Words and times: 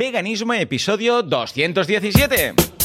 Veganismo 0.00 0.54
episodio 0.54 1.20
217. 1.20 2.79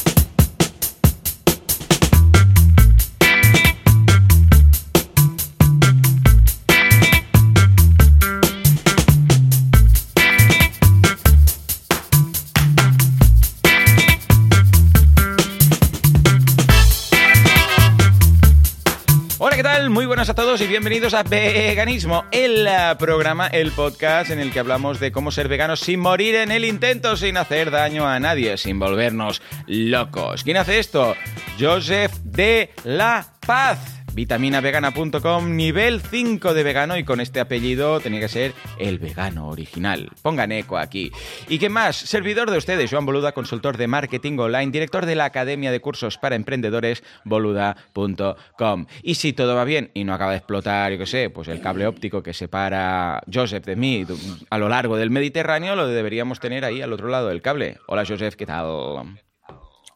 A 20.30 20.34
todos 20.34 20.60
y 20.62 20.68
bienvenidos 20.68 21.14
a 21.14 21.22
Veganismo, 21.22 22.26
el 22.32 22.66
eh, 22.66 22.96
programa, 22.98 23.48
el 23.48 23.72
podcast 23.72 24.32
en 24.32 24.40
el 24.40 24.52
que 24.52 24.60
hablamos 24.60 25.00
de 25.00 25.12
cómo 25.12 25.30
ser 25.30 25.48
veganos 25.48 25.82
sin 25.82 26.00
morir 26.00 26.34
en 26.36 26.52
el 26.52 26.66
intento, 26.66 27.16
sin 27.16 27.38
hacer 27.38 27.70
daño 27.70 28.08
a 28.08 28.20
nadie, 28.20 28.58
sin 28.58 28.80
volvernos 28.80 29.44
locos. 29.68 30.44
¿Quién 30.44 30.58
hace 30.58 30.80
esto? 30.80 31.16
Joseph 31.60 32.14
de 32.24 32.72
la 32.86 33.28
Paz 33.46 34.05
vitaminavegana.com, 34.16 35.56
nivel 35.56 36.02
5 36.02 36.54
de 36.54 36.64
vegano 36.64 36.98
y 36.98 37.04
con 37.04 37.20
este 37.20 37.42
apellido 37.42 38.00
tenía 38.00 38.22
que 38.22 38.30
ser 38.30 38.54
el 38.80 38.98
vegano 38.98 39.50
original. 39.50 40.10
Pongan 40.22 40.54
eco 40.54 40.78
aquí. 40.78 41.12
¿Y 41.50 41.60
qué 41.60 41.70
más? 41.70 41.98
Servidor 41.98 42.50
de 42.50 42.58
ustedes, 42.58 42.90
Joan 42.90 43.06
Boluda, 43.06 43.34
consultor 43.34 43.76
de 43.76 43.88
marketing 43.88 44.40
online, 44.40 44.72
director 44.72 45.06
de 45.06 45.16
la 45.16 45.26
Academia 45.26 45.70
de 45.70 45.82
Cursos 45.82 46.18
para 46.18 46.38
Emprendedores, 46.38 47.04
boluda.com. 47.26 48.86
Y 49.04 49.16
si 49.16 49.34
todo 49.34 49.54
va 49.54 49.66
bien 49.66 49.92
y 49.94 50.06
no 50.06 50.14
acaba 50.14 50.32
de 50.32 50.38
explotar, 50.38 50.94
yo 50.94 50.98
qué 50.98 51.06
sé, 51.06 51.30
pues 51.30 51.50
el 51.50 51.60
cable 51.60 51.86
óptico 51.86 52.24
que 52.24 52.34
separa 52.34 53.22
Joseph 53.32 53.66
de 53.66 53.76
mí 53.76 54.06
a 54.50 54.58
lo 54.58 54.70
largo 54.70 54.96
del 54.96 55.10
Mediterráneo, 55.10 55.76
lo 55.76 55.88
deberíamos 55.88 56.40
tener 56.40 56.64
ahí 56.64 56.82
al 56.82 56.94
otro 56.94 57.10
lado 57.10 57.28
del 57.28 57.42
cable. 57.42 57.80
Hola 57.88 58.06
Joseph, 58.08 58.36
¿qué 58.36 58.46
tal? 58.46 58.66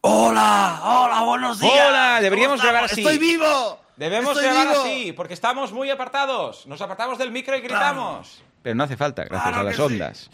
Hola, 0.02 0.80
hola, 0.82 1.22
buenos 1.24 1.60
días. 1.60 1.72
Hola, 1.88 2.20
deberíamos 2.20 2.62
grabar 2.62 2.84
así. 2.84 3.00
Estoy 3.00 3.18
vivo. 3.18 3.78
Debemos 4.00 4.30
Estoy 4.34 4.44
grabar 4.44 4.68
vivo. 4.68 4.80
así, 4.82 5.12
porque 5.12 5.34
estamos 5.34 5.72
muy 5.72 5.90
apartados. 5.90 6.66
Nos 6.66 6.80
apartamos 6.80 7.18
del 7.18 7.30
micro 7.30 7.54
y 7.54 7.60
gritamos. 7.60 8.42
Pero 8.62 8.74
no 8.74 8.84
hace 8.84 8.96
falta, 8.96 9.24
gracias 9.24 9.42
Claro 9.42 9.60
a 9.60 9.62
las 9.64 9.76
que 9.76 9.76
sí. 9.76 9.82
ondas. 9.82 10.30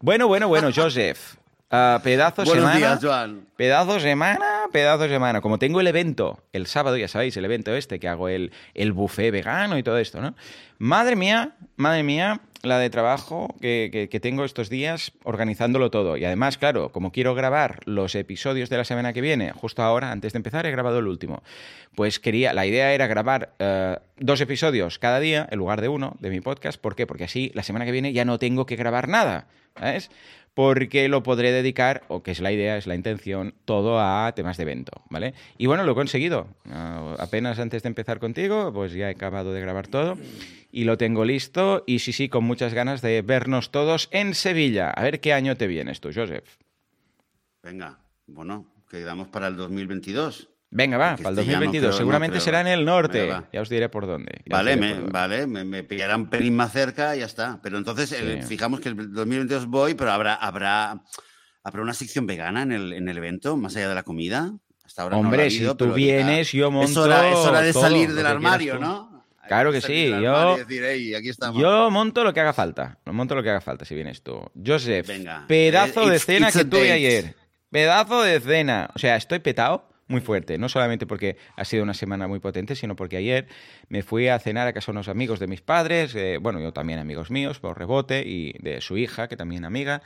Bueno, 0.00 0.28
bueno, 0.28 0.46
bueno, 0.46 0.70
Joseph. 0.74 1.34
Ah, 1.70 2.00
pedazo 2.02 2.44
Buenos 2.44 2.64
semana. 2.64 2.76
días, 2.78 2.98
Joan. 3.02 3.46
Pedazo 3.54 4.00
semana, 4.00 4.68
pedazo 4.72 5.06
semana. 5.06 5.42
Como 5.42 5.58
tengo 5.58 5.80
el 5.80 5.86
evento 5.86 6.42
el 6.54 6.66
sábado, 6.66 6.96
ya 6.96 7.08
sabéis, 7.08 7.36
el 7.36 7.44
evento 7.44 7.76
este 7.76 8.00
que 8.00 8.08
hago 8.08 8.30
el, 8.30 8.52
el 8.72 8.92
buffet 8.94 9.30
vegano 9.30 9.76
y 9.76 9.82
todo 9.82 9.98
esto, 9.98 10.18
¿no? 10.22 10.34
Madre 10.78 11.14
mía, 11.14 11.56
madre 11.76 12.02
mía, 12.04 12.40
la 12.62 12.78
de 12.78 12.90
trabajo 12.90 13.54
que, 13.60 14.08
que- 14.10 14.20
tengo 14.20 14.44
estos 14.44 14.68
días 14.68 15.12
organizándolo 15.22 15.90
todo. 15.90 16.16
Y 16.16 16.24
además, 16.24 16.58
claro, 16.58 16.90
como 16.90 17.12
quiero 17.12 17.34
grabar 17.34 17.80
los 17.84 18.14
episodios 18.14 18.68
de 18.68 18.76
la 18.76 18.84
semana 18.84 19.12
que 19.12 19.20
viene, 19.20 19.52
justo 19.52 19.82
ahora, 19.82 20.10
antes 20.10 20.32
de 20.32 20.38
empezar, 20.38 20.66
he 20.66 20.70
grabado 20.70 20.98
el 20.98 21.06
último. 21.06 21.42
Pues 21.94 22.18
quería, 22.18 22.52
la 22.52 22.66
idea 22.66 22.92
era 22.92 23.06
grabar 23.06 23.54
eh, 23.58 23.96
dos 24.18 24.40
episodios 24.40 24.98
cada 24.98 25.20
día 25.20 25.46
en 25.50 25.58
lugar 25.58 25.80
de 25.80 25.88
uno 25.88 26.16
de 26.20 26.30
mi 26.30 26.40
podcast. 26.40 26.80
¿Por 26.80 26.96
qué? 26.96 27.06
Porque 27.06 27.24
así 27.24 27.50
la 27.54 27.62
semana 27.62 27.84
que 27.84 27.92
viene 27.92 28.12
ya 28.12 28.24
no 28.24 28.38
tengo 28.38 28.66
que 28.66 28.76
grabar 28.76 29.08
nada. 29.08 29.46
¿Sabes? 29.78 30.10
Porque 30.58 31.08
lo 31.08 31.22
podré 31.22 31.52
dedicar, 31.52 32.02
o 32.08 32.24
que 32.24 32.32
es 32.32 32.40
la 32.40 32.50
idea, 32.50 32.76
es 32.76 32.88
la 32.88 32.96
intención, 32.96 33.54
todo 33.64 34.00
a 34.00 34.32
temas 34.34 34.56
de 34.56 34.64
evento, 34.64 34.90
¿vale? 35.08 35.32
Y 35.56 35.66
bueno, 35.66 35.84
lo 35.84 35.92
he 35.92 35.94
conseguido. 35.94 36.48
Ah, 36.68 37.14
apenas 37.20 37.60
antes 37.60 37.84
de 37.84 37.88
empezar 37.88 38.18
contigo, 38.18 38.72
pues 38.72 38.92
ya 38.92 39.06
he 39.06 39.12
acabado 39.12 39.52
de 39.52 39.60
grabar 39.60 39.86
todo 39.86 40.18
y 40.72 40.82
lo 40.82 40.98
tengo 40.98 41.24
listo. 41.24 41.84
Y 41.86 42.00
sí, 42.00 42.12
sí, 42.12 42.28
con 42.28 42.42
muchas 42.42 42.74
ganas 42.74 43.02
de 43.02 43.22
vernos 43.22 43.70
todos 43.70 44.08
en 44.10 44.34
Sevilla. 44.34 44.90
A 44.90 45.04
ver 45.04 45.20
qué 45.20 45.32
año 45.32 45.56
te 45.56 45.68
vienes 45.68 46.00
tú, 46.00 46.10
Joseph. 46.12 46.56
Venga, 47.62 48.00
bueno, 48.26 48.66
quedamos 48.90 49.28
para 49.28 49.46
el 49.46 49.54
2022. 49.54 50.48
Venga, 50.70 50.98
va, 50.98 51.10
Porque 51.12 51.22
para 51.22 51.32
el 51.34 51.38
este 51.38 51.50
ya 51.52 51.58
no 51.58 51.64
2022. 51.64 51.80
creo, 51.80 51.90
no 51.90 51.96
Seguramente 51.98 52.40
será 52.40 52.60
en 52.60 52.66
el 52.66 52.84
norte. 52.84 53.22
Venga. 53.22 53.48
Ya 53.52 53.60
os 53.62 53.68
diré 53.70 53.88
por 53.88 54.06
dónde. 54.06 54.42
Vale, 54.50 54.74
diré 54.74 54.80
me, 54.80 54.88
por 54.92 54.96
dónde. 55.04 55.12
vale, 55.12 55.46
me, 55.46 56.14
un 56.16 56.28
pelín 56.30 56.56
más 56.56 56.72
cerca 56.72 57.16
y 57.16 57.20
ya 57.20 57.26
está. 57.26 57.58
Pero 57.62 57.78
entonces, 57.78 58.12
eh, 58.12 58.42
fijamos 58.46 58.80
que 58.80 58.90
el 58.90 59.12
2022 59.12 59.66
voy, 59.66 59.94
pero 59.94 60.12
habrá, 60.12 60.34
habrá, 60.34 61.02
habrá 61.64 61.82
una 61.82 61.94
sección 61.94 62.26
vegana 62.26 62.62
en 62.62 62.72
el, 62.72 62.92
en 62.92 63.08
el 63.08 63.16
evento, 63.16 63.56
más 63.56 63.76
allá 63.76 63.88
de 63.88 63.94
la 63.94 64.02
comida. 64.02 64.52
Hasta 64.84 65.02
ahora 65.02 65.16
no 65.16 65.22
ha 65.22 65.24
Hombre, 65.24 65.50
si 65.50 65.56
habido, 65.58 65.76
tú 65.76 65.86
ya- 65.88 65.92
vienes, 65.94 66.52
yo 66.52 66.70
monto 66.70 66.90
Es 66.90 66.96
hora, 66.98 67.28
es 67.30 67.36
hora 67.36 67.60
de 67.62 67.72
todo 67.72 67.82
salir 67.82 68.12
del 68.14 68.26
armario. 68.26 68.78
¿no? 68.78 69.24
Claro 69.46 69.72
que 69.72 69.80
sí, 69.80 70.08
yo- 70.08 70.36
armario 70.36 70.56
y 70.56 70.58
decir, 70.66 70.84
"Ey, 70.84 71.14
aquí 71.14 71.30
estamos. 71.30 71.60
Yo 71.60 71.90
monto 71.90 72.24
lo 72.24 72.34
que 72.34 72.40
haga 72.40 72.52
falta. 72.52 72.98
Lo 73.06 73.14
monto 73.14 73.34
lo 73.34 73.42
que 73.42 73.48
haga 73.48 73.62
falta 73.62 73.86
si 73.86 73.94
vienes 73.94 74.22
tú. 74.22 74.38
Joseph, 74.64 75.06
Venga. 75.06 75.46
pedazo 75.48 76.02
Eh, 76.02 76.10
de 76.10 76.16
it's- 76.16 76.26
cena 76.26 76.48
it's 76.48 76.58
que 76.58 76.64
tuve 76.66 76.92
ayer. 76.92 77.34
Pedazo 77.70 78.22
de 78.22 78.38
cena. 78.40 78.90
O 78.94 78.98
sea, 78.98 79.16
estoy 79.16 79.38
petado 79.40 79.87
muy 80.08 80.20
fuerte. 80.20 80.58
No 80.58 80.68
solamente 80.68 81.06
porque 81.06 81.36
ha 81.56 81.64
sido 81.64 81.82
una 81.82 81.94
semana 81.94 82.26
muy 82.26 82.40
potente, 82.40 82.74
sino 82.74 82.96
porque 82.96 83.16
ayer 83.16 83.46
me 83.88 84.02
fui 84.02 84.28
a 84.28 84.38
cenar 84.38 84.66
a 84.66 84.72
casa 84.72 84.86
de 84.86 84.96
unos 84.96 85.08
amigos 85.08 85.38
de 85.38 85.46
mis 85.46 85.60
padres. 85.60 86.14
eh, 86.14 86.38
bueno, 86.38 86.60
yo 86.60 86.72
también 86.72 86.98
amigos 86.98 87.30
míos, 87.30 87.60
por 87.60 87.78
rebote, 87.78 88.24
y 88.26 88.54
de 88.58 88.80
su 88.80 88.96
hija, 88.96 89.28
que 89.28 89.36
también 89.36 89.64
amiga. 89.64 90.02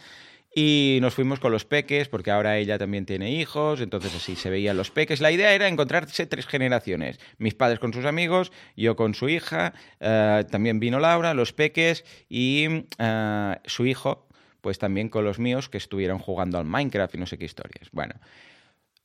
Y 0.54 0.98
nos 1.00 1.14
fuimos 1.14 1.40
con 1.40 1.50
los 1.50 1.64
peques, 1.64 2.08
porque 2.08 2.30
ahora 2.30 2.58
ella 2.58 2.78
también 2.78 3.06
tiene 3.06 3.30
hijos, 3.30 3.80
entonces 3.80 4.14
así 4.14 4.36
se 4.36 4.50
veían 4.50 4.76
los 4.76 4.90
peques. 4.90 5.22
La 5.22 5.32
idea 5.32 5.54
era 5.54 5.66
encontrarse 5.66 6.26
tres 6.26 6.46
generaciones. 6.46 7.18
Mis 7.38 7.54
padres 7.54 7.78
con 7.78 7.94
sus 7.94 8.04
amigos, 8.04 8.52
yo 8.76 8.94
con 8.94 9.14
su 9.14 9.30
hija, 9.30 9.72
eh, 10.00 10.44
también 10.50 10.78
vino 10.78 11.00
Laura, 11.00 11.32
los 11.32 11.54
peques 11.54 12.04
y 12.28 12.84
eh, 12.98 13.56
su 13.64 13.86
hijo, 13.86 14.26
pues 14.60 14.78
también 14.78 15.08
con 15.08 15.24
los 15.24 15.38
míos 15.38 15.70
que 15.70 15.78
estuvieron 15.78 16.18
jugando 16.18 16.58
al 16.58 16.66
Minecraft 16.66 17.14
y 17.14 17.18
no 17.18 17.26
sé 17.26 17.38
qué 17.38 17.46
historias. 17.46 17.88
Bueno, 17.90 18.14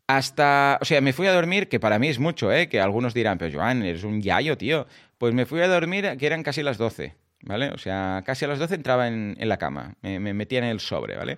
hasta, 0.08 0.80
o 0.82 0.86
sea, 0.86 1.02
me 1.02 1.14
fui 1.14 1.28
a 1.28 1.34
dormir, 1.34 1.68
que 1.68 1.80
para 1.80 2.00
mí 2.00 2.08
es 2.08 2.20
mucho, 2.20 2.52
¿eh? 2.52 2.70
Que 2.70 2.80
algunos 2.80 3.14
dirán, 3.14 3.38
pero 3.38 3.58
Joan, 3.60 3.84
eres 3.84 4.04
un 4.04 4.22
yayo, 4.22 4.58
tío. 4.58 4.88
Pues 5.18 5.34
me 5.34 5.46
fui 5.46 5.62
a 5.62 5.68
dormir, 5.68 6.16
que 6.18 6.26
eran 6.26 6.44
casi 6.44 6.64
las 6.64 6.78
12, 6.78 7.16
¿vale? 7.42 7.70
O 7.70 7.78
sea, 7.78 8.24
casi 8.26 8.46
a 8.46 8.48
las 8.48 8.60
12 8.60 8.76
entraba 8.76 9.08
en, 9.08 9.36
la 9.40 9.58
cama, 9.58 9.96
me, 10.02 10.20
me 10.20 10.34
metía 10.34 10.60
en 10.60 10.66
el 10.66 10.80
sobre, 10.80 11.18
¿vale? 11.18 11.38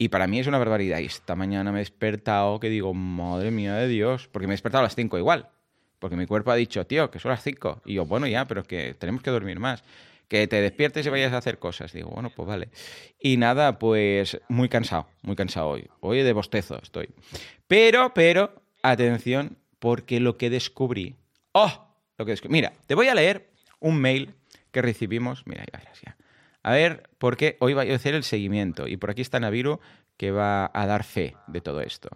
Y 0.00 0.08
para 0.08 0.26
mí 0.26 0.38
es 0.38 0.46
una 0.46 0.56
barbaridad. 0.58 0.98
Y 1.00 1.04
esta 1.04 1.36
mañana 1.36 1.72
me 1.72 1.78
he 1.78 1.82
despertado 1.82 2.58
que 2.58 2.70
digo, 2.70 2.94
madre 2.94 3.50
mía 3.50 3.74
de 3.74 3.86
Dios, 3.86 4.28
porque 4.28 4.46
me 4.46 4.54
he 4.54 4.54
despertado 4.54 4.80
a 4.80 4.84
las 4.84 4.94
5 4.94 5.18
igual. 5.18 5.50
Porque 5.98 6.16
mi 6.16 6.26
cuerpo 6.26 6.50
ha 6.50 6.56
dicho, 6.56 6.86
tío, 6.86 7.10
que 7.10 7.18
son 7.18 7.30
las 7.30 7.42
5. 7.42 7.82
Y 7.84 7.94
yo, 7.94 8.06
bueno, 8.06 8.26
ya, 8.26 8.46
pero 8.46 8.64
que 8.64 8.94
tenemos 8.94 9.22
que 9.22 9.30
dormir 9.30 9.58
más. 9.60 9.84
Que 10.26 10.46
te 10.46 10.62
despiertes 10.62 11.04
y 11.04 11.10
vayas 11.10 11.34
a 11.34 11.36
hacer 11.36 11.58
cosas. 11.58 11.92
Digo, 11.92 12.08
bueno, 12.08 12.30
pues 12.34 12.48
vale. 12.48 12.70
Y 13.20 13.36
nada, 13.36 13.78
pues 13.78 14.40
muy 14.48 14.70
cansado, 14.70 15.06
muy 15.20 15.36
cansado 15.36 15.68
hoy. 15.68 15.86
Hoy 16.00 16.22
de 16.22 16.32
bostezo 16.32 16.80
estoy. 16.82 17.10
Pero, 17.70 18.12
pero, 18.14 18.64
atención, 18.82 19.56
porque 19.78 20.18
lo 20.18 20.36
que 20.36 20.50
descubrí. 20.50 21.14
¡Oh! 21.52 21.86
Lo 22.18 22.24
que 22.24 22.32
descubrí. 22.32 22.50
Mira, 22.50 22.72
te 22.88 22.96
voy 22.96 23.06
a 23.06 23.14
leer 23.14 23.48
un 23.78 24.00
mail 24.00 24.34
que 24.72 24.82
recibimos. 24.82 25.46
Mira, 25.46 25.64
ya 25.72 25.78
verás 25.78 26.00
ya. 26.04 26.16
A 26.64 26.72
ver, 26.72 27.08
porque 27.18 27.56
hoy 27.60 27.74
voy 27.74 27.88
a 27.88 27.94
hacer 27.94 28.16
el 28.16 28.24
seguimiento. 28.24 28.88
Y 28.88 28.96
por 28.96 29.12
aquí 29.12 29.22
está 29.22 29.38
Naviru, 29.38 29.78
que 30.16 30.32
va 30.32 30.68
a 30.74 30.86
dar 30.86 31.04
fe 31.04 31.36
de 31.46 31.60
todo 31.60 31.80
esto. 31.80 32.08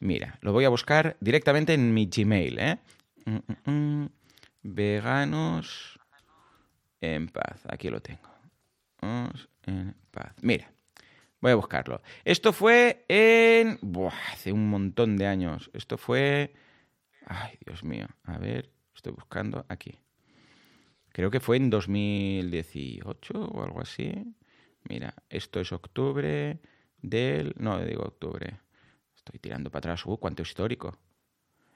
Mira, 0.00 0.36
lo 0.40 0.52
voy 0.52 0.64
a 0.64 0.68
buscar 0.68 1.16
directamente 1.20 1.74
en 1.74 1.94
mi 1.94 2.06
Gmail, 2.06 2.58
¿eh? 2.58 2.78
Mm, 3.24 3.36
mm, 3.36 3.70
mm. 3.70 4.08
Veganos 4.64 6.00
en 7.00 7.28
paz. 7.28 7.60
Aquí 7.68 7.88
lo 7.88 8.00
tengo. 8.00 8.28
En 9.64 9.94
paz. 10.10 10.34
Mira, 10.40 10.72
voy 11.42 11.50
a 11.50 11.56
buscarlo. 11.56 12.00
Esto 12.24 12.52
fue 12.52 13.04
en... 13.08 13.78
Buah, 13.82 14.14
hace 14.32 14.52
un 14.52 14.70
montón 14.70 15.16
de 15.18 15.26
años. 15.26 15.70
Esto 15.74 15.98
fue... 15.98 16.54
Ay, 17.26 17.58
Dios 17.66 17.84
mío. 17.84 18.06
A 18.24 18.38
ver, 18.38 18.70
estoy 18.94 19.12
buscando 19.12 19.66
aquí. 19.68 19.98
Creo 21.10 21.30
que 21.30 21.40
fue 21.40 21.56
en 21.56 21.68
2018 21.68 23.34
o 23.34 23.62
algo 23.62 23.80
así. 23.80 24.34
Mira, 24.88 25.14
esto 25.28 25.60
es 25.60 25.72
octubre 25.72 26.60
del... 26.98 27.54
No, 27.58 27.84
digo 27.84 28.04
octubre. 28.04 28.60
Estoy 29.16 29.40
tirando 29.40 29.70
para 29.70 29.92
atrás. 29.92 30.06
Uh, 30.06 30.16
cuánto 30.18 30.42
histórico. 30.42 30.96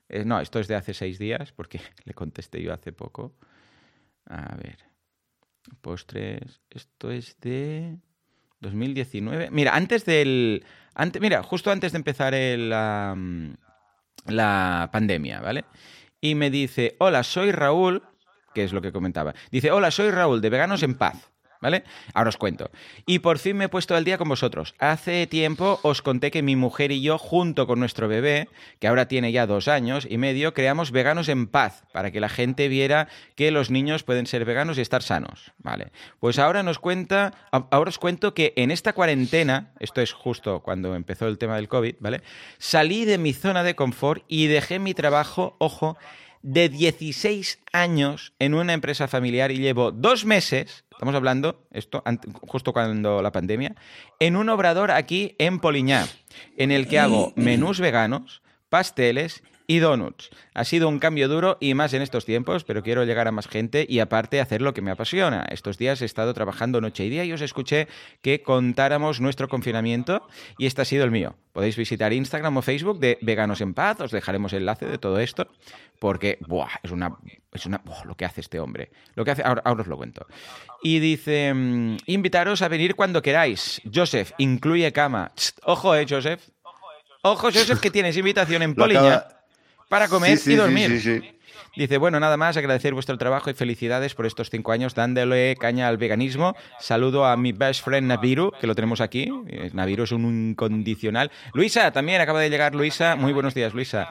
Eh, 0.08 0.24
no, 0.24 0.40
esto 0.40 0.60
es 0.60 0.68
de 0.68 0.76
hace 0.76 0.94
seis 0.94 1.18
días, 1.18 1.52
porque 1.52 1.80
le 2.04 2.14
contesté 2.14 2.62
yo 2.62 2.72
hace 2.72 2.92
poco. 2.92 3.36
A 4.26 4.54
ver. 4.56 4.78
Postres. 5.80 6.60
Esto 6.70 7.10
es 7.10 7.38
de 7.40 7.98
2019. 8.60 9.50
Mira, 9.50 9.74
antes 9.74 10.04
del. 10.04 10.64
Ante, 10.94 11.20
mira, 11.20 11.42
justo 11.42 11.70
antes 11.70 11.92
de 11.92 11.98
empezar 11.98 12.34
el, 12.34 12.70
la 12.70 13.14
pandemia, 14.92 15.40
¿vale? 15.40 15.64
Y 16.20 16.34
me 16.34 16.50
dice: 16.50 16.96
Hola, 16.98 17.22
soy 17.22 17.52
Raúl. 17.52 18.02
Que 18.54 18.64
es 18.64 18.72
lo 18.72 18.80
que 18.80 18.92
comentaba. 18.92 19.34
Dice: 19.50 19.70
Hola, 19.70 19.90
soy 19.90 20.10
Raúl 20.10 20.40
de 20.40 20.50
Veganos 20.50 20.82
en 20.82 20.94
Paz. 20.94 21.30
¿Vale? 21.60 21.84
Ahora 22.14 22.28
os 22.28 22.36
cuento. 22.36 22.70
Y 23.06 23.20
por 23.20 23.38
fin 23.38 23.56
me 23.56 23.64
he 23.64 23.68
puesto 23.68 23.94
al 23.94 24.04
día 24.04 24.18
con 24.18 24.28
vosotros. 24.28 24.74
Hace 24.78 25.26
tiempo 25.26 25.80
os 25.82 26.02
conté 26.02 26.30
que 26.30 26.42
mi 26.42 26.56
mujer 26.56 26.92
y 26.92 27.02
yo, 27.02 27.18
junto 27.18 27.66
con 27.66 27.80
nuestro 27.80 28.08
bebé, 28.08 28.48
que 28.78 28.88
ahora 28.88 29.08
tiene 29.08 29.32
ya 29.32 29.46
dos 29.46 29.68
años 29.68 30.06
y 30.08 30.18
medio, 30.18 30.54
creamos 30.54 30.90
Veganos 30.90 31.28
en 31.28 31.46
Paz, 31.46 31.84
para 31.92 32.10
que 32.10 32.20
la 32.20 32.28
gente 32.28 32.68
viera 32.68 33.08
que 33.34 33.50
los 33.50 33.70
niños 33.70 34.02
pueden 34.02 34.26
ser 34.26 34.44
veganos 34.44 34.78
y 34.78 34.80
estar 34.80 35.02
sanos. 35.02 35.52
¿Vale? 35.58 35.92
Pues 36.20 36.38
ahora 36.38 36.62
nos 36.62 36.78
cuenta, 36.78 37.32
ahora 37.50 37.88
os 37.88 37.98
cuento 37.98 38.34
que 38.34 38.52
en 38.56 38.70
esta 38.70 38.92
cuarentena, 38.92 39.72
esto 39.80 40.00
es 40.00 40.12
justo 40.12 40.60
cuando 40.60 40.94
empezó 40.94 41.26
el 41.26 41.38
tema 41.38 41.56
del 41.56 41.68
COVID, 41.68 41.96
¿vale? 42.00 42.22
Salí 42.58 43.04
de 43.04 43.18
mi 43.18 43.32
zona 43.32 43.62
de 43.62 43.74
confort 43.74 44.24
y 44.28 44.46
dejé 44.46 44.78
mi 44.78 44.94
trabajo, 44.94 45.56
ojo, 45.58 45.96
de 46.46 46.68
16 46.68 47.58
años 47.72 48.32
en 48.38 48.54
una 48.54 48.72
empresa 48.72 49.08
familiar 49.08 49.50
y 49.50 49.58
llevo 49.58 49.90
dos 49.90 50.24
meses, 50.24 50.84
estamos 50.92 51.12
hablando, 51.16 51.66
esto 51.72 52.04
justo 52.46 52.72
cuando 52.72 53.20
la 53.20 53.32
pandemia, 53.32 53.74
en 54.20 54.36
un 54.36 54.48
obrador 54.48 54.92
aquí 54.92 55.34
en 55.40 55.58
Poliñá, 55.58 56.06
en 56.56 56.70
el 56.70 56.86
que 56.86 57.00
hago 57.00 57.32
menús 57.34 57.80
veganos, 57.80 58.42
pasteles 58.68 59.42
y 59.66 59.78
donuts. 59.78 60.30
Ha 60.54 60.64
sido 60.64 60.88
un 60.88 60.98
cambio 60.98 61.28
duro 61.28 61.58
y 61.60 61.74
más 61.74 61.92
en 61.92 62.02
estos 62.02 62.24
tiempos, 62.24 62.64
pero 62.64 62.82
quiero 62.82 63.04
llegar 63.04 63.28
a 63.28 63.32
más 63.32 63.48
gente 63.48 63.86
y 63.88 63.98
aparte 63.98 64.40
hacer 64.40 64.62
lo 64.62 64.74
que 64.74 64.82
me 64.82 64.90
apasiona. 64.90 65.46
Estos 65.50 65.78
días 65.78 66.00
he 66.02 66.04
estado 66.04 66.34
trabajando 66.34 66.80
noche 66.80 67.04
y 67.04 67.10
día 67.10 67.24
y 67.24 67.32
os 67.32 67.40
escuché 67.40 67.88
que 68.22 68.42
contáramos 68.42 69.20
nuestro 69.20 69.48
confinamiento 69.48 70.26
y 70.58 70.66
este 70.66 70.82
ha 70.82 70.84
sido 70.84 71.04
el 71.04 71.10
mío. 71.10 71.34
Podéis 71.52 71.76
visitar 71.76 72.12
Instagram 72.12 72.56
o 72.58 72.62
Facebook 72.62 73.00
de 73.00 73.18
Veganos 73.22 73.60
en 73.60 73.74
Paz, 73.74 74.00
os 74.00 74.10
dejaremos 74.10 74.52
el 74.52 74.60
enlace 74.60 74.86
de 74.86 74.98
todo 74.98 75.18
esto, 75.20 75.48
porque 75.98 76.38
buah, 76.46 76.68
es 76.82 76.90
una 76.90 77.16
es 77.52 77.64
una 77.64 77.80
lo 78.04 78.14
que 78.14 78.26
hace 78.26 78.42
este 78.42 78.60
hombre. 78.60 78.90
Lo 79.14 79.24
que 79.24 79.30
hace 79.30 79.42
ahora, 79.42 79.62
os 79.64 79.86
lo 79.86 79.96
cuento. 79.96 80.26
Y 80.82 80.98
dice, 80.98 81.54
mm, 81.54 81.96
invitaros 82.06 82.60
a 82.60 82.68
venir 82.68 82.94
cuando 82.94 83.22
queráis. 83.22 83.80
Joseph, 83.92 84.32
incluye 84.38 84.92
cama. 84.92 85.32
ojo, 85.64 85.96
eh, 85.96 86.06
Joseph. 86.08 86.42
Ojo, 87.22 87.48
Joseph, 87.50 87.80
que 87.80 87.90
tienes 87.90 88.16
invitación 88.16 88.62
en 88.62 88.74
Poliña 88.74 89.35
para 89.88 90.08
comer 90.08 90.38
y 90.44 90.54
dormir. 90.54 91.36
Dice, 91.76 91.98
bueno, 91.98 92.18
nada 92.18 92.38
más, 92.38 92.56
agradecer 92.56 92.94
vuestro 92.94 93.18
trabajo 93.18 93.50
y 93.50 93.54
felicidades 93.54 94.14
por 94.14 94.24
estos 94.24 94.48
cinco 94.48 94.72
años 94.72 94.94
dándole 94.94 95.56
caña 95.56 95.88
al 95.88 95.98
veganismo. 95.98 96.56
Saludo 96.80 97.26
a 97.26 97.36
mi 97.36 97.52
best 97.52 97.84
friend 97.84 98.06
Naviru, 98.06 98.50
que 98.58 98.66
lo 98.66 98.74
tenemos 98.74 99.02
aquí. 99.02 99.30
Eh, 99.46 99.70
Naviru 99.74 100.04
es 100.04 100.12
un 100.12 100.24
incondicional. 100.50 101.30
Luisa, 101.52 101.90
también 101.92 102.22
acaba 102.22 102.40
de 102.40 102.48
llegar 102.48 102.74
Luisa. 102.74 103.14
Muy 103.14 103.34
buenos 103.34 103.52
días, 103.52 103.74
Luisa. 103.74 104.10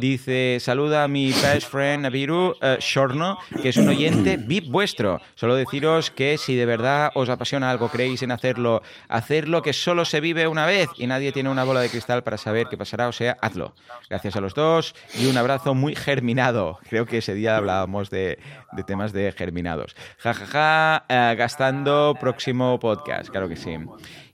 Dice, 0.00 0.58
saluda 0.58 1.04
a 1.04 1.08
mi 1.08 1.28
best 1.28 1.70
friend 1.70 2.02
Naviru 2.02 2.50
uh, 2.50 2.80
Shorno, 2.80 3.38
que 3.62 3.68
es 3.68 3.76
un 3.76 3.88
oyente 3.88 4.36
VIP 4.46 4.68
vuestro. 4.68 5.20
Solo 5.36 5.54
deciros 5.54 6.10
que 6.10 6.36
si 6.36 6.56
de 6.56 6.66
verdad 6.66 7.12
os 7.14 7.28
apasiona 7.28 7.70
algo, 7.70 7.88
creéis 7.88 8.22
en 8.22 8.32
hacerlo, 8.32 8.82
hacerlo 9.08 9.62
que 9.62 9.72
solo 9.72 10.04
se 10.04 10.20
vive 10.20 10.48
una 10.48 10.66
vez 10.66 10.88
y 10.98 11.06
nadie 11.06 11.30
tiene 11.30 11.48
una 11.48 11.62
bola 11.62 11.80
de 11.80 11.90
cristal 11.90 12.24
para 12.24 12.38
saber 12.38 12.66
qué 12.68 12.76
pasará, 12.76 13.06
o 13.06 13.12
sea, 13.12 13.36
hazlo. 13.40 13.74
Gracias 14.10 14.34
a 14.34 14.40
los 14.40 14.54
dos 14.54 14.96
y 15.14 15.26
un 15.26 15.36
abrazo 15.36 15.74
muy 15.74 15.94
germinado. 15.94 16.80
Creo 16.88 17.06
que 17.06 17.18
ese 17.18 17.34
día 17.34 17.56
hablábamos 17.56 18.10
de, 18.10 18.40
temas 18.88 19.12
de 19.12 19.30
germinados. 19.30 19.94
Jajaja, 20.18 20.46
ja, 20.46 21.04
ja, 21.08 21.32
uh, 21.32 21.36
gastando 21.36 22.16
próximo 22.20 22.80
podcast, 22.80 23.30
claro 23.30 23.48
que 23.48 23.56
sí. 23.56 23.76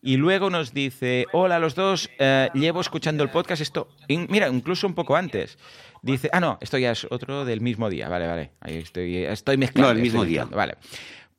Y 0.03 0.17
luego 0.17 0.49
nos 0.49 0.73
dice, 0.73 1.27
hola 1.33 1.59
los 1.59 1.75
dos, 1.75 2.09
eh, 2.19 2.49
llevo 2.55 2.81
escuchando 2.81 3.23
el 3.23 3.31
podcast 3.31 3.61
esto, 3.61 3.89
mira, 4.09 4.49
incluso 4.49 4.87
un 4.87 4.95
poco 4.95 5.15
antes. 5.15 5.59
Dice, 6.03 6.31
ah, 6.33 6.41
no, 6.41 6.57
esto 6.63 6.79
ya 6.79 6.93
es 6.93 7.07
otro 7.11 7.45
del 7.45 7.61
mismo 7.61 7.91
día, 7.91 8.09
vale, 8.09 8.27
vale, 8.27 8.53
ahí 8.61 8.79
estoy, 8.79 9.25
estoy 9.25 9.59
mezclando. 9.59 9.93
No, 9.93 9.97
el 9.97 10.03
mismo 10.03 10.25
día. 10.25 10.47
Vale. 10.47 10.79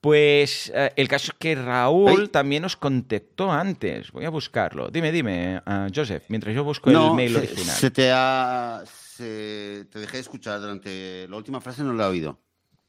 Pues 0.01 0.71
eh, 0.73 0.91
el 0.95 1.07
caso 1.07 1.31
es 1.31 1.37
que 1.37 1.53
Raúl 1.53 2.31
también 2.31 2.63
nos 2.63 2.75
contactó 2.75 3.51
antes. 3.51 4.11
Voy 4.11 4.25
a 4.25 4.29
buscarlo. 4.29 4.89
Dime, 4.89 5.11
dime, 5.11 5.61
uh, 5.65 5.91
Joseph, 5.93 6.23
mientras 6.27 6.55
yo 6.55 6.63
busco 6.63 6.89
el 6.89 7.13
mail 7.13 7.37
original. 7.37 7.75
Se 7.75 7.91
te 7.91 8.11
ha. 8.11 8.83
Se, 8.85 9.85
te 9.91 9.99
dejé 9.99 10.17
de 10.17 10.21
escuchar 10.21 10.59
durante. 10.59 11.27
La 11.27 11.37
última 11.37 11.61
frase 11.61 11.83
no 11.83 11.93
la 11.93 12.05
he 12.05 12.09
oído. 12.09 12.39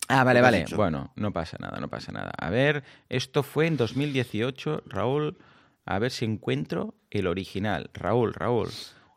Ah, 0.08 0.24
vale, 0.24 0.40
vale. 0.40 0.64
Bueno, 0.74 1.12
no 1.16 1.32
pasa 1.34 1.58
nada, 1.60 1.78
no 1.80 1.88
pasa 1.88 2.12
nada. 2.12 2.32
A 2.38 2.48
ver, 2.48 2.82
esto 3.10 3.42
fue 3.42 3.66
en 3.66 3.76
2018, 3.76 4.84
Raúl. 4.86 5.36
A 5.84 5.98
ver 5.98 6.10
si 6.10 6.24
encuentro 6.24 6.94
el 7.10 7.26
original. 7.26 7.90
Raúl, 7.94 8.34
Raúl. 8.34 8.68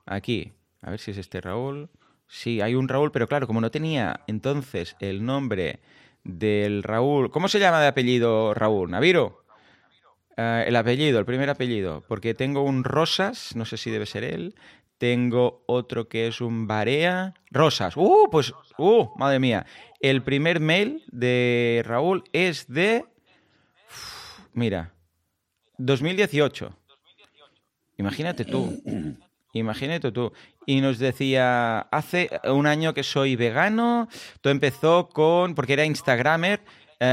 Aquí. 0.05 0.53
A 0.81 0.89
ver 0.89 0.99
si 0.99 1.11
es 1.11 1.17
este 1.17 1.41
Raúl. 1.41 1.89
Sí, 2.27 2.61
hay 2.61 2.75
un 2.75 2.87
Raúl, 2.87 3.11
pero 3.11 3.27
claro, 3.27 3.47
como 3.47 3.61
no 3.61 3.71
tenía 3.71 4.21
entonces 4.27 4.95
el 4.99 5.25
nombre 5.25 5.79
del 6.23 6.83
Raúl. 6.83 7.29
¿Cómo 7.29 7.47
se 7.47 7.59
llama 7.59 7.81
de 7.81 7.87
apellido 7.87 8.53
Raúl? 8.53 8.89
¿Naviro? 8.89 9.45
Eh, 10.37 10.65
el 10.67 10.75
apellido, 10.75 11.19
el 11.19 11.25
primer 11.25 11.49
apellido. 11.49 12.03
Porque 12.07 12.33
tengo 12.33 12.63
un 12.63 12.83
Rosas, 12.83 13.55
no 13.55 13.65
sé 13.65 13.77
si 13.77 13.91
debe 13.91 14.05
ser 14.05 14.23
él. 14.23 14.55
Tengo 14.97 15.63
otro 15.67 16.07
que 16.07 16.27
es 16.27 16.41
un 16.41 16.67
Barea. 16.67 17.35
Rosas. 17.51 17.95
¡Uh! 17.95 18.29
Pues, 18.31 18.53
¡uh! 18.77 19.09
Madre 19.17 19.39
mía. 19.39 19.65
El 19.99 20.23
primer 20.23 20.59
mail 20.59 21.03
de 21.11 21.83
Raúl 21.85 22.23
es 22.33 22.67
de. 22.67 23.05
mira, 24.53 24.94
2018. 25.77 26.75
Imagínate 27.97 28.45
tú. 28.45 28.81
Imagínate 29.53 30.11
tú. 30.11 30.33
Y 30.65 30.81
nos 30.81 30.99
decía, 30.99 31.79
hace 31.79 32.29
un 32.43 32.67
año 32.67 32.93
que 32.93 33.03
soy 33.03 33.35
vegano, 33.35 34.09
todo 34.41 34.51
empezó 34.51 35.07
con, 35.07 35.55
porque 35.55 35.73
era 35.73 35.85
Instagramer, 35.85 36.61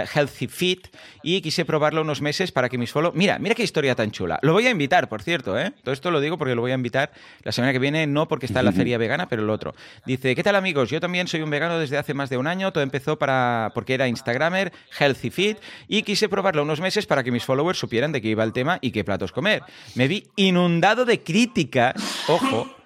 eh, 0.00 0.04
Healthy 0.12 0.48
Fit 0.48 0.88
y 1.22 1.40
quise 1.40 1.64
probarlo 1.64 2.02
unos 2.02 2.20
meses 2.20 2.52
para 2.52 2.68
que 2.68 2.78
mis 2.78 2.90
follow... 2.90 3.12
Mira, 3.14 3.38
mira 3.38 3.54
qué 3.54 3.62
historia 3.62 3.94
tan 3.94 4.10
chula. 4.10 4.38
Lo 4.42 4.52
voy 4.52 4.66
a 4.66 4.70
invitar, 4.70 5.08
por 5.08 5.22
cierto, 5.22 5.58
¿eh? 5.58 5.72
Todo 5.82 5.92
esto 5.92 6.10
lo 6.10 6.20
digo 6.20 6.38
porque 6.38 6.54
lo 6.54 6.62
voy 6.62 6.72
a 6.72 6.74
invitar 6.74 7.12
la 7.42 7.52
semana 7.52 7.72
que 7.72 7.78
viene, 7.78 8.06
no 8.06 8.28
porque 8.28 8.46
está 8.46 8.60
en 8.60 8.66
la 8.66 8.72
feria 8.72 8.98
vegana, 8.98 9.28
pero 9.28 9.42
el 9.42 9.50
otro. 9.50 9.74
Dice, 10.06 10.34
¿qué 10.34 10.42
tal 10.42 10.56
amigos? 10.56 10.90
Yo 10.90 11.00
también 11.00 11.28
soy 11.28 11.42
un 11.42 11.50
vegano 11.50 11.78
desde 11.78 11.98
hace 11.98 12.14
más 12.14 12.30
de 12.30 12.36
un 12.36 12.46
año. 12.46 12.72
Todo 12.72 12.82
empezó 12.82 13.18
para 13.18 13.70
porque 13.74 13.94
era 13.94 14.08
Instagramer, 14.08 14.72
Healthy 14.98 15.30
Fit 15.30 15.58
y 15.88 16.02
quise 16.02 16.28
probarlo 16.28 16.62
unos 16.62 16.80
meses 16.80 17.06
para 17.06 17.22
que 17.22 17.30
mis 17.30 17.44
followers 17.44 17.78
supieran 17.78 18.12
de 18.12 18.20
qué 18.20 18.28
iba 18.28 18.44
el 18.44 18.52
tema 18.52 18.78
y 18.80 18.90
qué 18.90 19.04
platos 19.04 19.32
comer. 19.32 19.62
Me 19.94 20.08
vi 20.08 20.24
inundado 20.36 21.04
de 21.04 21.22
críticas, 21.22 21.94
ojo, 22.28 22.76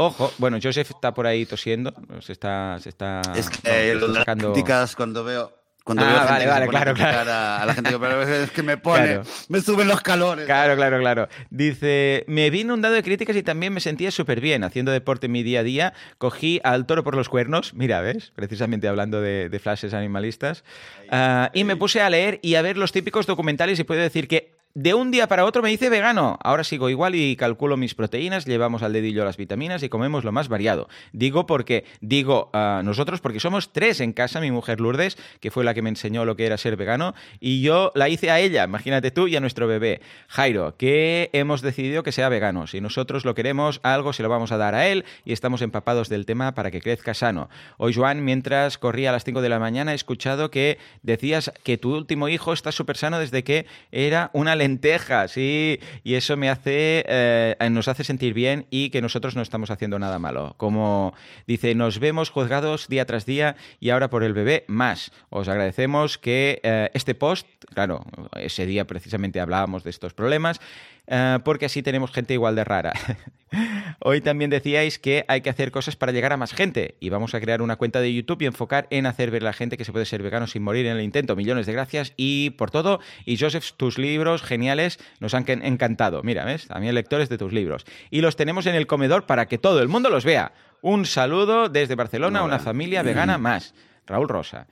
Ojo, 0.00 0.32
bueno, 0.38 0.58
Joseph 0.62 0.88
está 0.90 1.12
por 1.12 1.26
ahí 1.26 1.44
tosiendo, 1.44 1.92
se 2.20 2.32
está, 2.32 2.78
se 2.78 2.88
está 2.88 3.20
es 3.34 3.50
que, 3.50 3.90
eh, 3.92 3.98
críticas 4.36 4.94
cuando 4.94 5.24
veo 5.24 5.57
cuando 5.88 6.04
ah, 6.04 6.26
vale, 6.28 6.46
vale, 6.46 6.68
claro, 6.68 6.92
claro. 6.92 7.32
A, 7.32 7.64
la 7.64 7.72
gente 7.72 7.88
que 7.88 8.42
es 8.42 8.50
que 8.50 8.62
me 8.62 8.76
pone, 8.76 9.20
me 9.48 9.62
suben 9.62 9.88
los 9.88 10.02
calores. 10.02 10.44
Claro, 10.44 10.76
claro, 10.76 10.98
claro. 10.98 11.28
Dice, 11.48 12.24
me 12.26 12.50
vi 12.50 12.60
inundado 12.60 12.92
de 12.92 13.02
críticas 13.02 13.34
y 13.36 13.42
también 13.42 13.72
me 13.72 13.80
sentía 13.80 14.10
súper 14.10 14.42
bien 14.42 14.64
haciendo 14.64 14.92
deporte 14.92 15.26
en 15.26 15.32
mi 15.32 15.42
día 15.42 15.60
a 15.60 15.62
día. 15.62 15.94
Cogí 16.18 16.60
al 16.62 16.84
toro 16.84 17.04
por 17.04 17.16
los 17.16 17.30
cuernos, 17.30 17.72
mira, 17.72 18.02
¿ves? 18.02 18.32
Precisamente 18.34 18.86
hablando 18.86 19.22
de, 19.22 19.48
de 19.48 19.58
flashes 19.58 19.94
animalistas. 19.94 20.62
Uh, 21.10 21.48
y 21.54 21.64
me 21.64 21.74
puse 21.74 22.02
a 22.02 22.10
leer 22.10 22.38
y 22.42 22.56
a 22.56 22.60
ver 22.60 22.76
los 22.76 22.92
típicos 22.92 23.26
documentales 23.26 23.78
y 23.78 23.84
puedo 23.84 24.02
decir 24.02 24.28
que 24.28 24.58
de 24.74 24.94
un 24.94 25.10
día 25.10 25.26
para 25.28 25.44
otro 25.44 25.62
me 25.62 25.72
hice 25.72 25.88
vegano. 25.88 26.38
Ahora 26.42 26.62
sigo 26.64 26.90
igual 26.90 27.14
y 27.14 27.36
calculo 27.36 27.76
mis 27.76 27.94
proteínas, 27.94 28.44
llevamos 28.44 28.82
al 28.82 28.92
dedillo 28.92 29.24
las 29.24 29.36
vitaminas 29.36 29.82
y 29.82 29.88
comemos 29.88 30.24
lo 30.24 30.32
más 30.32 30.48
variado. 30.48 30.88
Digo 31.12 31.46
porque, 31.46 31.84
digo 32.00 32.50
a 32.52 32.82
nosotros 32.84 33.20
porque 33.20 33.40
somos 33.40 33.72
tres 33.72 34.00
en 34.00 34.12
casa, 34.12 34.40
mi 34.40 34.50
mujer 34.50 34.80
Lourdes, 34.80 35.16
que 35.40 35.50
fue 35.50 35.64
la 35.64 35.74
que 35.74 35.82
me 35.82 35.88
enseñó 35.88 36.24
lo 36.24 36.36
que 36.36 36.46
era 36.46 36.58
ser 36.58 36.76
vegano, 36.76 37.14
y 37.40 37.62
yo 37.62 37.92
la 37.94 38.08
hice 38.08 38.30
a 38.30 38.40
ella, 38.40 38.64
imagínate 38.64 39.10
tú, 39.10 39.26
y 39.26 39.36
a 39.36 39.40
nuestro 39.40 39.66
bebé, 39.66 40.00
Jairo, 40.28 40.76
que 40.76 41.30
hemos 41.32 41.62
decidido 41.62 42.02
que 42.02 42.12
sea 42.12 42.28
vegano. 42.28 42.66
Si 42.66 42.80
nosotros 42.80 43.24
lo 43.24 43.34
queremos, 43.34 43.80
algo 43.82 44.12
se 44.12 44.22
lo 44.22 44.28
vamos 44.28 44.52
a 44.52 44.58
dar 44.58 44.74
a 44.74 44.86
él 44.86 45.04
y 45.24 45.32
estamos 45.32 45.62
empapados 45.62 46.08
del 46.08 46.26
tema 46.26 46.54
para 46.54 46.70
que 46.70 46.80
crezca 46.80 47.14
sano. 47.14 47.48
Hoy, 47.78 47.94
Joan, 47.94 48.24
mientras 48.24 48.78
corría 48.78 49.10
a 49.10 49.12
las 49.12 49.24
5 49.24 49.40
de 49.40 49.48
la 49.48 49.58
mañana, 49.58 49.92
he 49.92 49.94
escuchado 49.94 50.50
que 50.50 50.78
decías 51.02 51.52
que 51.64 51.78
tu 51.78 51.96
último 51.96 52.28
hijo 52.28 52.52
está 52.52 52.70
súper 52.70 52.96
sano 52.96 53.18
desde 53.18 53.42
que 53.44 53.66
era 53.90 54.30
una 54.32 54.54
lentejas 54.58 55.36
y, 55.36 55.80
y 56.04 56.14
eso 56.14 56.36
me 56.36 56.50
hace, 56.50 57.04
eh, 57.08 57.56
nos 57.70 57.88
hace 57.88 58.04
sentir 58.04 58.34
bien 58.34 58.66
y 58.70 58.90
que 58.90 59.00
nosotros 59.00 59.36
no 59.36 59.42
estamos 59.42 59.70
haciendo 59.70 59.98
nada 59.98 60.18
malo. 60.18 60.54
Como 60.56 61.14
dice, 61.46 61.74
nos 61.74 61.98
vemos 61.98 62.30
juzgados 62.30 62.88
día 62.88 63.06
tras 63.06 63.24
día 63.24 63.56
y 63.80 63.90
ahora 63.90 64.10
por 64.10 64.22
el 64.22 64.34
bebé 64.34 64.64
más. 64.68 65.12
Os 65.30 65.48
agradecemos 65.48 66.18
que 66.18 66.60
eh, 66.62 66.90
este 66.94 67.14
post, 67.14 67.46
claro, 67.72 68.04
ese 68.36 68.66
día 68.66 68.86
precisamente 68.86 69.40
hablábamos 69.40 69.84
de 69.84 69.90
estos 69.90 70.14
problemas, 70.14 70.60
eh, 71.08 71.38
porque 71.44 71.66
así 71.66 71.82
tenemos 71.82 72.12
gente 72.12 72.34
igual 72.34 72.54
de 72.54 72.64
rara. 72.64 72.92
Hoy 74.00 74.20
también 74.20 74.50
decíais 74.50 74.98
que 74.98 75.24
hay 75.26 75.40
que 75.40 75.48
hacer 75.50 75.70
cosas 75.70 75.96
para 75.96 76.12
llegar 76.12 76.32
a 76.32 76.36
más 76.36 76.52
gente 76.52 76.96
y 77.00 77.08
vamos 77.08 77.34
a 77.34 77.40
crear 77.40 77.62
una 77.62 77.76
cuenta 77.76 78.00
de 78.00 78.12
YouTube 78.12 78.42
y 78.42 78.46
enfocar 78.46 78.86
en 78.90 79.06
hacer 79.06 79.30
ver 79.30 79.42
a 79.42 79.46
la 79.46 79.52
gente 79.54 79.76
que 79.76 79.84
se 79.84 79.92
puede 79.92 80.04
ser 80.04 80.22
vegano 80.22 80.46
sin 80.46 80.62
morir 80.62 80.86
en 80.86 80.96
el 80.96 81.02
intento. 81.02 81.34
Millones 81.34 81.66
de 81.66 81.72
gracias 81.72 82.12
y 82.16 82.50
por 82.50 82.70
todo. 82.70 83.00
Y 83.24 83.38
Joseph, 83.38 83.72
tus 83.76 83.96
libros 83.98 84.42
geniales 84.42 84.98
nos 85.18 85.32
han 85.34 85.44
encantado. 85.48 86.22
Mira, 86.22 86.44
¿ves? 86.44 86.68
También 86.68 86.94
lectores 86.94 87.28
de 87.30 87.38
tus 87.38 87.52
libros. 87.52 87.86
Y 88.10 88.20
los 88.20 88.36
tenemos 88.36 88.66
en 88.66 88.74
el 88.74 88.86
comedor 88.86 89.24
para 89.24 89.46
que 89.46 89.56
todo 89.56 89.80
el 89.80 89.88
mundo 89.88 90.10
los 90.10 90.24
vea. 90.24 90.52
Un 90.82 91.06
saludo 91.06 91.68
desde 91.68 91.94
Barcelona, 91.94 92.44
una 92.44 92.58
familia 92.58 93.02
vegana 93.02 93.38
más. 93.38 93.74
Raúl 94.06 94.28
Rosa. 94.28 94.66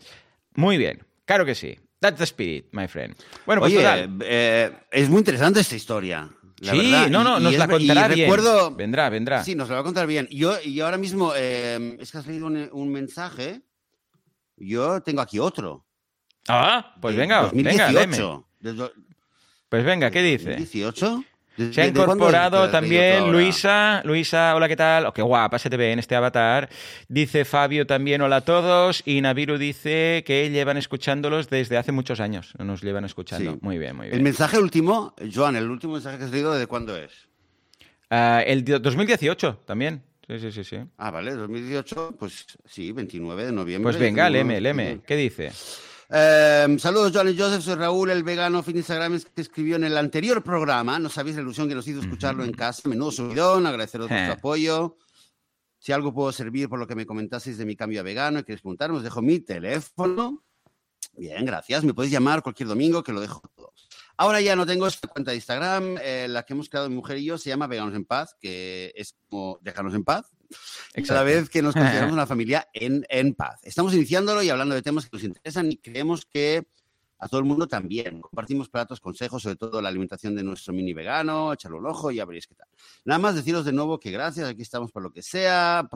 Muy 0.55 0.77
bien, 0.77 1.03
claro 1.25 1.45
que 1.45 1.55
sí. 1.55 1.79
That's 2.01 2.19
the 2.19 2.25
spirit, 2.25 2.67
my 2.73 2.87
friend. 2.89 3.15
Bueno, 3.47 3.61
pues 3.63 3.73
Oye, 3.73 3.83
total. 3.83 4.19
eh, 4.23 4.71
es 4.91 5.09
muy 5.09 5.19
interesante 5.19 5.61
esta 5.61 5.75
historia. 5.77 6.31
la 6.61 6.73
Sí, 6.73 6.79
verdad. 6.79 7.09
no, 7.11 7.23
no, 7.25 7.39
Y- 7.39 7.43
nos 7.43 7.53
es 7.53 7.59
la 7.59 7.69
contará 7.69 8.09
bien. 8.09 8.21
recuerdo- 8.31 8.71
Vendrá, 8.75 9.09
vendrá. 9.11 9.45
Sí, 9.45 9.55
nos 9.55 9.69
lo 9.69 9.75
va 9.75 9.81
a 9.81 9.85
contar 9.85 10.07
bien. 10.07 10.27
Yo, 10.31 10.55
y 10.65 10.81
ahora 10.81 10.97
mismo, 10.99 11.33
eh, 11.37 11.97
es 12.01 12.11
que 12.11 12.19
has 12.19 12.27
leído 12.27 12.47
un, 12.47 12.69
un 12.73 12.91
mensaje. 12.91 13.61
Yo 14.57 15.03
tengo 15.03 15.21
aquí 15.21 15.39
otro. 15.39 15.85
Ah, 16.49 16.95
pues 17.01 17.15
venga, 17.17 17.51
venga, 17.51 17.91
2018. 17.93 17.99
deme. 17.99 18.45
De 18.61 18.73
do- 18.73 18.93
Pues 19.69 19.85
venga, 19.85 20.11
¿qué 20.11 20.23
dice? 20.23 20.45
2018. 20.51 21.25
¿De- 21.57 21.73
Se 21.73 21.81
ha 21.83 21.87
incorporado 21.87 22.69
también? 22.71 23.33
Luisa. 23.33 24.03
Luisa, 24.05 24.55
hola, 24.55 24.69
¿qué 24.69 24.77
tal? 24.77 25.07
Oh, 25.07 25.13
qué 25.13 25.23
guapa 25.23 25.59
se 25.59 25.71
te 25.71 25.77
ve 25.77 25.93
en 25.93 25.99
este 25.99 26.15
avatar. 26.15 26.69
Dice 27.09 27.45
Fabio 27.45 27.87
también, 27.87 28.21
hola 28.21 28.37
a 28.37 28.41
todos. 28.43 29.03
Y 29.07 29.21
Naviru 29.21 29.57
dice 29.59 30.23
que 30.27 30.51
llevan 30.51 30.77
escuchándolos 30.77 31.49
desde 31.49 31.77
hace 31.79 31.93
muchos 31.93 32.21
años. 32.21 32.53
Nos 32.59 32.83
llevan 32.83 33.05
escuchando. 33.05 33.53
Sí. 33.53 33.59
Muy 33.63 33.79
bien, 33.79 33.97
muy 33.97 34.07
El 34.07 34.13
bien. 34.13 34.23
mensaje 34.25 34.59
último, 34.59 35.15
Joan, 35.35 35.57
el 35.57 35.71
último 35.71 35.95
mensaje 35.95 36.19
que 36.19 36.25
has 36.25 36.31
leído, 36.31 36.53
¿de 36.55 36.67
cuándo 36.67 36.97
es? 36.97 37.13
Ah, 38.11 38.43
el 38.47 38.63
di- 38.65 38.79
2018 38.79 39.63
también. 39.65 40.03
Sí, 40.29 40.39
sí, 40.41 40.53
sí, 40.53 40.65
sí. 40.65 40.77
Ah, 40.99 41.11
vale, 41.11 41.33
2018, 41.35 42.17
pues 42.19 42.45
sí, 42.65 42.91
29 42.93 43.47
de 43.47 43.53
noviembre. 43.53 43.85
Pues 43.93 43.99
venga, 43.99 44.27
Tenemos- 44.27 44.49
leme, 44.55 44.61
leme. 44.61 45.01
¿Qué 45.07 45.15
dice? 45.17 45.53
Eh, 46.09 46.77
saludos, 46.79 47.13
Joan 47.13 47.29
y 47.29 47.37
Joseph. 47.39 47.63
Soy 47.63 47.75
Raúl, 47.75 48.11
el 48.11 48.23
vegano 48.23 48.63
fin 48.63 48.77
Instagram 48.77 49.21
que 49.35 49.41
escribió 49.41 49.77
en 49.77 49.85
el 49.85 49.97
anterior 49.97 50.43
programa. 50.43 50.99
No 50.99 51.09
sabéis 51.09 51.37
la 51.37 51.43
ilusión 51.43 51.69
que 51.69 51.75
nos 51.75 51.87
hizo 51.89 52.01
escucharlo 52.01 52.45
en 52.45 52.53
casa. 52.53 52.89
Menudo 52.89 53.11
subidón, 53.11 53.67
agradeceros 53.67 54.09
vuestro 54.09 54.33
Eh. 54.33 54.37
apoyo. 54.37 54.97
Si 55.79 55.93
algo 55.93 56.13
puedo 56.15 56.33
servir 56.33 56.69
por 56.69 56.79
lo 56.79 56.87
que 56.87 56.95
me 56.95 57.07
comentasteis 57.07 57.59
de 57.59 57.65
mi 57.65 57.77
cambio 57.77 58.01
a 58.01 58.03
vegano 58.03 58.39
y 58.41 58.45
queréis 58.45 58.63
preguntarme, 58.63 58.97
os 58.99 59.03
dejo 59.03 59.23
mi 59.23 59.41
teléfono. 59.41 60.43
Bien, 61.17 61.45
gracias. 61.45 61.85
Me 61.85 61.95
podéis 61.95 62.13
llamar 62.13 62.43
cualquier 62.43 62.69
domingo 62.69 63.03
que 63.03 63.13
lo 63.13 63.21
dejo 63.21 63.41
todo. 63.55 63.73
Ahora 64.19 64.41
ya 64.41 64.57
no 64.57 64.65
tengo 64.67 64.87
esta 64.87 65.09
cuenta 65.09 65.31
de 65.33 65.37
Instagram, 65.37 65.99
eh, 66.03 66.27
la 66.29 66.43
que 66.45 66.55
hemos 66.55 66.69
creado 66.69 66.89
mi 66.89 66.97
mujer 66.97 67.19
y 67.19 67.25
yo, 67.27 67.37
se 67.39 67.51
llama 67.51 67.67
Veganos 67.67 67.95
en 67.95 68.05
Paz, 68.05 68.35
que 68.41 68.93
es 68.97 69.15
como 69.29 69.59
dejarnos 69.61 69.95
en 69.95 70.05
paz. 70.05 70.27
Cada 71.07 71.23
vez 71.23 71.49
que 71.49 71.63
nos 71.63 71.75
consideramos 71.75 72.13
una 72.13 72.27
familia 72.27 72.69
en, 72.73 73.05
en 73.09 73.35
paz. 73.35 73.61
Estamos 73.63 73.95
iniciándolo 73.95 74.43
y 74.43 74.51
hablando 74.51 74.75
de 74.75 74.83
temas 74.83 75.05
que 75.05 75.17
nos 75.17 75.25
interesan 75.25 75.71
y 75.73 75.79
creemos 75.79 76.27
que 76.27 76.67
a 77.19 77.29
todo 77.29 77.41
el 77.41 77.47
mundo 77.47 77.67
también. 77.67 78.21
Compartimos 78.21 78.69
platos, 78.69 79.01
consejos, 79.01 79.43
sobre 79.43 79.57
todo 79.57 79.81
la 79.81 79.89
alimentación 79.89 80.35
de 80.35 80.43
nuestro 80.43 80.73
mini 80.73 80.93
vegano, 80.93 81.53
echarle 81.53 81.79
un 81.79 81.87
ojo 81.87 82.11
y 82.11 82.17
ya 82.17 82.25
veréis 82.25 82.47
qué 82.47 82.55
tal. 82.55 82.69
Nada 83.05 83.19
más 83.19 83.35
deciros 83.35 83.65
de 83.65 83.73
nuevo 83.73 83.99
que 83.99 84.11
gracias, 84.11 84.49
aquí 84.49 84.63
estamos 84.63 84.93
por 84.93 85.03
lo 85.03 85.13
que 85.13 85.23
sea. 85.23 85.89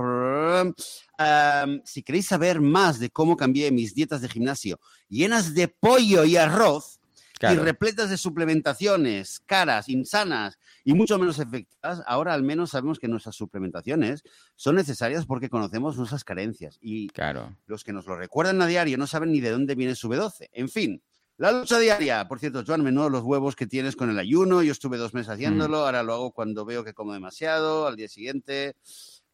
Si 1.84 2.02
queréis 2.02 2.26
saber 2.26 2.60
más 2.60 2.98
de 2.98 3.10
cómo 3.10 3.36
cambié 3.36 3.70
mis 3.70 3.94
dietas 3.94 4.22
de 4.22 4.28
gimnasio 4.28 4.80
llenas 5.08 5.54
de 5.54 5.68
pollo 5.68 6.24
y 6.24 6.36
arroz, 6.36 6.99
y 7.42 7.56
repletas 7.56 8.10
de 8.10 8.16
suplementaciones 8.16 9.40
caras, 9.46 9.88
insanas 9.88 10.58
y 10.84 10.94
mucho 10.94 11.18
menos 11.18 11.38
efectivas, 11.38 12.02
ahora 12.06 12.34
al 12.34 12.42
menos 12.42 12.70
sabemos 12.70 12.98
que 12.98 13.08
nuestras 13.08 13.36
suplementaciones 13.36 14.22
son 14.56 14.76
necesarias 14.76 15.24
porque 15.26 15.48
conocemos 15.48 15.96
nuestras 15.96 16.24
carencias 16.24 16.78
y 16.80 17.08
Claro. 17.08 17.56
los 17.66 17.82
que 17.84 17.92
nos 17.92 18.06
lo 18.06 18.16
recuerdan 18.16 18.60
a 18.62 18.66
diario 18.66 18.98
no 18.98 19.06
saben 19.06 19.32
ni 19.32 19.40
de 19.40 19.50
dónde 19.50 19.74
viene 19.74 19.94
su 19.94 20.08
B12. 20.08 20.48
En 20.52 20.68
fin, 20.68 21.02
la 21.38 21.52
lucha 21.52 21.78
diaria. 21.78 22.28
Por 22.28 22.38
cierto, 22.38 22.62
Joan, 22.66 22.84
menudo 22.84 23.08
los 23.08 23.22
huevos 23.22 23.56
que 23.56 23.66
tienes 23.66 23.96
con 23.96 24.10
el 24.10 24.18
ayuno. 24.18 24.62
Yo 24.62 24.72
estuve 24.72 24.98
dos 24.98 25.14
meses 25.14 25.30
haciéndolo, 25.30 25.78
ahora 25.86 26.02
lo 26.02 26.12
hago 26.12 26.32
cuando 26.32 26.66
veo 26.66 26.84
que 26.84 26.92
como 26.92 27.14
demasiado, 27.14 27.86
al 27.86 27.96
día 27.96 28.08
siguiente 28.08 28.76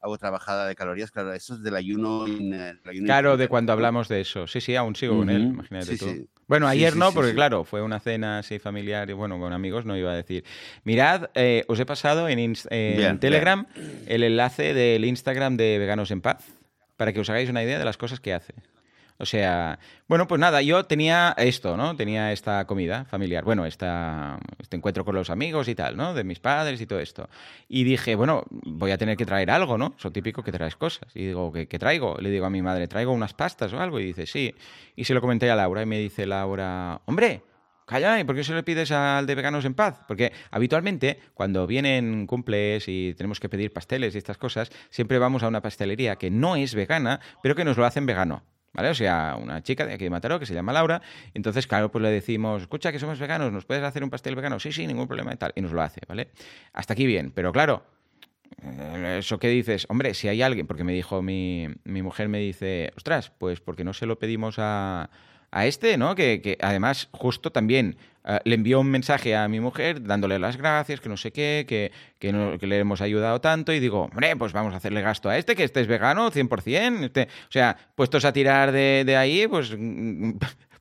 hago 0.06 0.14
otra 0.14 0.30
bajada 0.30 0.66
de 0.66 0.74
calorías. 0.74 1.10
Claro, 1.10 1.32
eso 1.34 1.54
es 1.54 1.62
del 1.62 1.74
ayuno. 1.76 2.26
in- 2.26 2.50
del 2.52 2.78
ayuno 2.88 3.06
Claro, 3.06 3.36
de 3.36 3.48
cuando 3.48 3.72
hablamos 3.72 4.08
de 4.08 4.20
eso. 4.22 4.46
Sí, 4.46 4.60
sí, 4.60 4.74
aún 4.76 4.96
sigo 4.96 5.16
con 5.18 5.28
él, 5.30 5.42
imagínate 5.42 5.86
Sí, 5.92 5.98
tú. 5.98 6.06
sí. 6.10 6.26
Bueno, 6.48 6.68
ayer 6.68 6.92
sí, 6.92 6.98
no, 7.00 7.12
porque 7.12 7.34
claro, 7.34 7.64
fue 7.64 7.82
una 7.82 7.98
cena 7.98 8.38
así 8.38 8.60
familiar 8.60 9.10
y 9.10 9.12
bueno, 9.14 9.38
con 9.40 9.52
amigos 9.52 9.84
no 9.84 9.96
iba 9.96 10.12
a 10.12 10.14
decir. 10.14 10.44
Mirad, 10.84 11.30
eh, 11.34 11.64
os 11.66 11.80
he 11.80 11.86
pasado 11.86 12.28
en, 12.28 12.38
en 12.38 12.96
Bien, 12.96 13.18
Telegram 13.18 13.66
el 14.06 14.22
enlace 14.22 14.72
del 14.72 15.04
Instagram 15.04 15.56
de 15.56 15.78
Veganos 15.78 16.12
en 16.12 16.20
Paz 16.20 16.44
para 16.96 17.12
que 17.12 17.18
os 17.20 17.28
hagáis 17.30 17.50
una 17.50 17.64
idea 17.64 17.78
de 17.80 17.84
las 17.84 17.96
cosas 17.96 18.20
que 18.20 18.32
hace. 18.32 18.54
O 19.18 19.26
sea, 19.26 19.78
bueno, 20.08 20.28
pues 20.28 20.40
nada, 20.40 20.62
yo 20.62 20.84
tenía 20.84 21.34
esto, 21.38 21.76
¿no? 21.76 21.96
Tenía 21.96 22.32
esta 22.32 22.66
comida 22.66 23.04
familiar, 23.06 23.44
bueno, 23.44 23.64
esta, 23.64 24.38
este 24.58 24.76
encuentro 24.76 25.04
con 25.04 25.14
los 25.14 25.30
amigos 25.30 25.68
y 25.68 25.74
tal, 25.74 25.96
¿no? 25.96 26.14
De 26.14 26.24
mis 26.24 26.38
padres 26.38 26.80
y 26.80 26.86
todo 26.86 27.00
esto. 27.00 27.28
Y 27.68 27.84
dije, 27.84 28.14
bueno, 28.14 28.44
voy 28.50 28.90
a 28.90 28.98
tener 28.98 29.16
que 29.16 29.26
traer 29.26 29.50
algo, 29.50 29.78
¿no? 29.78 29.94
Eso 29.98 30.10
típico 30.10 30.42
que 30.42 30.52
traes 30.52 30.76
cosas. 30.76 31.08
Y 31.14 31.26
digo, 31.26 31.52
¿qué, 31.52 31.78
traigo? 31.78 32.16
Le 32.20 32.30
digo 32.30 32.46
a 32.46 32.50
mi 32.50 32.62
madre, 32.62 32.88
¿traigo 32.88 33.12
unas 33.12 33.34
pastas 33.34 33.72
o 33.72 33.80
algo? 33.80 34.00
Y 34.00 34.04
dice, 34.04 34.26
sí. 34.26 34.54
Y 34.94 35.04
se 35.04 35.14
lo 35.14 35.20
comenté 35.20 35.50
a 35.50 35.56
Laura 35.56 35.82
y 35.82 35.86
me 35.86 35.98
dice 35.98 36.26
Laura, 36.26 37.00
hombre, 37.06 37.42
Calla, 37.86 38.18
¿y 38.18 38.24
por 38.24 38.34
qué 38.34 38.42
se 38.42 38.52
le 38.52 38.64
pides 38.64 38.90
al 38.90 39.26
de 39.26 39.36
Veganos 39.36 39.64
en 39.64 39.74
Paz? 39.74 40.00
Porque 40.08 40.32
habitualmente, 40.50 41.20
cuando 41.34 41.68
vienen 41.68 42.26
cumples 42.26 42.88
y 42.88 43.14
tenemos 43.14 43.38
que 43.38 43.48
pedir 43.48 43.72
pasteles 43.72 44.16
y 44.16 44.18
estas 44.18 44.38
cosas, 44.38 44.70
siempre 44.90 45.20
vamos 45.20 45.44
a 45.44 45.48
una 45.48 45.62
pastelería 45.62 46.16
que 46.16 46.28
no 46.28 46.56
es 46.56 46.74
vegana, 46.74 47.20
pero 47.44 47.54
que 47.54 47.64
nos 47.64 47.76
lo 47.76 47.84
hacen 47.84 48.04
vegano. 48.04 48.42
¿Vale? 48.76 48.90
O 48.90 48.94
sea, 48.94 49.38
una 49.40 49.62
chica 49.62 49.86
de 49.86 49.94
aquí 49.94 50.04
de 50.04 50.10
Mataró 50.10 50.38
que 50.38 50.44
se 50.44 50.52
llama 50.52 50.70
Laura. 50.70 51.00
Entonces, 51.32 51.66
claro, 51.66 51.90
pues 51.90 52.02
le 52.02 52.10
decimos, 52.10 52.60
escucha 52.60 52.92
que 52.92 52.98
somos 52.98 53.18
veganos, 53.18 53.50
¿nos 53.50 53.64
puedes 53.64 53.82
hacer 53.82 54.04
un 54.04 54.10
pastel 54.10 54.36
vegano? 54.36 54.60
Sí, 54.60 54.70
sí, 54.70 54.86
ningún 54.86 55.08
problema 55.08 55.32
y 55.32 55.36
tal. 55.36 55.52
Y 55.56 55.62
nos 55.62 55.72
lo 55.72 55.80
hace, 55.80 56.02
¿vale? 56.06 56.28
Hasta 56.74 56.92
aquí 56.92 57.06
bien. 57.06 57.32
Pero 57.34 57.52
claro, 57.52 57.86
eh, 58.62 59.16
eso 59.20 59.38
que 59.38 59.48
dices, 59.48 59.86
hombre, 59.88 60.12
si 60.12 60.28
hay 60.28 60.42
alguien, 60.42 60.66
porque 60.66 60.84
me 60.84 60.92
dijo 60.92 61.22
mi, 61.22 61.68
mi 61.84 62.02
mujer, 62.02 62.28
me 62.28 62.38
dice, 62.38 62.92
ostras, 62.98 63.30
pues 63.30 63.60
porque 63.60 63.82
no 63.82 63.94
se 63.94 64.04
lo 64.04 64.18
pedimos 64.18 64.56
a, 64.58 65.08
a 65.50 65.66
este, 65.66 65.96
¿no? 65.96 66.14
Que, 66.14 66.42
que 66.42 66.58
además 66.60 67.08
justo 67.12 67.50
también 67.50 67.96
eh, 68.26 68.38
le 68.44 68.54
envió 68.56 68.80
un 68.80 68.90
mensaje 68.90 69.34
a 69.36 69.46
mi 69.48 69.60
mujer 69.60 70.02
dándole 70.02 70.38
las 70.38 70.56
gracias, 70.56 71.00
que 71.00 71.08
no 71.08 71.16
sé 71.16 71.32
qué, 71.32 71.64
que, 71.68 71.92
que, 72.18 72.32
no- 72.32 72.56
le 72.56 72.78
hemos 72.78 73.00
ayudado 73.00 73.40
tanto 73.40 73.72
y 73.72 73.80
digo, 73.80 74.02
hombre, 74.04 74.34
pues 74.36 74.52
vamos 74.52 74.74
a 74.74 74.78
hacerle 74.78 75.00
gasto 75.02 75.28
a 75.28 75.38
este, 75.38 75.54
que 75.56 75.64
este 75.64 75.80
es 75.80 75.86
vegano 75.86 76.30
100%, 76.30 77.04
este, 77.04 77.22
o 77.24 77.50
sea, 77.52 77.76
puestos 77.94 78.24
a 78.24 78.32
tirar 78.32 78.72
de, 78.72 79.04
de 79.06 79.16
ahí, 79.16 79.46
pues... 79.46 79.74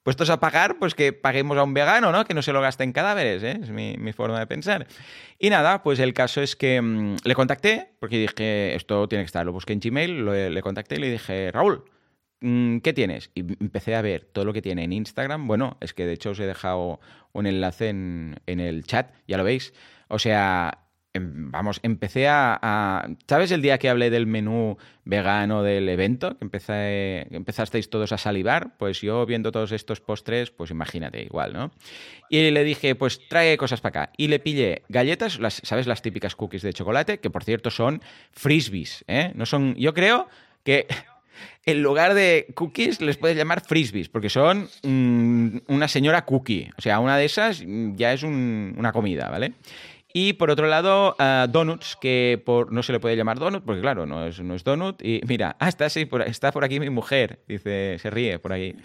Puestos 0.04 0.30
a 0.30 0.40
pagar, 0.40 0.78
pues 0.78 0.94
que 0.94 1.14
paguemos 1.14 1.58
a 1.58 1.64
un 1.64 1.74
vegano, 1.74 2.12
¿no? 2.12 2.26
Que 2.26 2.36
no 2.36 2.44
se 2.44 2.54
lo 2.54 2.62
gaste 2.62 2.84
en 2.84 2.92
cadáveres, 2.92 3.42
¿eh? 3.42 3.58
Es 3.60 3.72
mi, 3.72 3.96
mi 3.98 4.14
forma 4.14 4.38
de 4.38 4.46
pensar. 4.46 4.86
Y 5.40 5.50
nada, 5.50 5.82
pues 5.82 5.98
el 5.98 6.14
caso 6.14 6.44
es 6.44 6.56
que 6.56 6.80
mm, 6.80 7.16
le 7.24 7.34
contacté, 7.34 7.90
porque 8.00 8.20
dije, 8.20 8.76
esto 8.76 9.08
tiene 9.08 9.24
que 9.24 9.26
estar, 9.26 9.44
lo 9.48 9.52
busqué 9.52 9.74
en 9.74 9.80
Gmail, 9.80 10.54
le 10.54 10.62
contacté 10.62 10.98
y 10.98 11.00
le 11.00 11.10
dije, 11.10 11.50
Raúl, 11.52 11.86
¿qué 12.40 12.94
tienes? 12.94 13.32
Y 13.34 13.42
empecé 13.64 13.96
a 13.96 14.02
ver 14.02 14.26
todo 14.26 14.46
lo 14.46 14.54
que 14.54 14.62
tiene 14.62 14.84
en 14.84 14.94
Instagram. 14.94 15.48
Bueno, 15.48 15.78
es 15.82 15.94
que 15.94 16.06
de 16.06 16.14
hecho 16.14 16.32
os 16.32 16.40
he 16.40 16.46
dejado 16.46 17.00
un 17.34 17.48
enlace 17.48 17.90
en, 17.90 18.40
en 18.46 18.60
el 18.60 18.84
chat, 18.84 19.14
ya 19.28 19.38
lo 19.38 19.44
veis. 19.44 19.74
O 20.08 20.20
sea, 20.20 20.86
em, 21.14 21.50
vamos, 21.50 21.80
empecé 21.82 22.28
a, 22.28 23.08
¿Sabes 23.28 23.52
el 23.52 23.62
día 23.62 23.78
que 23.78 23.90
hablé 23.90 24.10
del 24.10 24.28
menú 24.28 24.78
vegano 25.06 25.64
del 25.64 25.90
evento? 25.90 26.38
Que, 26.38 26.46
empecé, 26.46 27.28
empezasteis 27.36 27.90
todos 27.90 28.12
a 28.12 28.18
salivar. 28.18 28.78
Pues 28.78 29.02
yo 29.02 29.26
viendo 29.26 29.52
todos 29.52 29.72
estos 29.72 30.02
postres, 30.02 30.52
pues 30.52 30.72
imagínate, 30.72 31.24
igual, 31.24 31.54
¿no? 31.54 31.72
Y 32.30 32.52
le 32.52 32.64
dije, 32.64 32.96
pues 32.96 33.28
trae 33.28 33.58
cosas 33.58 33.82
para 33.82 34.04
acá. 34.04 34.14
Y 34.18 34.28
le 34.28 34.40
pillé 34.40 34.84
galletas, 34.90 35.40
¿sabes? 35.64 35.88
Las 35.88 36.02
típicas 36.02 36.36
cookies 36.36 36.62
de 36.62 36.74
chocolate, 36.74 37.20
que 37.20 37.30
por 37.30 37.44
cierto 37.44 37.72
son 37.72 38.02
frisbees, 38.32 39.04
¿eh? 39.08 39.32
No 39.36 39.46
son, 39.46 39.76
yo 39.76 39.94
creo 39.94 40.28
que 40.64 40.88
en 41.66 41.82
lugar 41.82 42.14
de 42.14 42.48
cookies 42.56 43.02
les 43.02 43.18
puedes 43.18 43.36
llamar 43.38 43.62
frisbees, 43.62 44.10
porque 44.10 44.30
son 44.30 44.70
mm, 44.84 45.58
una 45.68 45.88
señora 45.88 46.26
cookie. 46.26 46.70
O 46.78 46.82
sea, 46.82 47.00
una 47.00 47.18
de 47.18 47.26
esas 47.26 47.64
mm, 47.66 47.96
ya 47.96 48.14
es 48.14 48.24
un- 48.24 48.76
una 48.78 48.92
comida, 48.92 49.30
¿vale? 49.30 49.54
Y 50.18 50.32
por 50.32 50.50
otro 50.50 50.68
lado, 50.68 51.14
ah, 51.20 51.46
donuts, 51.50 51.98
que 52.00 52.42
por, 52.46 52.72
no 52.72 52.84
se 52.84 52.94
le 52.94 53.02
puede 53.02 53.18
llamar 53.18 53.38
donut, 53.38 53.66
porque 53.66 53.82
claro, 53.82 54.06
no 54.06 54.26
es, 54.26 54.38
donut. 54.64 55.02
Y 55.04 55.20
mira, 55.28 55.58
ah, 55.60 55.68
está, 55.68 55.88
por, 56.10 56.22
está 56.22 56.54
por 56.54 56.64
aquí 56.64 56.80
mi 56.80 56.90
mujer, 56.90 57.40
dice, 57.50 57.98
se 58.00 58.10
ríe 58.10 58.40
por 58.40 58.54
ahí. 58.54 58.78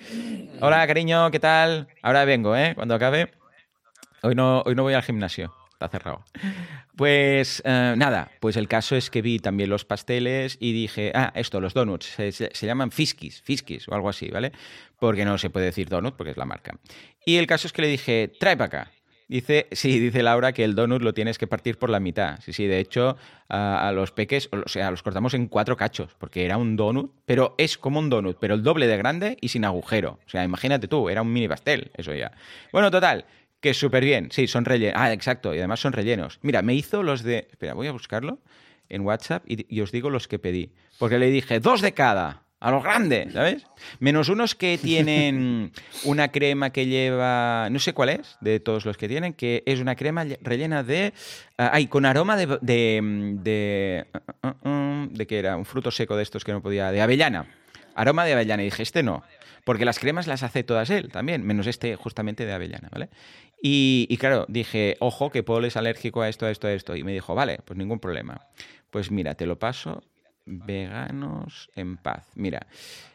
Hola, 0.60 0.84
cariño, 0.88 1.30
¿qué 1.30 1.38
tal? 1.38 1.86
Ahora 2.02 2.24
vengo, 2.24 2.56
¿eh? 2.56 2.72
Cuando 2.74 2.96
acabe. 2.96 3.30
Hoy 4.22 4.34
no, 4.34 4.62
hoy 4.66 4.74
no 4.74 4.82
voy 4.82 4.94
al 4.94 5.02
gimnasio, 5.02 5.54
está 5.80 5.88
cerrado. 5.88 6.24
Pues 6.94 7.62
eh, 7.64 7.94
nada, 7.96 8.30
pues 8.40 8.56
el 8.56 8.68
caso 8.68 8.96
es 8.96 9.08
que 9.08 9.22
vi 9.22 9.38
también 9.38 9.70
los 9.70 9.86
pasteles 9.86 10.58
y 10.60 10.72
dije, 10.72 11.12
ah, 11.14 11.32
esto, 11.34 11.60
los 11.60 11.72
donuts, 11.72 12.06
se, 12.16 12.66
llaman 12.66 12.90
fiskis, 12.90 13.40
fiskis 13.40 13.88
o 13.88 13.94
algo 13.94 14.10
así, 14.10 14.28
¿vale? 14.28 14.52
Porque 14.98 15.24
no 15.24 15.38
se 15.38 15.48
puede 15.48 15.66
decir 15.66 15.88
donut 15.88 16.14
porque 16.16 16.32
es 16.32 16.36
la 16.36 16.44
marca. 16.44 16.78
Y 17.24 17.36
el 17.36 17.46
caso 17.46 17.66
es 17.66 17.72
que 17.72 17.82
le 17.82 17.88
dije, 17.88 18.30
trae 18.38 18.56
para 18.56 18.66
acá. 18.66 18.90
Dice, 19.26 19.68
sí, 19.72 19.98
dice 19.98 20.22
Laura 20.22 20.52
que 20.52 20.64
el 20.64 20.74
donut 20.74 21.00
lo 21.00 21.14
tienes 21.14 21.38
que 21.38 21.46
partir 21.46 21.78
por 21.78 21.88
la 21.88 22.00
mitad. 22.00 22.40
Sí, 22.42 22.52
sí, 22.52 22.66
de 22.66 22.78
hecho, 22.78 23.16
a, 23.48 23.88
a 23.88 23.92
los 23.92 24.12
peques, 24.12 24.50
o 24.52 24.68
sea, 24.68 24.90
los 24.90 25.02
cortamos 25.02 25.32
en 25.32 25.46
cuatro 25.46 25.78
cachos, 25.78 26.14
porque 26.18 26.44
era 26.44 26.58
un 26.58 26.76
donut, 26.76 27.12
pero 27.24 27.54
es 27.56 27.78
como 27.78 28.00
un 28.00 28.10
donut, 28.10 28.36
pero 28.38 28.54
el 28.54 28.62
doble 28.62 28.86
de 28.86 28.98
grande 28.98 29.38
y 29.40 29.48
sin 29.48 29.64
agujero. 29.64 30.18
O 30.26 30.28
sea, 30.28 30.44
imagínate 30.44 30.88
tú, 30.88 31.08
era 31.08 31.22
un 31.22 31.32
mini 31.32 31.48
pastel, 31.48 31.90
eso 31.94 32.12
ya. 32.12 32.32
Bueno, 32.70 32.90
total, 32.90 33.24
que 33.60 33.74
súper 33.74 34.04
bien. 34.04 34.30
Sí, 34.30 34.46
son 34.46 34.64
rellenos. 34.64 34.94
Ah, 34.98 35.12
exacto, 35.12 35.54
y 35.54 35.58
además 35.58 35.80
son 35.80 35.92
rellenos. 35.92 36.38
Mira, 36.42 36.62
me 36.62 36.74
hizo 36.74 37.02
los 37.02 37.22
de. 37.22 37.48
Espera, 37.50 37.74
voy 37.74 37.86
a 37.86 37.92
buscarlo 37.92 38.38
en 38.88 39.02
WhatsApp 39.02 39.44
y, 39.46 39.66
y 39.74 39.80
os 39.80 39.92
digo 39.92 40.10
los 40.10 40.28
que 40.28 40.38
pedí. 40.38 40.72
Porque 40.98 41.18
le 41.18 41.30
dije, 41.30 41.60
dos 41.60 41.80
de 41.80 41.92
cada. 41.92 42.42
a 42.60 42.70
lo 42.70 42.82
grande, 42.82 43.28
¿sabes? 43.32 43.64
Menos 44.00 44.28
unos 44.28 44.54
que 44.54 44.76
tienen 44.76 45.72
una 46.04 46.28
crema 46.28 46.70
que 46.70 46.86
lleva, 46.86 47.68
no 47.70 47.78
sé 47.78 47.94
cuál 47.94 48.10
es, 48.10 48.36
de 48.42 48.60
todos 48.60 48.84
los 48.84 48.98
que 48.98 49.08
tienen, 49.08 49.32
que 49.32 49.62
es 49.64 49.80
una 49.80 49.96
crema 49.96 50.26
rellena 50.42 50.82
de, 50.82 51.14
ah, 51.56 51.70
ay, 51.72 51.86
con 51.86 52.04
aroma 52.04 52.36
de, 52.36 52.58
de, 52.60 53.00
de, 53.40 54.06
uh, 54.42 54.68
uh, 54.68 55.08
de 55.10 55.26
que 55.26 55.38
era 55.38 55.56
un 55.56 55.64
fruto 55.64 55.90
seco 55.90 56.16
de 56.16 56.22
estos 56.22 56.44
que 56.44 56.52
no 56.52 56.60
podía, 56.60 56.92
de 56.92 57.00
avellana, 57.00 57.46
aroma 57.94 58.26
de 58.26 58.34
avellana. 58.34 58.62
Y 58.62 58.66
dije, 58.66 58.82
este 58.82 59.02
no, 59.02 59.22
porque 59.64 59.84
las 59.84 59.98
cremas 59.98 60.26
las 60.26 60.42
hace 60.42 60.64
todas 60.64 60.90
él 60.90 61.10
también, 61.10 61.44
menos 61.44 61.66
este 61.66 61.96
justamente 61.96 62.46
de 62.46 62.52
avellana, 62.52 62.88
¿vale? 62.90 63.08
Y, 63.62 64.06
y 64.08 64.16
claro, 64.16 64.46
dije, 64.48 64.96
ojo, 65.00 65.30
que 65.30 65.42
Paul 65.42 65.64
es 65.64 65.76
alérgico 65.76 66.22
a 66.22 66.28
esto, 66.28 66.46
a 66.46 66.50
esto, 66.50 66.66
a 66.66 66.72
esto. 66.72 66.96
Y 66.96 67.04
me 67.04 67.12
dijo, 67.12 67.34
vale, 67.34 67.58
pues 67.64 67.76
ningún 67.78 68.00
problema. 68.00 68.46
Pues 68.90 69.10
mira, 69.10 69.34
te 69.34 69.46
lo 69.46 69.58
paso 69.58 70.02
veganos 70.46 71.70
en 71.76 71.96
paz. 71.96 72.26
Mira, 72.34 72.66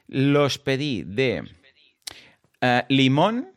los 0.08 0.58
pedí 0.58 1.04
de 1.04 1.44
uh, 2.62 2.86
limón, 2.90 3.50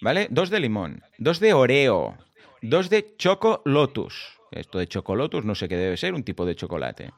¿vale? 0.00 0.28
Dos 0.30 0.50
de 0.50 0.60
limón, 0.60 1.02
dos 1.18 1.40
de 1.40 1.52
oreo, 1.52 2.16
dos 2.62 2.90
de 2.90 3.14
choco 3.16 3.62
lotus. 3.64 4.38
Esto 4.52 4.78
de 4.78 4.86
choco 4.86 5.16
lotus 5.16 5.44
no 5.44 5.54
sé 5.54 5.68
qué 5.68 5.76
debe 5.76 5.96
ser, 5.96 6.14
un 6.14 6.22
tipo 6.22 6.46
de 6.46 6.54
chocolate. 6.54 7.10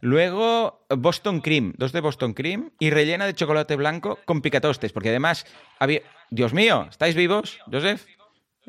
Luego 0.00 0.86
Boston 0.88 1.40
Cream, 1.40 1.74
dos 1.76 1.92
de 1.92 2.00
Boston 2.00 2.32
Cream 2.32 2.70
y 2.78 2.90
rellena 2.90 3.26
de 3.26 3.34
chocolate 3.34 3.76
blanco 3.76 4.18
con 4.24 4.40
picatostes, 4.40 4.92
porque 4.92 5.10
además 5.10 5.44
había... 5.78 6.00
Dios 6.30 6.54
mío, 6.54 6.86
¿estáis 6.88 7.14
vivos, 7.14 7.58
Joseph? 7.70 8.06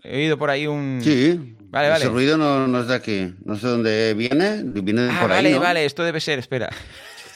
He 0.04 0.18
oído 0.18 0.38
por 0.38 0.50
ahí 0.50 0.68
un... 0.68 1.00
Sí, 1.02 1.56
vale, 1.70 1.90
vale. 1.90 2.06
ese 2.06 2.14
ruido 2.14 2.38
no, 2.38 2.68
no, 2.68 2.82
es 2.82 2.88
de 2.88 2.96
aquí. 2.96 3.34
No 3.46 3.56
sé 3.56 3.68
dónde 3.68 4.14
viene, 4.14 4.64
viene 4.64 5.04
de 5.04 5.12
ah, 5.12 5.18
por 5.22 5.30
vale, 5.30 5.50
ahí, 5.50 5.56
¿no? 5.56 5.62
vale, 5.62 5.86
esto 5.86 6.04
debe 6.04 6.20
ser, 6.20 6.40
espera. 6.40 6.70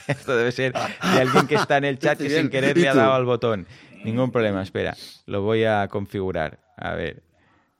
Esto 0.07 0.37
debe 0.37 0.51
ser 0.51 0.71
de 0.73 1.19
alguien 1.19 1.47
que 1.47 1.55
está 1.55 1.77
en 1.77 1.85
el 1.85 1.97
chat 1.97 2.21
y 2.21 2.29
sin 2.29 2.51
querer 2.51 2.77
le 2.77 2.89
ha 2.89 2.93
dado 2.93 3.13
al 3.13 3.25
botón. 3.25 3.65
Ningún 4.03 4.31
problema, 4.31 4.61
espera. 4.61 4.95
Lo 5.25 5.41
voy 5.41 5.63
a 5.63 5.87
configurar. 5.87 6.59
A 6.77 6.93
ver. 6.93 7.23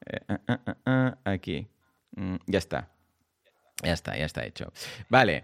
Eh, 0.08 0.20
uh, 0.30 0.90
uh, 0.90 1.12
aquí. 1.24 1.68
Mm, 2.16 2.38
ya 2.48 2.58
está. 2.58 2.95
Ya 3.84 3.94
está, 3.94 4.18
ya 4.18 4.26
está 4.26 4.46
hecho. 4.46 4.72
Vale, 5.10 5.44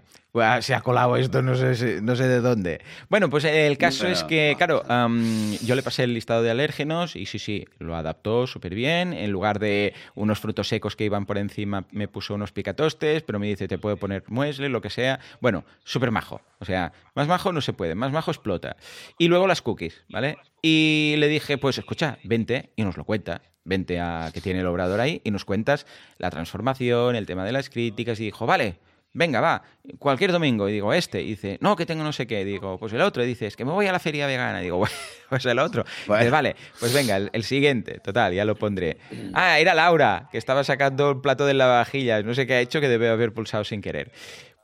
se 0.61 0.73
ha 0.73 0.81
colado 0.81 1.17
esto, 1.17 1.41
no 1.41 1.55
sé, 1.55 2.01
no 2.01 2.15
sé 2.15 2.27
de 2.27 2.39
dónde. 2.39 2.81
Bueno, 3.09 3.29
pues 3.29 3.43
el 3.43 3.77
caso 3.77 4.07
es 4.07 4.23
que, 4.23 4.55
claro, 4.57 4.83
um, 4.89 5.51
yo 5.57 5.75
le 5.75 5.83
pasé 5.83 6.05
el 6.05 6.13
listado 6.13 6.41
de 6.41 6.49
alérgenos 6.49 7.17
y 7.17 7.25
sí, 7.25 7.39
sí, 7.39 7.65
lo 7.79 7.95
adaptó 7.95 8.47
súper 8.47 8.73
bien. 8.73 9.11
En 9.11 9.31
lugar 9.31 9.59
de 9.59 9.93
unos 10.15 10.39
frutos 10.39 10.69
secos 10.69 10.95
que 10.95 11.03
iban 11.03 11.25
por 11.25 11.37
encima, 11.37 11.85
me 11.91 12.07
puso 12.07 12.33
unos 12.33 12.53
picatostes, 12.53 13.23
pero 13.23 13.37
me 13.37 13.47
dice, 13.47 13.67
te 13.67 13.77
puedo 13.77 13.97
poner 13.97 14.23
muesle, 14.27 14.69
lo 14.69 14.81
que 14.81 14.89
sea. 14.89 15.19
Bueno, 15.41 15.65
súper 15.83 16.11
majo. 16.11 16.41
O 16.59 16.65
sea, 16.65 16.93
más 17.13 17.27
majo 17.27 17.51
no 17.51 17.59
se 17.59 17.73
puede, 17.73 17.95
más 17.95 18.13
majo 18.13 18.31
explota. 18.31 18.77
Y 19.17 19.27
luego 19.27 19.45
las 19.45 19.61
cookies, 19.61 20.03
¿vale? 20.07 20.37
Y 20.61 21.15
le 21.17 21.27
dije, 21.27 21.57
pues 21.57 21.77
escucha, 21.77 22.17
vente 22.23 22.69
y 22.77 22.83
nos 22.83 22.95
lo 22.95 23.03
cuenta 23.03 23.41
vente 23.63 23.99
a 23.99 24.31
que 24.33 24.41
tiene 24.41 24.61
el 24.61 24.67
obrador 24.67 24.99
ahí 24.99 25.21
y 25.23 25.31
nos 25.31 25.45
cuentas 25.45 25.85
la 26.17 26.29
transformación, 26.29 27.15
el 27.15 27.25
tema 27.25 27.45
de 27.45 27.51
las 27.51 27.69
críticas 27.69 28.19
y 28.19 28.25
dijo, 28.25 28.45
vale, 28.45 28.79
venga, 29.13 29.41
va, 29.41 29.63
cualquier 29.99 30.31
domingo. 30.31 30.69
Y 30.69 30.73
digo, 30.73 30.93
este. 30.93 31.21
Y 31.21 31.29
dice, 31.29 31.57
no, 31.61 31.75
que 31.75 31.85
tengo 31.85 32.03
no 32.03 32.13
sé 32.13 32.27
qué. 32.27 32.45
digo, 32.45 32.77
pues 32.77 32.93
el 32.93 33.01
otro. 33.01 33.23
Y 33.23 33.27
dice, 33.27 33.47
es 33.47 33.55
que 33.55 33.65
me 33.65 33.71
voy 33.71 33.87
a 33.87 33.91
la 33.91 33.99
feria 33.99 34.27
vegana. 34.27 34.61
Y 34.61 34.65
digo, 34.65 34.83
pues 35.29 35.45
el 35.45 35.59
otro. 35.59 35.85
Bueno. 36.07 36.23
Dice, 36.23 36.31
vale, 36.31 36.55
pues 36.79 36.93
venga, 36.93 37.17
el, 37.17 37.29
el, 37.33 37.43
siguiente. 37.43 37.99
Total, 37.99 38.33
ya 38.33 38.45
lo 38.45 38.55
pondré. 38.55 38.97
Ah, 39.33 39.59
era 39.59 39.73
Laura, 39.73 40.29
que 40.31 40.37
estaba 40.37 40.63
sacando 40.63 41.11
el 41.11 41.21
plato 41.21 41.45
de 41.45 41.53
lavavajillas. 41.53 42.23
No 42.23 42.33
sé 42.33 42.47
qué 42.47 42.55
ha 42.55 42.59
hecho, 42.61 42.81
que 42.81 42.89
debe 42.89 43.09
haber 43.09 43.33
pulsado 43.33 43.63
sin 43.63 43.81
querer. 43.81 44.11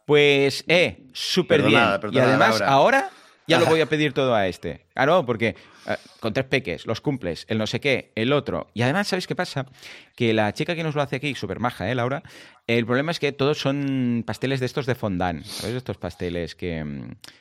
Pues, 0.05 0.63
eh, 0.67 1.03
súper 1.11 1.63
bien. 1.63 1.81
y 2.11 2.19
además, 2.19 2.59
Laura. 2.59 2.67
ahora 2.67 3.09
ya 3.47 3.59
lo 3.59 3.65
voy 3.65 3.81
a 3.81 3.85
pedir 3.85 4.13
todo 4.13 4.35
a 4.35 4.47
este. 4.47 4.85
Claro, 4.93 5.25
porque 5.25 5.55
con 6.19 6.33
tres 6.33 6.45
peques, 6.45 6.85
los 6.85 7.01
cumples, 7.01 7.45
el 7.49 7.57
no 7.57 7.67
sé 7.67 7.79
qué, 7.79 8.11
el 8.15 8.33
otro. 8.33 8.69
Y 8.73 8.81
además, 8.81 9.07
¿sabes 9.07 9.27
qué 9.27 9.35
pasa? 9.35 9.65
Que 10.15 10.33
la 10.33 10.53
chica 10.53 10.75
que 10.75 10.83
nos 10.83 10.95
lo 10.95 11.01
hace 11.01 11.17
aquí, 11.17 11.35
súper 11.35 11.59
maja, 11.59 11.89
¿eh, 11.89 11.95
Laura? 11.95 12.23
El 12.67 12.85
problema 12.85 13.11
es 13.11 13.19
que 13.21 13.31
todos 13.31 13.59
son 13.59 14.25
pasteles 14.27 14.59
de 14.59 14.65
estos 14.65 14.85
de 14.85 14.93
fondant, 14.93 15.41
¿sabes? 15.45 15.73
Estos 15.73 15.95
pasteles 15.95 16.53
que, 16.53 16.83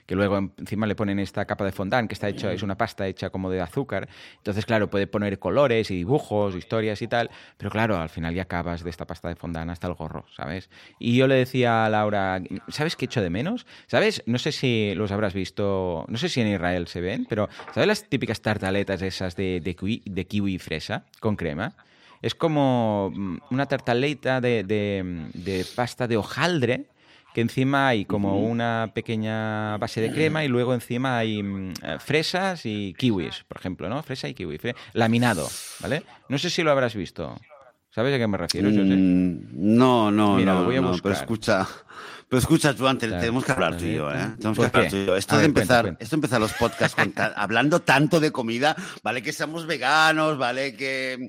que 0.07 0.15
luego 0.15 0.53
encima 0.57 0.87
le 0.87 0.95
ponen 0.95 1.19
esta 1.19 1.45
capa 1.47 1.65
de 1.65 1.73
fondant 1.73 2.09
que 2.09 2.15
está 2.15 2.29
hecha, 2.29 2.53
es 2.53 2.63
una 2.63 2.79
pasta 2.79 3.09
hecha 3.09 3.31
como 3.31 3.51
de 3.51 3.61
azúcar. 3.61 4.09
Entonces, 4.37 4.65
claro, 4.65 4.89
puede 4.89 5.09
poner 5.09 5.41
colores 5.41 5.91
y 5.91 5.97
dibujos, 5.97 6.55
historias 6.55 7.03
y 7.03 7.09
tal. 7.09 7.29
Pero 7.57 7.73
claro, 7.73 7.97
al 7.97 8.09
final 8.09 8.37
ya 8.37 8.43
acabas 8.43 8.85
de 8.85 8.91
esta 8.91 9.05
pasta 9.05 9.29
de 9.29 9.35
fondant 9.35 9.69
hasta 9.69 9.89
el 9.89 9.95
gorro, 9.95 10.27
¿sabes? 10.37 10.71
Y 11.01 11.17
yo 11.17 11.27
le 11.27 11.35
decía 11.35 11.85
a 11.85 11.91
Laura, 11.91 12.41
¿sabes 12.69 12.95
qué 12.95 13.07
echo 13.07 13.21
de 13.21 13.31
menos? 13.31 13.67
¿Sabes? 13.89 14.23
No 14.27 14.39
sé 14.39 14.53
si 14.53 14.95
los 14.95 15.11
habrás 15.11 15.35
visto, 15.35 16.05
no 16.07 16.19
sé 16.19 16.29
si 16.29 16.41
en 16.41 16.47
Israel 16.47 16.87
se 16.87 17.01
ven, 17.01 17.27
pero 17.29 17.49
¿sabes 17.75 17.89
las 17.89 18.09
típicas 18.09 18.43
tartaletas 18.43 19.03
esas 19.03 19.35
de, 19.35 19.61
de, 19.61 19.75
kiwi, 19.75 20.05
de 20.07 20.25
kiwi 20.25 20.55
y 20.55 20.59
fresa 20.61 21.05
con 21.19 21.35
crema? 21.35 21.75
Es 22.23 22.35
como 22.35 23.13
una 23.51 23.67
tartaleta 23.67 24.41
de, 24.41 24.65
de, 24.65 25.29
de, 25.35 25.65
pasta 25.75 26.07
de 26.09 26.17
hojaldre, 26.17 26.87
que 27.35 27.41
encima 27.43 27.89
hay 27.89 28.05
como 28.07 28.41
una 28.41 28.91
pequeña 28.95 29.77
base 29.77 30.01
de 30.01 30.11
crema 30.11 30.43
y 30.45 30.49
luego 30.49 30.73
encima 30.73 31.19
hay 31.19 31.43
fresas 32.01 32.65
y 32.65 32.95
kiwis, 32.95 33.45
por 33.47 33.59
ejemplo, 33.59 33.89
¿no? 33.89 34.03
Fresa 34.03 34.29
y 34.29 34.35
kiwi, 34.35 34.59
laminado, 34.95 35.47
¿vale? 35.81 36.03
No 36.29 36.39
sé 36.39 36.49
si 36.49 36.63
lo 36.63 36.71
habrás 36.71 36.95
visto. 36.95 37.39
¿Sabes 37.91 38.15
a 38.15 38.19
qué 38.19 38.27
me 38.27 38.37
refiero? 38.37 38.69
Mm, 38.69 39.39
no, 39.53 40.11
no, 40.11 40.37
Mira, 40.37 40.53
no, 40.53 40.61
lo 40.61 40.67
voy 40.67 40.77
a 40.77 40.81
no, 40.83 40.89
buscar. 40.89 41.03
pero 41.13 41.15
escucha, 41.15 41.67
pero 42.29 42.39
escucha, 42.41 42.75
Joan, 42.79 42.99
te, 42.99 43.07
Claro. 43.07 43.21
tenemos 43.21 43.45
que 43.45 43.53
hablar 43.53 43.79
tú 43.79 43.85
y 43.87 43.95
yo, 43.95 44.13
¿eh? 44.13 44.17
Tenemos 44.39 44.59
¿por 44.59 44.71
que 44.71 44.77
hablar 44.77 44.91
tú 44.91 44.97
y 44.97 45.07
yo. 45.07 45.17
Esto 45.17 45.35
A 45.35 45.39
de 45.39 45.43
ver, 45.43 45.49
empezar, 45.49 45.83
cuenta. 45.85 46.05
esto 46.05 46.17
de 46.17 46.19
empezar 46.19 46.41
los 46.41 46.53
podcasts 46.55 46.95
con 46.95 47.15
hablando 47.37 47.81
tanto 47.81 48.21
de 48.21 48.33
comida, 48.33 48.77
vale 49.03 49.23
que 49.23 49.33
seamos 49.33 49.67
veganos, 49.67 50.37
vale 50.37 50.77
que, 50.77 51.27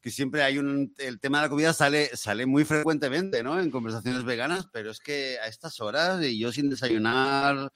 que 0.00 0.10
siempre 0.10 0.42
hay 0.42 0.58
un 0.58 0.94
el 0.98 1.18
tema 1.20 1.38
de 1.38 1.44
la 1.46 1.48
comida 1.50 1.72
sale 1.72 2.14
sale 2.16 2.46
muy 2.46 2.64
frecuentemente, 2.64 3.42
¿no? 3.42 3.60
En 3.60 3.70
conversaciones 3.70 4.24
veganas, 4.24 4.68
pero 4.72 4.90
es 4.90 5.00
que 5.00 5.36
a 5.42 5.46
estas 5.48 5.80
horas 5.80 6.22
y 6.24 6.38
yo 6.38 6.52
sin 6.52 6.70
desayunar 6.70 7.72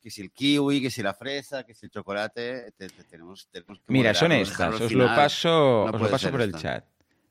que 0.00 0.10
si 0.10 0.22
el 0.22 0.30
kiwi, 0.30 0.80
que 0.82 0.90
si 0.90 1.02
la 1.02 1.14
fresa, 1.14 1.64
que 1.64 1.74
si 1.74 1.86
el 1.86 1.90
chocolate, 1.90 2.72
te- 2.76 2.88
te- 2.88 3.04
tenemos, 3.04 3.48
tenemos 3.50 3.78
que 3.80 3.84
Mira, 3.92 4.14
son 4.14 4.30
estas, 4.32 4.80
os 4.80 4.92
lo 4.92 5.06
paso, 5.06 5.86
No 5.90 5.96
os 5.96 6.00
lo 6.02 6.10
paso 6.10 6.30
por 6.30 6.42
el 6.42 6.52
chat. 6.54 6.84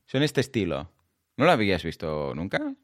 Son 0.04 0.22
este 0.22 0.40
estilo. 0.42 0.92
¿No 1.38 1.44
lo 1.46 1.52
habías 1.52 1.82
visto 1.82 2.34
nunca? 2.34 2.74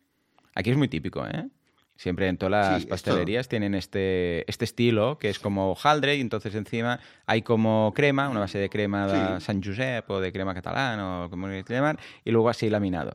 Aquí 0.54 0.70
es 0.70 0.76
muy 0.76 0.88
típico, 0.88 1.26
¿eh? 1.26 1.48
Siempre 1.96 2.26
en 2.28 2.36
todas 2.36 2.50
las 2.50 2.82
Sí, 2.82 2.88
pastelerías 2.88 3.48
tienen 3.48 3.74
este, 3.74 4.48
este 4.50 4.64
estilo, 4.64 5.18
que 5.18 5.28
es 5.28 5.38
como 5.38 5.70
hojaldre, 5.70 6.16
y 6.16 6.20
entonces 6.20 6.54
encima 6.54 6.98
hay 7.26 7.42
como 7.42 7.92
crema, 7.94 8.28
una 8.28 8.40
base 8.40 8.58
de 8.58 8.68
crema 8.68 9.06
de 9.06 9.40
Sí. 9.40 9.46
San 9.46 9.62
Josep 9.62 10.10
o 10.10 10.20
de 10.20 10.32
crema 10.32 10.52
catalán 10.54 10.98
o 11.00 11.30
como 11.30 11.46
queráis 11.46 11.68
llamar, 11.68 11.98
y 12.24 12.30
luego 12.32 12.48
así 12.48 12.68
laminado. 12.70 13.14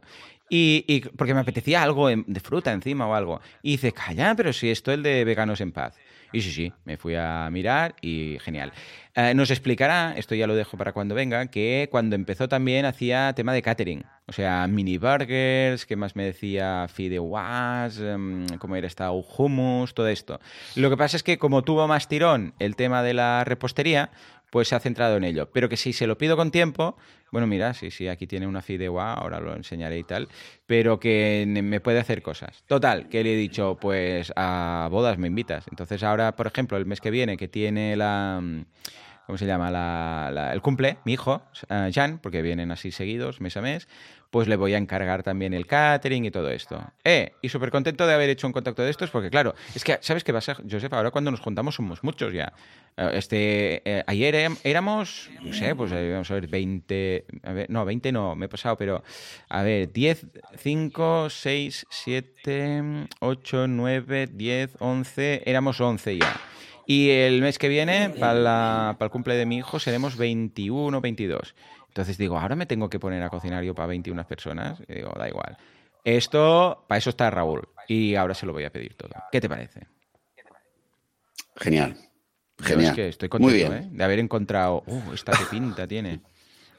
Y, 0.49 0.85
y 0.87 1.01
porque 1.01 1.33
me 1.33 1.41
apetecía 1.41 1.83
algo 1.83 2.07
de 2.07 2.39
fruta 2.39 2.71
encima 2.71 3.05
o 3.07 3.13
algo. 3.13 3.41
Y 3.61 3.71
dice, 3.71 3.91
calla, 3.91 4.33
pero 4.35 4.53
si 4.53 4.69
esto 4.69 4.91
es 4.91 4.95
el 4.97 5.03
de 5.03 5.25
Veganos 5.25 5.59
en 5.59 5.73
Paz. 5.73 5.97
Y 6.31 6.41
sí, 6.41 6.51
sí, 6.51 6.73
me 6.85 6.97
fui 6.97 7.15
a 7.15 7.49
mirar 7.51 7.95
y 8.01 8.37
genial. 8.41 8.73
Eh, 9.15 9.33
nos 9.33 9.49
explicará, 9.49 10.13
esto 10.15 10.35
ya 10.35 10.45
lo 10.45 10.55
dejo 10.55 10.77
para 10.77 10.93
cuando 10.93 11.15
venga, 11.15 11.47
que 11.47 11.87
cuando 11.89 12.15
empezó 12.15 12.47
también 12.47 12.85
hacía 12.85 13.33
tema 13.33 13.53
de 13.53 13.61
catering. 13.61 14.03
O 14.27 14.33
sea, 14.33 14.67
mini 14.67 14.97
burgers, 14.97 15.85
¿qué 15.85 15.95
más 15.95 16.15
me 16.15 16.25
decía? 16.25 16.87
Fideuás, 16.87 17.97
em, 17.99 18.45
cómo 18.59 18.75
era 18.75 18.85
esta 18.85 19.11
hummus, 19.11 19.93
todo 19.93 20.07
esto. 20.07 20.39
Lo 20.75 20.89
que 20.89 20.97
pasa 20.97 21.17
es 21.17 21.23
que 21.23 21.37
como 21.37 21.63
tuvo 21.63 21.87
más 21.87 22.07
tirón 22.07 22.53
el 22.59 22.75
tema 22.75 23.01
de 23.03 23.13
la 23.13 23.43
repostería, 23.43 24.11
pues 24.49 24.69
se 24.69 24.75
ha 24.75 24.79
centrado 24.79 25.17
en 25.17 25.23
ello. 25.23 25.49
Pero 25.51 25.69
que 25.69 25.77
si 25.77 25.93
se 25.93 26.07
lo 26.07 26.17
pido 26.17 26.37
con 26.37 26.51
tiempo, 26.51 26.97
bueno, 27.31 27.47
mira, 27.47 27.73
sí, 27.73 27.91
sí, 27.91 28.07
aquí 28.07 28.27
tiene 28.27 28.47
una 28.47 28.61
fideuá, 28.61 29.13
ahora 29.13 29.39
lo 29.39 29.55
enseñaré 29.55 29.97
y 29.97 30.03
tal, 30.03 30.29
pero 30.65 30.99
que 30.99 31.45
me 31.47 31.79
puede 31.81 31.99
hacer 31.99 32.21
cosas. 32.21 32.63
Total, 32.67 33.09
que 33.09 33.23
le 33.23 33.33
he 33.33 33.37
dicho, 33.37 33.77
pues 33.79 34.31
a 34.35 34.87
bodas 34.91 35.17
me 35.17 35.27
invitas. 35.27 35.65
Entonces 35.69 36.03
ahora, 36.03 36.35
por 36.35 36.47
ejemplo, 36.47 36.77
el 36.77 36.85
mes 36.85 37.01
que 37.01 37.11
viene, 37.11 37.37
que 37.37 37.47
tiene 37.47 37.95
la... 37.95 38.41
¿Cómo 39.27 39.37
se 39.37 39.45
llama? 39.45 39.69
La- 39.69 40.31
la- 40.33 40.53
el 40.53 40.61
cumple, 40.61 40.97
mi 41.03 41.13
hijo, 41.13 41.41
eh, 41.69 41.91
Jan, 41.93 42.19
porque 42.19 42.41
vienen 42.41 42.71
así 42.71 42.91
seguidos, 42.93 43.41
mes 43.41 43.57
a 43.57 43.61
mes, 43.61 43.89
pues 44.31 44.47
le 44.47 44.55
voy 44.55 44.73
a 44.73 44.77
encargar 44.77 45.21
también 45.21 45.53
el 45.53 45.67
catering 45.67 46.23
y 46.23 46.31
todo 46.31 46.49
esto. 46.49 46.81
Eh, 47.03 47.33
y 47.41 47.49
súper 47.49 47.69
contento 47.69 48.07
de 48.07 48.13
haber 48.13 48.29
hecho 48.29 48.47
un 48.47 48.53
contacto 48.53 48.83
de 48.83 48.89
estos, 48.89 49.09
porque 49.11 49.29
claro, 49.29 49.53
es 49.75 49.83
que, 49.83 49.97
¿sabes 50.01 50.23
qué 50.23 50.31
pasa, 50.31 50.55
Josep? 50.69 50.93
Ahora 50.93 51.11
cuando 51.11 51.29
nos 51.29 51.41
juntamos 51.41 51.75
somos 51.75 52.03
muchos 52.05 52.31
ya. 52.31 52.53
Eh, 52.95 53.11
Este, 53.15 53.81
eh, 53.83 54.03
ayer 54.07 54.33
éram- 54.33 54.57
éramos, 54.63 55.29
no 55.41 55.51
sé, 55.51 55.75
pues 55.75 55.91
eh, 55.91 56.09
vamos 56.13 56.31
a 56.31 56.33
ver, 56.33 56.47
20, 56.47 57.25
a 57.43 57.51
ver, 57.51 57.69
no, 57.69 57.83
20 57.83 58.11
no, 58.13 58.33
me 58.35 58.45
he 58.45 58.49
pasado, 58.49 58.77
pero 58.77 59.03
a 59.49 59.61
ver, 59.61 59.91
10, 59.91 60.25
5, 60.57 61.29
6, 61.29 61.85
7, 61.89 62.81
8, 63.19 63.67
9, 63.67 64.27
10, 64.31 64.71
11, 64.79 65.43
éramos 65.45 65.81
11 65.81 66.17
ya. 66.17 66.33
Y 66.89 67.09
el 67.09 67.41
mes 67.41 67.59
que 67.59 67.67
viene, 67.67 68.11
para, 68.11 68.95
el 68.97 69.09
cumple 69.09 69.35
de 69.35 69.45
mi 69.45 69.57
hijo, 69.57 69.77
seremos 69.77 70.15
21, 70.15 71.01
22. 71.01 71.53
Entonces 71.89 72.17
digo, 72.17 72.39
ahora 72.39 72.55
me 72.55 72.65
tengo 72.65 72.89
que 72.89 72.97
poner 72.97 73.21
a 73.23 73.29
cocinar 73.29 73.61
yo 73.65 73.75
para 73.75 73.87
21 73.87 74.25
personas. 74.25 74.79
Y 74.87 74.93
digo, 74.93 75.13
da 75.17 75.27
igual. 75.27 75.57
Esto, 76.05 76.85
para 76.87 76.97
eso 76.97 77.09
está 77.09 77.29
Raúl. 77.29 77.67
Y 77.89 78.15
ahora 78.15 78.33
se 78.33 78.45
lo 78.45 78.53
voy 78.53 78.63
a 78.63 78.71
pedir 78.71 78.93
todo. 78.93 79.09
¿Qué 79.33 79.41
te 79.41 79.49
parece? 79.49 79.85
Genial. 81.57 81.97
Genial. 82.57 82.91
Es 82.91 82.95
que 82.95 83.07
estoy 83.09 83.27
contento 83.27 83.53
Muy 83.53 83.69
bien. 83.69 83.73
¿eh? 83.73 83.89
de 83.91 84.03
haber 84.05 84.19
encontrado. 84.19 84.83
¡Uh, 84.87 85.11
esta 85.13 85.33
qué 85.33 85.43
pinta 85.51 85.85
tiene! 85.85 86.21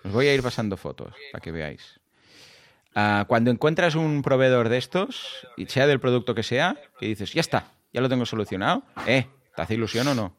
Os 0.05 0.13
voy 0.13 0.27
a 0.29 0.35
ir 0.35 0.43
pasando 0.43 0.79
fotos 0.79 1.13
para 1.33 1.43
que 1.43 1.53
veáis. 1.53 2.01
Ah, 2.95 3.27
cuando 3.29 3.51
encuentras 3.51 3.95
un 3.95 4.23
proveedor 4.23 4.71
de 4.71 4.79
estos, 4.79 5.47
y 5.59 5.67
sea 5.67 5.87
del 5.87 6.01
producto 6.01 6.35
que 6.35 6.43
sea, 6.43 6.81
que 6.99 7.07
dices, 7.07 7.35
ya 7.35 7.43
está, 7.43 7.73
ya 7.93 8.01
lo 8.01 8.09
tengo 8.09 8.25
solucionado, 8.25 8.85
¿eh? 9.07 9.27
¿Te 9.59 9.63
hace 9.63 9.75
ilusión 9.75 10.07
o 10.07 10.15
no? 10.15 10.37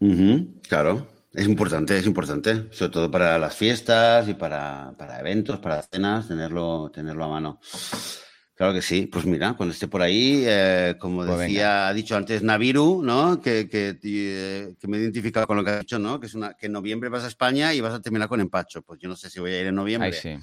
Ujú, 0.00 0.60
claro, 0.68 1.08
es 1.32 1.46
importante, 1.46 1.96
es 1.96 2.04
importante, 2.04 2.70
sobre 2.70 2.92
todo 2.92 3.10
para 3.10 3.38
las 3.38 3.56
fiestas 3.56 4.28
y 4.28 4.34
para, 4.34 4.94
para 4.98 5.18
eventos, 5.18 5.60
para 5.60 5.80
cenas, 5.80 6.28
tenerlo, 6.28 6.90
tenerlo 6.92 7.24
a 7.24 7.28
mano. 7.28 7.58
Claro 8.54 8.74
que 8.74 8.82
sí, 8.82 9.06
pues 9.06 9.24
mira, 9.24 9.54
cuando 9.54 9.72
esté 9.72 9.88
por 9.88 10.02
ahí, 10.02 10.44
eh, 10.46 10.96
como 10.98 11.24
Pues 11.24 11.38
decía, 11.38 11.88
ha 11.88 11.94
dicho 11.94 12.14
antes 12.14 12.42
Naviru, 12.42 13.00
¿no? 13.02 13.40
Que, 13.40 13.66
que, 13.66 13.98
eh, 14.02 14.74
que 14.78 14.88
me 14.88 14.98
he 14.98 15.00
identificado 15.00 15.46
con 15.46 15.56
lo 15.56 15.64
que 15.64 15.70
ha 15.70 15.78
dicho, 15.78 15.98
¿no? 15.98 16.20
Que 16.20 16.26
es 16.26 16.34
una, 16.34 16.52
que 16.52 16.66
en 16.66 16.72
noviembre 16.72 17.08
vas 17.08 17.24
a 17.24 17.28
España 17.28 17.72
y 17.72 17.80
vas 17.80 17.94
a 17.94 18.02
terminar 18.02 18.28
con 18.28 18.42
empacho. 18.42 18.82
Pues 18.82 19.00
yo 19.00 19.08
no 19.08 19.16
sé 19.16 19.30
si 19.30 19.40
voy 19.40 19.52
a 19.52 19.60
ir 19.62 19.68
en 19.68 19.74
noviembre. 19.74 20.12
Sí. 20.12 20.36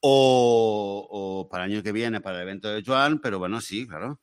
O, 0.00 1.08
o 1.10 1.48
para 1.48 1.64
el 1.64 1.72
año 1.72 1.82
que 1.82 1.92
viene, 1.92 2.20
para 2.20 2.36
el 2.36 2.42
evento 2.42 2.68
de 2.68 2.82
Joan, 2.84 3.20
pero 3.20 3.38
bueno, 3.38 3.62
sí, 3.62 3.86
claro. 3.86 4.20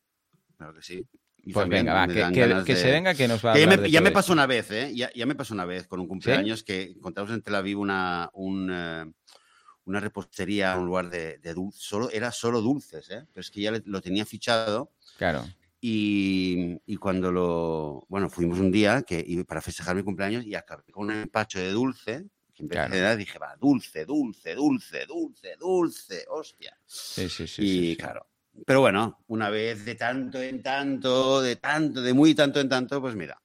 Claro 0.58 0.76
que 0.76 0.84
sí. 0.84 1.04
Y 1.44 1.54
Pues 1.54 1.68
venga, 1.68 1.94
va, 1.94 2.08
que, 2.08 2.14
que- 2.14 2.64
que 2.66 2.76
de- 2.76 2.80
se 2.80 2.92
venga 2.92 3.16
que 3.16 3.28
nos 3.28 3.44
va 3.44 3.52
a 3.52 3.54
que 3.56 3.62
ya 3.62 3.68
me, 3.78 3.90
ya 3.90 4.02
me 4.02 4.12
pasó 4.12 4.32
una 4.32 4.46
vez, 4.46 4.70
¿eh? 4.72 4.92
Ya, 4.94 5.12
ya 5.14 5.26
me 5.26 5.34
pasó 5.36 5.54
una 5.56 5.66
vez 5.66 5.88
con 5.88 6.00
un 6.00 6.08
cumpleaños 6.08 6.64
que 6.64 6.84
encontramos 6.84 7.32
en 7.34 7.42
Tel 7.42 7.56
Aviv 7.56 7.80
una, 7.80 8.30
un, 8.34 8.70
eh, 8.72 9.12
una 9.86 10.00
repostería, 10.00 10.78
un 10.78 10.86
lugar 10.86 11.10
de, 11.10 11.40
de 11.40 11.54
dulces. 11.56 11.82
Solo, 11.82 12.12
era 12.12 12.32
solo 12.32 12.62
dulces, 12.62 13.10
¿eh? 13.10 13.24
Pero 13.34 13.42
es 13.42 13.50
que 13.50 13.62
ya 13.62 13.72
lo 13.86 14.02
tenía 14.02 14.24
fichado 14.26 14.92
Claro. 15.18 15.44
y, 15.80 16.78
y 16.86 16.96
cuando 16.98 17.32
lo... 17.32 18.06
Bueno, 18.08 18.30
fuimos 18.30 18.60
un 18.60 18.72
día 18.72 19.02
que, 19.02 19.24
y 19.26 19.44
para 19.44 19.62
festejar 19.62 19.96
mi 19.96 20.04
cumpleaños 20.04 20.46
y 20.46 20.54
acabé 20.54 20.84
con 20.92 21.06
un 21.06 21.12
empacho 21.14 21.58
de 21.60 21.72
dulce. 21.72 22.26
Que 22.54 22.64
en 22.64 22.68
vez 22.70 22.76
Claro. 22.78 22.94
de 22.94 23.02
dar 23.02 23.18
dije, 23.18 23.40
va, 23.40 23.56
dulce, 23.60 24.06
dulce, 24.06 24.54
dulce, 24.54 25.06
dulce, 25.08 25.56
dulce, 25.60 26.26
hostia. 26.30 26.78
Sí, 26.86 27.28
sí, 27.30 27.48
sí. 27.48 27.64
y 27.64 27.68
sí, 27.68 27.90
sí. 27.92 27.98
claro. 27.98 28.28
Pero 28.66 28.82
bueno, 28.82 29.20
una 29.28 29.50
vez 29.50 29.86
de 29.86 29.96
tanto 29.96 30.42
en 30.42 30.62
tanto, 30.62 31.42
de 31.42 31.56
tanto, 31.56 32.02
de 32.02 32.14
muy 32.14 32.36
tanto 32.36 32.60
en 32.60 32.70
tanto, 32.70 33.02
pues 33.02 33.16
mira. 33.16 33.38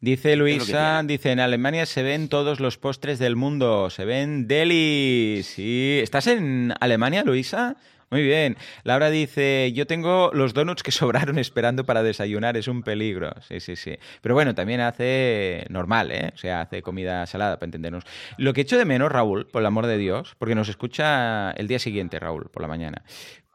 Dice 0.00 0.36
Luisa, 0.36 1.02
dice, 1.04 1.32
en 1.32 1.40
Alemania 1.40 1.84
se 1.84 2.04
ven 2.04 2.28
todos 2.28 2.60
los 2.60 2.78
postres 2.78 3.18
del 3.18 3.34
mundo, 3.34 3.90
se 3.90 4.04
ven 4.04 4.46
delis. 4.46 5.58
¿Estás 5.58 6.28
en 6.28 6.72
Alemania, 6.78 7.24
Luisa? 7.24 7.76
Muy 8.10 8.22
bien. 8.22 8.56
Laura 8.84 9.10
dice, 9.10 9.72
yo 9.74 9.86
tengo 9.86 10.30
los 10.32 10.54
donuts 10.54 10.82
que 10.82 10.92
sobraron 10.92 11.38
esperando 11.38 11.84
para 11.84 12.02
desayunar, 12.02 12.56
es 12.56 12.68
un 12.68 12.82
peligro. 12.82 13.32
Sí, 13.46 13.60
sí, 13.60 13.76
sí. 13.76 13.98
Pero 14.22 14.34
bueno, 14.34 14.54
también 14.54 14.80
hace 14.80 15.66
normal, 15.68 16.10
¿eh? 16.12 16.30
O 16.32 16.38
sea, 16.38 16.62
hace 16.62 16.80
comida 16.80 17.26
salada, 17.26 17.56
para 17.56 17.66
entendernos. 17.66 18.04
Lo 18.38 18.54
que 18.54 18.62
echo 18.62 18.78
de 18.78 18.84
menos, 18.84 19.12
Raúl, 19.12 19.46
por 19.46 19.62
el 19.62 19.66
amor 19.66 19.86
de 19.86 19.98
Dios, 19.98 20.36
porque 20.38 20.54
nos 20.54 20.68
escucha 20.68 21.50
el 21.52 21.68
día 21.68 21.78
siguiente, 21.78 22.18
Raúl, 22.18 22.48
por 22.50 22.62
la 22.62 22.68
mañana. 22.68 23.02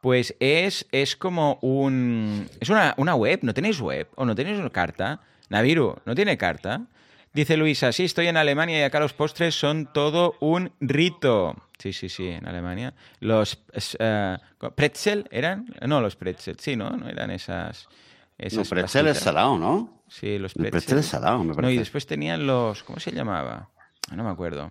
Pues 0.04 0.36
es, 0.38 0.86
es 0.92 1.16
como 1.16 1.58
un... 1.62 2.46
Es 2.60 2.68
una, 2.68 2.92
una 2.98 3.14
web, 3.14 3.38
¿no 3.40 3.54
tenéis 3.54 3.80
web? 3.80 4.06
¿O 4.16 4.26
no 4.26 4.34
tenéis 4.34 4.58
una 4.58 4.68
carta? 4.68 5.22
Naviru, 5.48 5.96
¿no 6.04 6.14
tiene 6.14 6.36
carta? 6.36 6.82
Dice 7.32 7.56
Luisa, 7.56 7.90
sí, 7.90 8.04
estoy 8.04 8.26
en 8.26 8.36
Alemania 8.36 8.80
y 8.80 8.82
acá 8.82 9.00
los 9.00 9.14
postres 9.14 9.54
son 9.54 9.90
todo 9.94 10.34
un 10.40 10.72
rito. 10.78 11.56
Sí, 11.78 11.94
sí, 11.94 12.10
sí, 12.10 12.28
en 12.28 12.46
Alemania. 12.46 12.92
Los 13.20 13.64
eh, 13.98 14.36
pretzel 14.74 15.26
eran, 15.30 15.64
no, 15.86 16.02
los 16.02 16.16
pretzel, 16.16 16.58
sí, 16.60 16.76
¿no? 16.76 16.90
No 16.90 17.08
eran 17.08 17.30
esas. 17.30 17.88
esas 18.36 18.58
No, 18.70 18.76
pretzel 18.76 19.06
es 19.06 19.18
salado, 19.20 19.56
¿no? 19.58 20.02
Sí, 20.08 20.38
los 20.38 20.54
El 20.54 20.64
pretzel. 20.64 20.70
pretzel 20.70 20.98
es 20.98 21.06
salado, 21.06 21.38
me 21.38 21.46
No, 21.46 21.52
y 21.52 21.56
parece. 21.56 21.78
después 21.78 22.06
tenían 22.06 22.46
los, 22.46 22.82
¿cómo 22.82 23.00
se 23.00 23.10
llamaba? 23.10 23.70
No 24.14 24.22
me 24.22 24.28
acuerdo. 24.28 24.70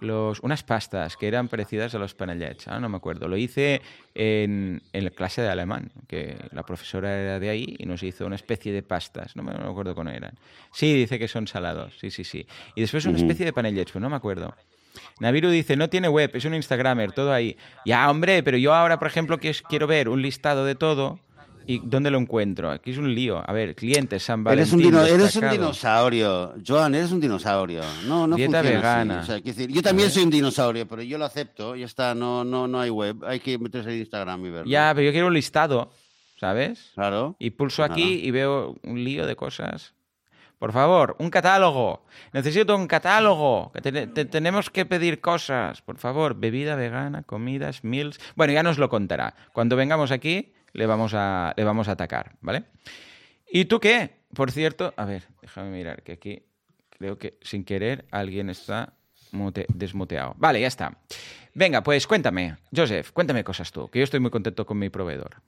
Los, 0.00 0.40
unas 0.40 0.62
pastas 0.62 1.16
que 1.16 1.28
eran 1.28 1.48
parecidas 1.48 1.94
a 1.94 1.98
los 1.98 2.14
panellets, 2.14 2.68
ah, 2.68 2.78
no 2.78 2.88
me 2.88 2.96
acuerdo. 2.96 3.28
Lo 3.28 3.36
hice 3.36 3.80
en, 4.14 4.82
en 4.92 5.04
la 5.04 5.10
clase 5.10 5.42
de 5.42 5.48
alemán, 5.48 5.90
que 6.06 6.36
la 6.52 6.62
profesora 6.64 7.18
era 7.18 7.40
de 7.40 7.48
ahí 7.48 7.76
y 7.78 7.86
nos 7.86 8.02
hizo 8.02 8.26
una 8.26 8.36
especie 8.36 8.72
de 8.72 8.82
pastas, 8.82 9.36
no 9.36 9.42
me, 9.42 9.52
no 9.52 9.60
me 9.60 9.70
acuerdo 9.70 9.94
cómo 9.94 10.10
eran. 10.10 10.34
Sí, 10.72 10.92
dice 10.94 11.18
que 11.18 11.28
son 11.28 11.46
salados, 11.46 11.94
sí, 11.98 12.10
sí, 12.10 12.24
sí. 12.24 12.46
Y 12.74 12.82
después 12.82 13.06
una 13.06 13.16
especie 13.18 13.46
de 13.46 13.52
panellets, 13.52 13.92
pues 13.92 14.02
no 14.02 14.10
me 14.10 14.16
acuerdo. 14.16 14.54
Naviru 15.20 15.50
dice, 15.50 15.76
no 15.76 15.88
tiene 15.88 16.08
web, 16.08 16.30
es 16.34 16.44
un 16.44 16.54
Instagramer, 16.54 17.12
todo 17.12 17.32
ahí. 17.32 17.56
Ya, 17.84 18.10
hombre, 18.10 18.42
pero 18.42 18.56
yo 18.58 18.74
ahora, 18.74 18.98
por 18.98 19.08
ejemplo, 19.08 19.38
que 19.38 19.54
quiero 19.68 19.86
ver 19.86 20.08
un 20.08 20.22
listado 20.22 20.64
de 20.64 20.74
todo. 20.74 21.20
¿Y 21.66 21.80
dónde 21.84 22.10
lo 22.10 22.18
encuentro? 22.18 22.70
Aquí 22.70 22.92
es 22.92 22.98
un 22.98 23.12
lío. 23.14 23.42
A 23.44 23.52
ver, 23.52 23.74
clientes, 23.74 24.22
San 24.22 24.40
Eres 24.46 24.70
Valentín. 24.70 24.74
un, 24.74 24.82
dino- 24.82 25.04
eres 25.04 25.34
un 25.36 25.50
dinosaurio, 25.50 26.54
Joan, 26.66 26.94
eres 26.94 27.10
un 27.12 27.20
dinosaurio. 27.20 27.82
No, 28.06 28.26
no 28.26 28.36
Dieta 28.36 28.58
funciona 28.62 28.68
así. 28.68 28.76
vegana. 29.08 29.20
O 29.20 29.24
sea, 29.24 29.40
decir, 29.40 29.70
yo 29.70 29.82
también 29.82 30.10
soy 30.10 30.22
un 30.24 30.30
dinosaurio, 30.30 30.86
pero 30.86 31.02
yo 31.02 31.18
lo 31.18 31.24
acepto, 31.24 31.74
ya 31.76 31.86
está, 31.86 32.14
no, 32.14 32.44
no, 32.44 32.68
no 32.68 32.80
hay 32.80 32.90
web, 32.90 33.16
hay 33.26 33.40
que 33.40 33.58
meterse 33.58 33.92
en 33.92 33.98
Instagram 33.98 34.46
y 34.46 34.50
verlo. 34.50 34.70
Ya, 34.70 34.92
pero 34.94 35.06
yo 35.06 35.12
quiero 35.12 35.26
un 35.26 35.34
listado, 35.34 35.90
¿sabes? 36.38 36.92
Claro. 36.94 37.36
Y 37.38 37.50
pulso 37.50 37.82
Nada. 37.82 37.94
aquí 37.94 38.20
y 38.22 38.30
veo 38.30 38.76
un 38.84 39.02
lío 39.02 39.26
de 39.26 39.34
cosas. 39.36 39.92
Por 40.58 40.72
favor, 40.72 41.16
un 41.18 41.28
catálogo. 41.28 42.06
Necesito 42.32 42.74
un 42.76 42.86
catálogo. 42.86 43.70
Que 43.74 43.82
te- 43.82 44.06
te- 44.06 44.24
tenemos 44.24 44.70
que 44.70 44.86
pedir 44.86 45.20
cosas. 45.20 45.82
Por 45.82 45.98
favor, 45.98 46.34
bebida 46.34 46.76
vegana, 46.76 47.22
comidas, 47.24 47.84
meals. 47.84 48.18
Bueno, 48.36 48.54
ya 48.54 48.62
nos 48.62 48.78
lo 48.78 48.88
contará. 48.88 49.34
Cuando 49.52 49.76
vengamos 49.76 50.10
aquí, 50.12 50.54
le 50.76 50.86
vamos 50.86 51.12
a, 51.14 51.52
le 51.56 51.64
vamos 51.64 51.88
a 51.88 51.92
atacar, 51.92 52.36
¿vale? 52.40 52.64
¿Y 53.50 53.64
tú 53.66 53.80
qué? 53.80 54.10
Por 54.34 54.50
cierto, 54.50 54.92
a 54.96 55.04
ver, 55.04 55.24
déjame 55.40 55.70
mirar, 55.70 56.02
que 56.02 56.12
aquí 56.12 56.42
creo 56.90 57.18
que 57.18 57.38
sin 57.42 57.64
querer 57.64 58.06
alguien 58.10 58.50
está 58.50 58.94
mute- 59.32 59.66
desmuteado. 59.68 60.34
Vale, 60.38 60.60
ya 60.60 60.66
está. 60.66 60.98
Venga, 61.54 61.82
pues 61.82 62.06
cuéntame, 62.06 62.56
Joseph, 62.74 63.12
cuéntame 63.12 63.42
cosas 63.44 63.72
tú, 63.72 63.88
que 63.88 64.00
yo 64.00 64.04
estoy 64.04 64.20
muy 64.20 64.30
contento 64.30 64.66
con 64.66 64.78
mi 64.78 64.90
proveedor. 64.90 65.42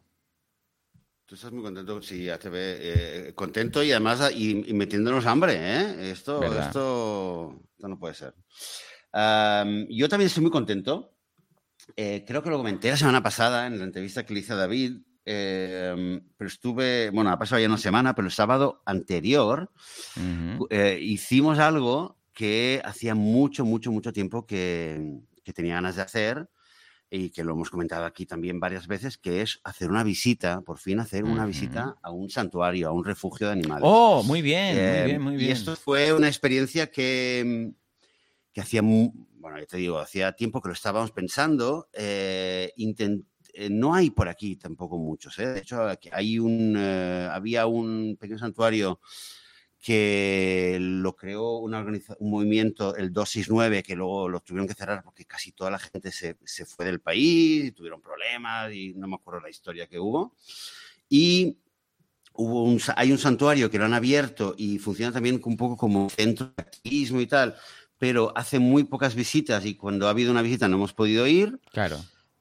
Tú 1.26 1.34
estás 1.34 1.52
muy 1.52 1.62
contento, 1.62 2.00
sí, 2.00 2.24
ya 2.24 2.38
te 2.38 2.48
ve 2.48 2.78
eh, 2.80 3.32
contento 3.34 3.82
y 3.82 3.90
además 3.92 4.30
y, 4.34 4.70
y 4.70 4.72
metiéndonos 4.72 5.26
hambre, 5.26 5.56
¿eh? 5.58 6.10
Esto, 6.10 6.40
esto, 6.60 7.60
esto 7.74 7.88
no 7.88 7.98
puede 7.98 8.14
ser. 8.14 8.34
Yo 9.90 10.08
también 10.08 10.26
estoy 10.28 10.42
muy 10.42 10.50
contento. 10.50 11.14
Eh, 11.96 12.24
creo 12.26 12.42
que 12.42 12.48
lo 12.50 12.56
comenté 12.56 12.88
la 12.90 12.96
semana 12.96 13.22
pasada 13.22 13.66
en 13.66 13.78
la 13.78 13.84
entrevista 13.84 14.24
que 14.24 14.32
le 14.32 14.40
hice 14.40 14.54
a 14.54 14.56
David, 14.56 15.02
eh, 15.30 16.20
pero 16.36 16.48
estuve, 16.48 17.10
bueno, 17.10 17.30
ha 17.30 17.38
pasado 17.38 17.60
ya 17.60 17.68
una 17.68 17.76
semana, 17.76 18.14
pero 18.14 18.26
el 18.26 18.32
sábado 18.32 18.82
anterior 18.86 19.70
eh, 20.70 20.98
hicimos 21.00 21.58
algo 21.58 22.16
que 22.32 22.80
hacía 22.84 23.14
mucho, 23.14 23.64
mucho, 23.64 23.92
mucho 23.92 24.12
tiempo 24.12 24.46
que, 24.46 25.18
que 25.44 25.52
tenía 25.52 25.74
ganas 25.74 25.96
de 25.96 26.02
hacer 26.02 26.48
y 27.10 27.30
que 27.30 27.42
lo 27.42 27.52
hemos 27.52 27.70
comentado 27.70 28.04
aquí 28.04 28.26
también 28.26 28.60
varias 28.60 28.86
veces, 28.86 29.18
que 29.18 29.42
es 29.42 29.60
hacer 29.64 29.90
una 29.90 30.04
visita, 30.04 30.60
por 30.60 30.78
fin 30.78 31.00
hacer 31.00 31.24
una 31.24 31.46
visita 31.46 31.96
a 32.02 32.10
un 32.10 32.28
santuario, 32.30 32.88
a 32.88 32.92
un 32.92 33.04
refugio 33.04 33.46
de 33.48 33.54
animales. 33.54 33.84
Oh, 33.90 34.22
muy 34.22 34.42
bien, 34.42 34.76
Eh, 34.76 34.98
muy 35.00 35.06
bien, 35.10 35.22
muy 35.22 35.36
bien. 35.36 35.48
Y 35.48 35.52
esto 35.52 35.74
fue 35.76 36.12
una 36.12 36.28
experiencia 36.28 36.90
que, 36.90 37.72
que 38.52 38.60
hacía, 38.60 38.82
bueno, 38.82 39.58
ya 39.58 39.66
te 39.66 39.78
digo, 39.78 39.98
hacía 39.98 40.32
tiempo 40.32 40.60
que 40.60 40.68
lo 40.68 40.74
estábamos 40.74 41.10
pensando. 41.12 41.88
eh, 41.92 42.72
eh, 43.60 43.68
no 43.68 43.92
hay 43.92 44.10
por 44.10 44.28
aquí 44.28 44.54
tampoco 44.54 44.98
muchos. 44.98 45.36
¿eh? 45.40 45.46
De 45.48 45.58
hecho, 45.58 45.84
hay 46.12 46.38
un, 46.38 46.76
eh, 46.78 47.28
había 47.28 47.66
un 47.66 48.16
pequeño 48.16 48.38
santuario 48.38 49.00
que 49.80 50.78
lo 50.80 51.16
creó 51.16 51.58
un 51.58 52.30
movimiento, 52.30 52.94
el 52.94 53.12
269, 53.12 53.82
que 53.82 53.96
luego 53.96 54.28
lo 54.28 54.40
tuvieron 54.40 54.68
que 54.68 54.74
cerrar 54.74 55.02
porque 55.02 55.24
casi 55.24 55.50
toda 55.50 55.72
la 55.72 55.80
gente 55.80 56.12
se, 56.12 56.36
se 56.44 56.66
fue 56.66 56.84
del 56.86 57.00
país, 57.00 57.74
tuvieron 57.74 58.00
problemas 58.00 58.72
y 58.72 58.94
no 58.94 59.08
me 59.08 59.16
acuerdo 59.16 59.40
la 59.40 59.50
historia 59.50 59.88
que 59.88 59.98
hubo. 59.98 60.36
Y 61.08 61.58
hubo 62.34 62.76
hay 62.94 63.10
un 63.10 63.18
santuario 63.18 63.68
que 63.68 63.78
lo 63.78 63.86
han 63.86 63.94
abierto 63.94 64.54
y 64.56 64.78
funciona 64.78 65.10
también 65.10 65.40
un 65.44 65.56
poco 65.56 65.76
como 65.76 66.08
centro 66.10 66.46
de 66.56 66.62
activismo 66.62 67.20
y 67.20 67.26
tal, 67.26 67.56
pero 67.98 68.32
hace 68.36 68.60
muy 68.60 68.84
pocas 68.84 69.16
visitas 69.16 69.66
y 69.66 69.74
cuando 69.74 70.06
ha 70.06 70.10
habido 70.10 70.30
una 70.30 70.42
visita 70.42 70.68
no 70.68 70.76
hemos 70.76 70.92
podido 70.92 71.26
ir 71.26 71.58
Claro. 71.72 71.98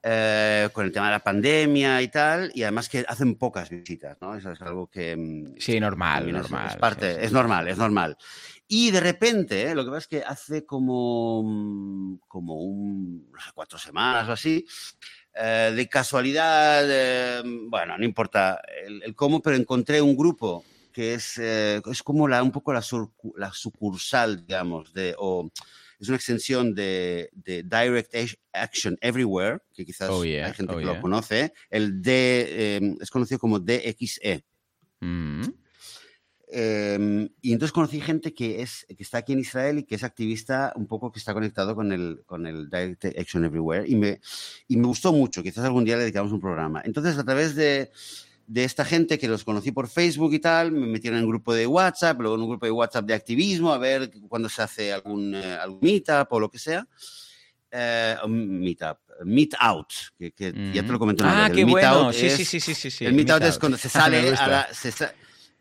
Eh, 0.09 0.69
con 0.71 0.85
el 0.85 0.91
tema 0.93 1.07
de 1.07 1.11
la 1.11 1.19
pandemia 1.23 2.01
y 2.01 2.07
tal, 2.07 2.49
y 2.55 2.63
además 2.63 2.87
que 2.87 3.03
hacen 3.05 3.35
pocas 3.35 3.69
visitas, 3.69 4.17
¿no? 4.21 4.35
Eso 4.35 4.51
es 4.53 4.61
algo 4.61 4.87
que... 4.87 5.15
mm, 5.17 5.55
Sí, 5.59 5.79
normal, 5.81 6.31
normal. 6.31 6.69
Es, 6.69 6.75
parte, 6.77 7.11
sí, 7.13 7.19
sí. 7.19 7.25
es 7.25 7.31
normal, 7.33 7.67
es 7.67 7.77
normal. 7.77 8.15
Y 8.69 8.91
de 8.91 8.99
repente, 9.01 9.63
¿eh? 9.63 9.75
lo 9.75 9.83
que 9.83 9.89
pasa 9.91 9.99
es 9.99 10.07
que 10.07 10.23
hace 10.23 10.65
como, 10.65 11.43
mm, 11.43 12.19
como 12.27 12.61
un, 12.61 13.29
no 13.31 13.39
sé, 13.41 13.49
cuatro 13.53 13.77
semanas 13.77 14.29
o 14.29 14.31
así, 14.31 14.65
eh, 15.33 15.73
de 15.75 15.89
casualidad, 15.89 16.83
eh, 16.87 17.41
bueno, 17.69 17.97
no 17.97 18.05
importa 18.05 18.61
el, 18.85 19.03
el 19.03 19.13
cómo, 19.15 19.41
pero 19.41 19.55
encontré 19.57 20.01
un 20.01 20.15
grupo 20.15 20.63
que 20.93 21.15
es, 21.15 21.37
eh, 21.37 21.81
es 21.91 22.01
como 22.01 22.27
la, 22.27 22.41
un 22.41 22.51
poco 22.51 22.71
la, 22.73 22.79
surcu- 22.81 23.33
la 23.35 23.51
sucursal, 23.51 24.45
digamos, 24.45 24.93
de, 24.93 25.13
o 25.19 25.49
es 25.99 26.07
una 26.07 26.17
extensión 26.17 26.75
de, 26.75 27.29
de 27.33 27.63
Direct 27.63 28.13
Ac- 28.13 28.39
Action 28.53 28.97
Everywhere, 29.01 29.59
que 29.73 29.85
quizás 29.85 30.09
Oh, 30.11 30.23
yeah, 30.23 30.47
hay 30.47 30.53
gente 30.53 30.73
oh, 30.73 30.77
que 30.77 30.83
yeah. 30.83 30.93
lo 30.93 31.01
conoce. 31.01 31.53
El 31.69 32.01
D, 32.01 32.11
eh, 32.49 32.95
es 33.01 33.09
conocido 33.09 33.39
como 33.39 33.59
DXE. 33.59 34.43
Mm. 34.99 35.43
em, 36.49 37.29
y 37.41 37.51
entonces 37.53 37.73
conocí 37.73 37.99
gente 37.99 38.33
que, 38.33 38.61
es, 38.61 38.85
que 38.87 39.03
está 39.03 39.17
aquí 39.19 39.33
en 39.33 39.39
Israel 39.39 39.79
y 39.79 39.83
que 39.83 39.95
es 39.95 40.03
activista 40.03 40.71
un 40.75 40.87
poco 40.87 41.11
que 41.11 41.19
está 41.19 41.33
conectado 41.33 41.75
con 41.75 41.91
el, 41.91 42.23
con 42.25 42.47
el 42.47 42.69
Direct 42.69 43.05
Action 43.17 43.43
Everywhere. 43.43 43.85
Y 43.87 43.95
me, 43.95 44.21
y 44.67 44.77
me 44.77 44.87
gustó 44.87 45.11
mucho. 45.11 45.43
Quizás 45.43 45.65
algún 45.65 45.83
día 45.83 45.95
le 45.97 46.03
dedicamos 46.03 46.31
un 46.31 46.39
programa. 46.39 46.81
Entonces, 46.85 47.17
a 47.17 47.23
través 47.25 47.55
de, 47.55 47.91
de 48.49 48.63
esta 48.63 48.85
gente 48.85 49.19
que 49.19 49.27
los 49.27 49.43
conocí 49.43 49.71
por 49.71 49.89
Facebook 49.89 50.33
y 50.33 50.39
tal, 50.39 50.71
me 50.71 50.87
metieron 50.87 51.19
en 51.19 51.25
un 51.25 51.29
grupo 51.31 51.53
de 51.53 51.67
WhatsApp, 51.67 52.19
luego 52.21 52.35
en 52.37 52.41
un 52.43 52.49
grupo 52.49 52.65
de 52.65 52.71
WhatsApp 52.71 53.05
de 53.05 53.13
activismo, 53.13 53.73
a 53.73 53.77
ver 53.77 54.09
cuándo 54.29 54.47
se 54.47 54.61
hace 54.61 54.93
algún, 54.93 55.35
eh, 55.35 55.53
algún 55.61 55.79
meetup 55.81 56.31
o 56.31 56.39
lo 56.39 56.49
que 56.49 56.57
sea. 56.57 56.87
Eh, 57.69 58.15
meetup, 58.27 58.97
meet 59.25 59.53
out, 59.59 59.91
que, 60.17 60.31
que 60.31 60.71
ya 60.73 60.81
te 60.83 60.87
lo 60.93 60.97
comenté. 60.97 61.23
una 61.23 61.43
Ah, 61.45 61.47
vez. 61.49 61.55
qué 61.55 61.59
El 61.61 61.65
meet 61.65 61.73
bueno. 61.73 61.89
out 62.05 62.13
Sí, 62.15 62.25
es- 62.27 62.35
sí, 62.37 62.45
sí, 62.45 62.59
sí, 62.61 62.73
sí, 62.73 62.89
sí. 62.89 63.05
el 63.05 63.13
meet 63.13 63.29
out 63.29 63.43
es 63.43 63.59
cuando 63.59 63.77
se 63.77 63.89
sale 63.89 64.29
a 64.39 64.47
la, 64.47 64.73
se 64.73 64.91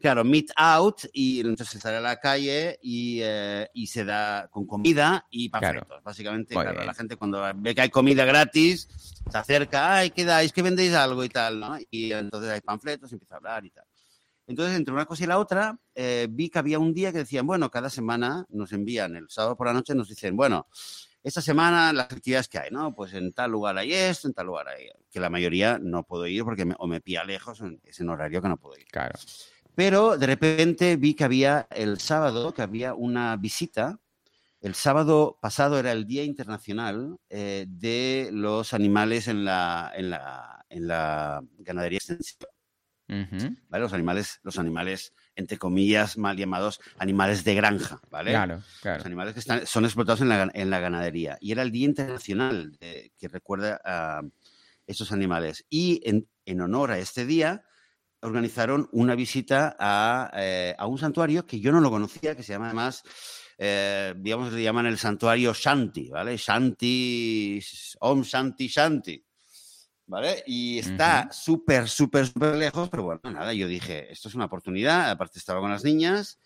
claro, 0.07 0.23
meet 0.25 0.51
out 0.57 1.01
y 1.13 1.41
entonces 1.41 1.81
sale 1.81 1.97
a 1.97 2.01
la 2.01 2.21
calle 2.21 2.79
y, 2.81 3.19
eh, 3.23 3.69
y 3.75 3.89
se 3.89 4.05
da 4.05 4.47
con 4.49 4.65
comida 4.65 5.27
y 5.31 5.51
Claro. 5.51 5.81
panfletos. 5.81 6.05
Básicamente, 6.05 6.55
Muy 6.55 6.63
claro, 6.63 6.79
bien. 6.79 6.87
la 6.87 6.95
gente 6.95 7.17
cuando 7.17 7.43
ve 7.57 7.75
que 7.75 7.81
hay 7.81 7.91
comida 7.91 8.25
gratis 8.25 8.89
se 9.29 9.37
acerca, 9.37 9.97
ay, 9.97 10.11
¿qué 10.11 10.25
dais? 10.25 10.53
¿Qué 10.53 10.63
vendéis 10.63 10.95
algo 10.95 11.25
y 11.25 11.29
tal? 11.29 11.59
¿no? 11.59 11.77
Y 11.91 12.13
entonces 12.13 12.51
hay 12.53 12.61
panfletos, 12.61 13.13
empieza 13.13 13.35
a 13.35 13.39
hablar 13.39 13.65
y 13.65 13.71
tal. 13.71 13.85
Entonces, 14.47 14.77
entre 14.77 14.95
una 14.95 15.07
cosa 15.07 15.25
y 15.25 15.27
la 15.27 15.41
otra, 15.41 15.77
eh, 15.93 16.29
vi 16.31 16.49
que 16.51 16.61
había 16.61 16.79
un 16.79 16.95
día 16.95 17.11
que 17.11 17.19
decían, 17.19 17.45
bueno, 17.49 17.69
cada 17.69 17.91
semana 17.91 18.47
nos 18.51 18.73
envían, 18.73 19.17
el 19.17 19.29
sábado 19.29 19.57
por 19.57 19.67
la 19.67 19.73
noche 19.73 19.93
nos 19.97 20.09
dicen, 20.09 20.37
bueno, 20.37 20.69
esta 21.25 21.41
semana 21.41 21.93
las 21.93 22.05
actividades 22.13 22.47
que 22.47 22.61
hay, 22.61 22.71
¿no? 22.71 22.95
Pues 22.95 23.13
en 23.15 23.33
tal 23.33 23.51
lugar 23.51 23.77
hay 23.77 23.93
esto, 23.93 24.29
en 24.29 24.35
tal 24.35 24.47
lugar 24.47 24.69
hay... 24.69 24.87
Que 25.11 25.19
la 25.19 25.31
mayoría 25.31 25.81
no 25.83 26.05
puedo 26.05 26.29
ir 26.29 26.45
porque 26.45 26.65
me- 26.65 26.77
o 26.79 26.87
me 26.87 27.01
pilla 27.01 27.25
lejos, 27.25 27.61
es 27.83 27.99
en 27.99 28.09
horario 28.09 28.41
que 28.41 28.49
no 28.49 28.57
puedo 28.57 28.79
ir. 28.79 28.87
Claro. 28.87 29.19
Pero 29.77 30.17
de 30.17 30.27
repente 30.27 30.97
vi 30.97 31.15
que 31.15 31.25
había 31.25 31.69
el 31.71 32.01
sábado, 32.01 32.53
que 32.53 32.63
había 32.63 32.95
una 32.95 33.37
visita. 33.37 34.01
El 34.63 34.75
sábado 34.75 35.39
pasado 35.41 35.79
era 35.79 35.93
el 35.93 36.07
Día 36.07 36.25
Internacional 36.25 37.19
eh, 37.29 37.67
de 37.69 38.31
los 38.33 38.73
animales 38.73 39.29
en 39.29 39.45
la, 39.45 39.93
en 39.95 40.11
la, 40.11 40.65
en 40.71 40.89
la 40.89 41.45
ganadería 41.59 41.99
extensiva. 41.99 42.49
Ujú. 43.09 43.55
¿vale? 43.69 43.83
Los 43.83 43.93
animales, 43.93 44.41
los 44.43 44.59
animales, 44.59 45.13
entre 45.37 45.59
comillas, 45.59 46.17
mal 46.17 46.37
llamados 46.37 46.81
animales 46.99 47.45
de 47.45 47.55
granja, 47.55 48.01
¿vale? 48.11 48.31
Claro, 48.31 48.63
claro. 48.81 48.97
Los 48.97 49.07
animales 49.07 49.35
que 49.35 49.41
están, 49.41 49.67
son 49.67 49.85
explotados 49.85 50.23
en 50.23 50.31
la, 50.31 50.51
en 50.55 50.71
la 50.71 50.81
ganadería. 50.81 51.37
Y 51.41 51.53
era 51.53 51.63
el 51.63 51.71
Día 51.71 51.85
Internacional 51.85 52.73
de- 52.81 53.13
que 53.17 53.29
recuerda 53.29 53.79
a 53.85 54.23
esos 54.87 55.13
animales. 55.13 55.67
Y 55.69 56.01
en, 56.09 56.27
en 56.47 56.63
honor 56.63 56.93
a 56.93 56.99
este 56.99 57.27
día, 57.27 57.63
organizaron 58.27 58.89
una 58.93 59.15
visita 59.15 59.77
a, 59.79 60.31
eh, 60.37 60.75
a 60.77 60.87
un 60.87 60.99
santuario 60.99 61.47
que 61.47 61.61
yo 61.61 61.73
no 61.73 61.81
lo 61.81 61.91
conocía, 61.91 62.37
que 62.37 62.43
se 62.43 62.53
llama 62.53 62.67
además, 62.67 63.03
eh, 63.59 64.15
digamos, 64.19 64.53
le 64.53 64.63
llaman 64.63 64.87
el 64.87 64.99
santuario 64.99 65.53
Shanti, 65.55 66.11
¿vale? 66.11 66.37
Shanti, 66.37 67.61
Om 68.01 68.23
Shanti 68.23 68.69
Shanti. 68.69 69.23
¿Vale? 70.09 70.45
Y 70.47 70.79
está 70.79 71.23
Ujú. 71.25 71.33
súper, 71.33 71.89
súper, 71.89 72.27
súper 72.29 72.55
lejos, 72.55 72.89
pero 72.89 73.03
bueno, 73.03 73.21
nada, 73.25 73.53
yo 73.53 73.67
dije, 73.67 74.13
esto 74.13 74.29
es 74.29 74.37
una 74.37 74.45
oportunidad, 74.45 75.11
aparte 75.11 75.41
estaba 75.41 75.59
con 75.61 75.71
las 75.71 75.83
niñas, 75.83 76.39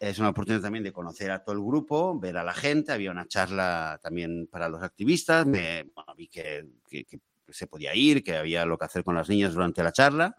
es 0.00 0.18
una 0.18 0.30
oportunidad 0.30 0.62
también 0.62 0.82
de 0.82 0.92
conocer 0.92 1.30
a 1.30 1.44
todo 1.44 1.54
el 1.54 1.62
grupo, 1.62 2.18
ver 2.18 2.36
a 2.36 2.42
la 2.44 2.52
gente. 2.52 2.90
Había 2.92 3.12
una 3.12 3.26
charla 3.28 4.00
también 4.02 4.48
para 4.50 4.68
los 4.68 4.82
activistas. 4.82 5.46
Me, 5.46 5.84
bueno, 5.94 6.14
vi 6.16 6.26
que, 6.28 6.66
que- 6.88 7.04
que 7.04 7.20
se 7.48 7.66
podía 7.68 7.94
ir, 7.94 8.24
que 8.24 8.36
había 8.36 8.66
lo 8.66 8.76
que 8.76 8.84
hacer 8.86 9.04
con 9.04 9.14
las 9.14 9.28
niñas 9.28 9.54
durante 9.54 9.82
la 9.84 9.92
charla. 9.92 10.36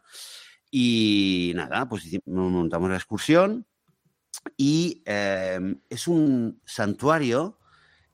Y 0.69 1.53
nada, 1.55 1.87
pues 1.87 2.03
montamos 2.25 2.89
la 2.89 2.95
excursión. 2.97 3.65
Y 4.55 5.01
eh, 5.05 5.75
es 5.89 6.07
un 6.07 6.61
santuario 6.65 7.57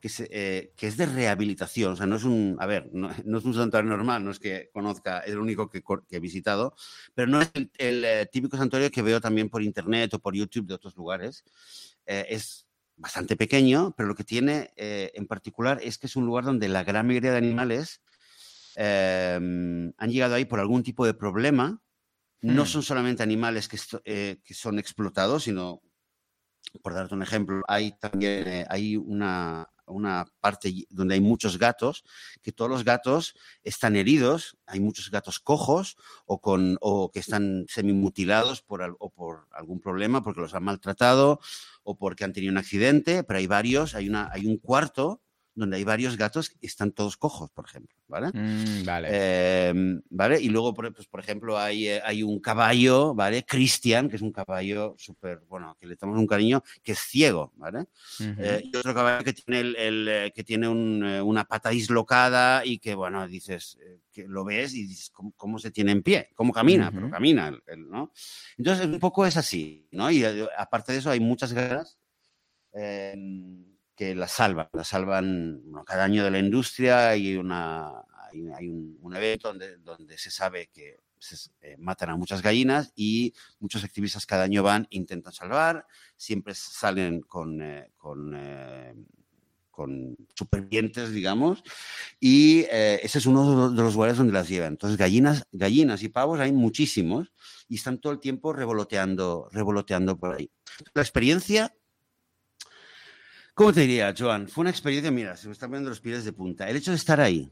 eh, 0.04 0.74
que 0.76 0.88
es 0.88 0.98
de 0.98 1.06
rehabilitación. 1.06 1.94
O 1.94 1.96
sea, 1.96 2.06
no 2.06 2.18
es 2.18 2.26
un, 2.26 2.58
a 2.60 2.66
ver, 2.66 2.90
no, 2.92 3.10
es 3.38 3.46
un 3.46 3.54
santuario 3.54 3.90
normal, 3.90 4.24
no 4.24 4.32
es 4.32 4.40
que 4.40 4.70
conozca, 4.74 5.20
es 5.20 5.32
el 5.32 5.40
único 5.40 5.70
que, 5.70 5.82
he 6.12 6.20
visitado, 6.20 6.76
pero 7.14 7.28
no 7.28 7.42
es 7.42 7.50
el, 7.78 8.04
eh, 8.04 8.28
típico 8.32 8.58
santuario 8.58 8.92
que 8.92 9.02
veo 9.02 9.22
también 9.22 9.50
por 9.50 9.64
internet 9.64 10.14
o 10.14 10.20
por 10.20 10.36
YouTube 10.36 10.68
de 10.68 10.74
otros 10.74 10.96
lugares. 10.98 11.46
Eh, 12.06 12.26
es 12.30 12.68
bastante 12.98 13.38
pequeño, 13.38 13.94
pero 13.96 14.10
lo 14.10 14.16
que 14.16 14.24
tiene 14.24 14.72
en 14.76 15.26
particular 15.26 15.80
es 15.82 15.98
que 15.98 16.08
es 16.08 16.16
un 16.16 16.26
lugar 16.26 16.44
donde 16.44 16.68
la 16.68 16.84
gran 16.84 17.08
mayoría 17.08 17.32
de 17.32 17.38
animales 17.38 18.02
eh, 18.76 19.36
han 19.98 20.12
llegado 20.12 20.36
ahí 20.36 20.46
por 20.46 20.60
algún 20.60 20.84
tipo 20.84 21.06
de 21.06 21.14
problema. 21.14 21.82
No 22.44 22.64
Hmm. 22.64 22.68
son 22.68 22.84
solamente 22.84 23.24
animales 23.24 23.68
que, 23.68 23.80
eh, 24.06 24.38
que 24.44 24.54
son 24.54 24.78
explotados, 24.78 25.44
sino, 25.44 25.82
por 26.82 26.94
darte 26.94 27.16
un 27.16 27.24
ejemplo, 27.24 27.64
hay 27.68 27.94
también 28.00 28.48
eh, 28.48 28.66
hay 28.70 28.98
una, 28.98 29.70
una 29.86 30.26
parte 30.42 30.86
donde 30.90 31.16
hay 31.16 31.22
muchos 31.22 31.58
gatos, 31.58 32.04
que 32.42 32.52
todos 32.52 32.70
los 32.70 32.84
gatos 32.84 33.34
están 33.64 33.96
heridos, 33.96 34.58
hay 34.66 34.80
muchos 34.82 35.10
gatos 35.10 35.40
cojos 35.40 35.96
o, 36.26 36.42
con, 36.42 36.78
o 36.82 37.12
que 37.12 37.20
están 37.20 37.66
semimutilados 37.70 38.62
por, 38.62 38.82
o 39.00 39.10
por 39.10 39.48
algún 39.52 39.80
problema, 39.80 40.22
porque 40.22 40.42
los 40.42 40.54
han 40.54 40.64
maltratado 40.64 41.40
o 41.84 41.98
porque 41.98 42.26
han 42.26 42.34
tenido 42.34 42.52
un 42.52 42.58
accidente, 42.58 43.24
pero 43.24 43.40
hay 43.40 43.48
varios, 43.48 43.96
hay, 43.96 44.10
una, 44.10 44.30
hay 44.32 44.46
un 44.48 44.58
cuarto 44.58 45.23
donde 45.56 45.78
hay 45.78 45.84
varios 45.84 46.18
gatos 46.18 46.50
que 46.50 46.66
están 46.66 46.92
todos 46.92 47.18
cojos, 47.18 47.52
por 47.52 47.66
ejemplo, 47.66 47.96
¿vale? 48.08 48.28
Mm, 48.34 48.86
vale. 48.86 49.08
Eh, 49.12 49.74
¿Vale? 50.10 50.42
Y 50.42 50.50
luego, 50.50 50.74
por, 50.74 50.94
pues, 50.94 51.08
por 51.08 51.20
ejemplo, 51.20 51.58
hay, 51.58 51.88
eh, 51.88 52.02
hay 52.04 52.24
un 52.24 52.40
caballo, 52.40 53.14
¿vale? 53.14 53.44
Christian, 53.44 54.10
que 54.10 54.16
es 54.16 54.22
un 54.22 54.32
caballo 54.32 54.96
súper, 54.98 55.42
bueno, 55.48 55.76
que 55.80 55.86
le 55.88 55.96
damos 55.96 56.18
un 56.18 56.28
cariño, 56.28 56.64
que 56.82 56.94
es 56.94 57.00
ciego, 57.00 57.54
¿vale? 57.56 57.80
Ujú. 58.20 58.34
Eh, 58.40 58.70
y 58.72 58.76
otro 58.76 58.94
caballo 58.94 59.24
que 59.24 59.34
tiene, 59.34 59.60
el, 59.62 59.76
el, 59.76 60.08
eh, 60.08 60.32
que 60.34 60.44
tiene 60.44 60.68
un, 60.68 61.04
eh, 61.06 61.22
una 61.22 61.46
pata 61.46 61.70
dislocada 61.70 62.66
y 62.66 62.80
que, 62.80 62.96
bueno, 62.96 63.28
dices, 63.28 63.78
que 64.12 64.28
lo 64.28 64.44
ves 64.44 64.74
y 64.74 64.88
dices, 64.88 65.10
¿cómo, 65.12 65.34
cómo 65.36 65.60
se 65.60 65.72
tiene 65.72 65.92
en 65.92 66.04
pie? 66.04 66.30
¿Cómo 66.36 66.52
camina? 66.52 66.92
Pero 66.92 67.10
camina, 67.10 67.52
¿no? 67.78 68.12
Entonces, 68.58 68.86
un 68.86 69.00
poco 69.00 69.26
es 69.26 69.38
así, 69.38 69.88
¿no? 69.92 70.10
Y 70.10 70.24
aparte 70.58 70.94
de 70.94 71.00
eso, 71.00 71.10
hay 71.12 71.20
muchas 71.20 71.54
guerras 71.54 71.98
eh, 72.74 73.14
que 73.96 74.16
las 74.16 74.32
salvan. 74.32 74.70
Las 74.74 74.88
salvan 74.88 75.62
bueno, 75.66 75.86
cada 75.86 76.04
año 76.04 76.24
de 76.24 76.32
la 76.32 76.40
industria. 76.40 77.10
Hay, 77.10 77.36
una, 77.36 77.90
hay, 78.32 78.48
hay 78.56 78.68
un, 78.68 78.98
un 79.02 79.16
evento 79.16 79.50
donde, 79.50 79.78
donde 79.78 80.18
se 80.18 80.32
sabe 80.32 80.70
que 80.74 81.00
se 81.20 81.50
eh, 81.62 81.78
matan 81.78 82.10
a 82.10 82.18
muchas 82.18 82.42
gallinas 82.42 82.92
y 82.96 83.34
muchos 83.60 83.84
activistas 83.84 84.26
cada 84.26 84.44
año 84.44 84.62
van 84.62 84.88
intentan 84.90 85.34
salvar. 85.34 85.86
Siempre 86.18 86.54
salen 86.54 87.22
con, 87.22 87.62
eh, 87.62 87.92
con, 87.98 88.34
eh, 88.36 88.94
con 89.74 90.16
supervivientes, 90.36 91.12
digamos. 91.12 91.64
Y 92.20 92.62
eh, 92.72 93.00
ese 93.02 93.18
es 93.18 93.26
uno 93.26 93.72
de 93.72 93.82
los 93.82 93.96
lugares 93.96 94.18
donde 94.18 94.32
las 94.32 94.48
llevan. 94.48 94.74
Entonces, 94.74 94.98
gallinas, 94.98 95.48
gallinas 95.52 96.04
y 96.04 96.10
pavos 96.10 96.40
hay 96.40 96.52
muchísimos 96.52 97.34
y 97.68 97.76
están 97.76 98.00
todo 98.00 98.14
el 98.14 98.20
tiempo 98.20 98.54
revoloteando, 98.54 99.50
revoloteando 99.52 100.18
por 100.18 100.36
ahí. 100.36 100.52
La 100.94 101.02
experiencia 101.02 101.74
¿Cómo 103.54 103.72
te 103.72 103.82
diría, 103.82 104.14
Joan? 104.18 104.48
Fue 104.48 104.64
una 104.64 104.72
experiencia, 104.72 105.12
mira, 105.12 105.38
se 105.38 105.48
me 105.48 105.54
están 105.54 105.70
poniendo 105.70 105.90
los 105.92 106.00
pies 106.00 106.26
de 106.26 106.34
punta. 106.34 106.68
El 106.68 106.76
hecho 106.78 106.90
de 106.90 106.98
estar 106.98 107.22
ahí, 107.22 107.52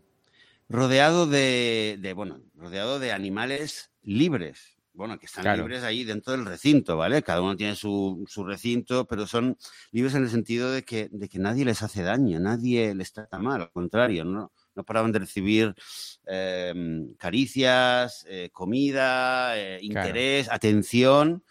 rodeado 0.67 1.27
de, 1.27 1.97
de, 1.99 2.13
bueno, 2.13 2.41
rodeado 2.55 2.97
de 2.97 3.11
animales 3.11 3.91
libres, 4.01 4.77
bueno, 4.93 5.19
que 5.19 5.27
están 5.27 5.43
Claro. 5.43 5.61
libres 5.61 5.83
ahí 5.83 6.03
dentro 6.03 6.33
del 6.33 6.45
recinto, 6.45 6.97
¿vale? 6.97 7.21
Cada 7.21 7.41
uno 7.41 7.55
tiene 7.55 7.75
su, 7.75 8.25
su 8.27 8.43
recinto, 8.43 9.05
pero 9.05 9.27
son 9.27 9.55
libres 9.91 10.15
en 10.15 10.23
el 10.23 10.31
sentido 10.31 10.71
de 10.71 10.81
que, 10.83 11.07
de 11.11 11.29
que 11.29 11.37
nadie 11.37 11.65
les 11.65 11.83
hace 11.83 12.01
daño, 12.01 12.39
nadie 12.39 12.95
les 12.95 13.13
trata 13.13 13.37
mal, 13.37 13.61
al 13.61 13.71
contrario, 13.71 14.25
no, 14.25 14.51
no 14.73 14.83
paraban 14.83 15.11
de 15.11 15.19
recibir 15.19 15.75
eh, 16.25 16.73
caricias, 17.19 18.25
eh, 18.27 18.49
comida, 18.51 19.55
eh, 19.55 19.77
Claro. 19.81 19.85
interés, 20.09 20.49
atención, 20.49 21.43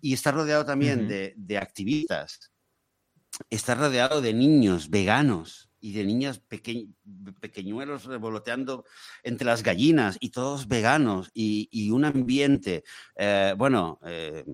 y 0.00 0.14
estar 0.14 0.32
rodeado 0.34 0.64
también 0.64 1.06
de, 1.06 1.34
de 1.36 1.58
activistas 1.58 2.50
está 3.50 3.74
rodeado 3.74 4.20
de 4.20 4.34
niños 4.34 4.90
veganos 4.90 5.70
y 5.80 5.92
de 5.92 6.04
niños 6.04 6.40
peque- 6.40 6.88
pequeñuelos 7.40 8.04
revoloteando 8.04 8.84
entre 9.22 9.46
las 9.46 9.62
gallinas 9.62 10.16
y 10.20 10.30
todos 10.30 10.66
veganos 10.66 11.30
y, 11.32 11.90
un 11.90 12.04
ambiente, 12.04 12.84
eh, 13.16 13.54
bueno, 13.56 13.98
eh, 14.04 14.44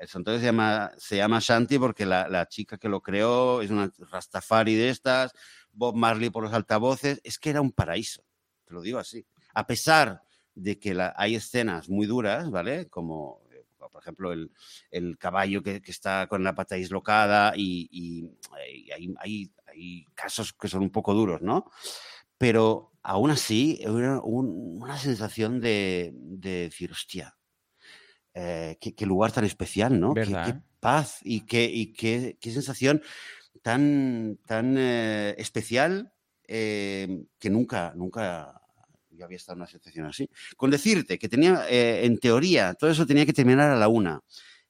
el 0.00 0.08
santuario 0.08 0.40
se 0.40 0.46
llama, 0.46 0.92
se 0.96 1.16
llama 1.16 1.40
Shanti 1.40 1.78
porque 1.78 2.06
la, 2.06 2.28
la 2.28 2.46
chica 2.46 2.78
que 2.78 2.88
lo 2.88 3.02
creó 3.02 3.62
es 3.62 3.70
una 3.70 3.92
Rastafari 4.10 4.74
de 4.74 4.88
estas, 4.88 5.32
Bob 5.72 5.96
Marley 5.96 6.30
por 6.30 6.44
los 6.44 6.52
altavoces, 6.52 7.20
es 7.24 7.38
que 7.38 7.50
era 7.50 7.60
un 7.60 7.72
paraíso, 7.72 8.24
te 8.64 8.74
lo 8.74 8.80
digo 8.80 8.98
así. 8.98 9.26
A 9.54 9.66
pesar 9.66 10.22
de 10.54 10.78
que 10.78 10.96
hay 11.16 11.34
escenas 11.34 11.88
muy 11.88 12.06
duras, 12.06 12.50
¿vale? 12.50 12.88
Como, 12.88 13.42
por 13.90 14.02
ejemplo, 14.02 14.32
el, 14.32 14.52
el 14.90 15.18
caballo 15.18 15.62
que, 15.62 15.82
que 15.82 15.90
está 15.90 16.26
con 16.28 16.44
la 16.44 16.54
pata 16.54 16.74
dislocada 16.76 17.52
y, 17.56 17.88
y, 17.90 18.24
eh, 18.58 18.76
y 18.76 18.90
hay, 18.92 19.14
hay- 19.18 19.52
hay 19.66 20.04
casos 20.14 20.52
que 20.52 20.68
son 20.68 20.82
un 20.82 20.90
poco 20.90 21.14
duros, 21.14 21.40
¿no? 21.42 21.70
Pero 22.38 22.92
aún 23.02 23.30
así, 23.30 23.80
una 23.86 24.98
sensación 24.98 25.60
de, 25.60 26.12
de 26.14 26.50
decir, 26.64 26.92
hostia, 26.92 27.38
eh, 28.34 28.78
qué, 28.80 28.94
qué 28.94 29.06
lugar 29.06 29.32
tan 29.32 29.44
especial, 29.44 29.98
¿no? 30.00 30.20
Qué- 30.20 30.34
paz 30.80 31.20
y 31.22 31.42
qué, 31.46 31.64
y 31.72 31.92
qué, 31.92 32.36
qué 32.40 32.50
sensación 32.50 33.02
tan, 33.62 34.38
tan 34.46 34.76
eh, 34.78 35.34
especial 35.38 36.14
eh, 36.48 37.24
que 37.38 37.50
nunca, 37.50 37.94
nunca 37.96 38.61
yo 39.22 39.26
había 39.26 39.36
estado 39.36 39.54
en 39.54 39.60
una 39.60 39.70
situación 39.70 40.06
así. 40.06 40.28
Con 40.56 40.70
decirte 40.70 41.18
que 41.18 41.28
tenía, 41.28 41.64
eh, 41.68 42.04
en 42.04 42.18
teoría, 42.18 42.74
todo 42.74 42.90
eso 42.90 43.06
tenía 43.06 43.24
que 43.24 43.32
terminar 43.32 43.70
a 43.70 43.76
la 43.76 43.88
una. 43.88 44.20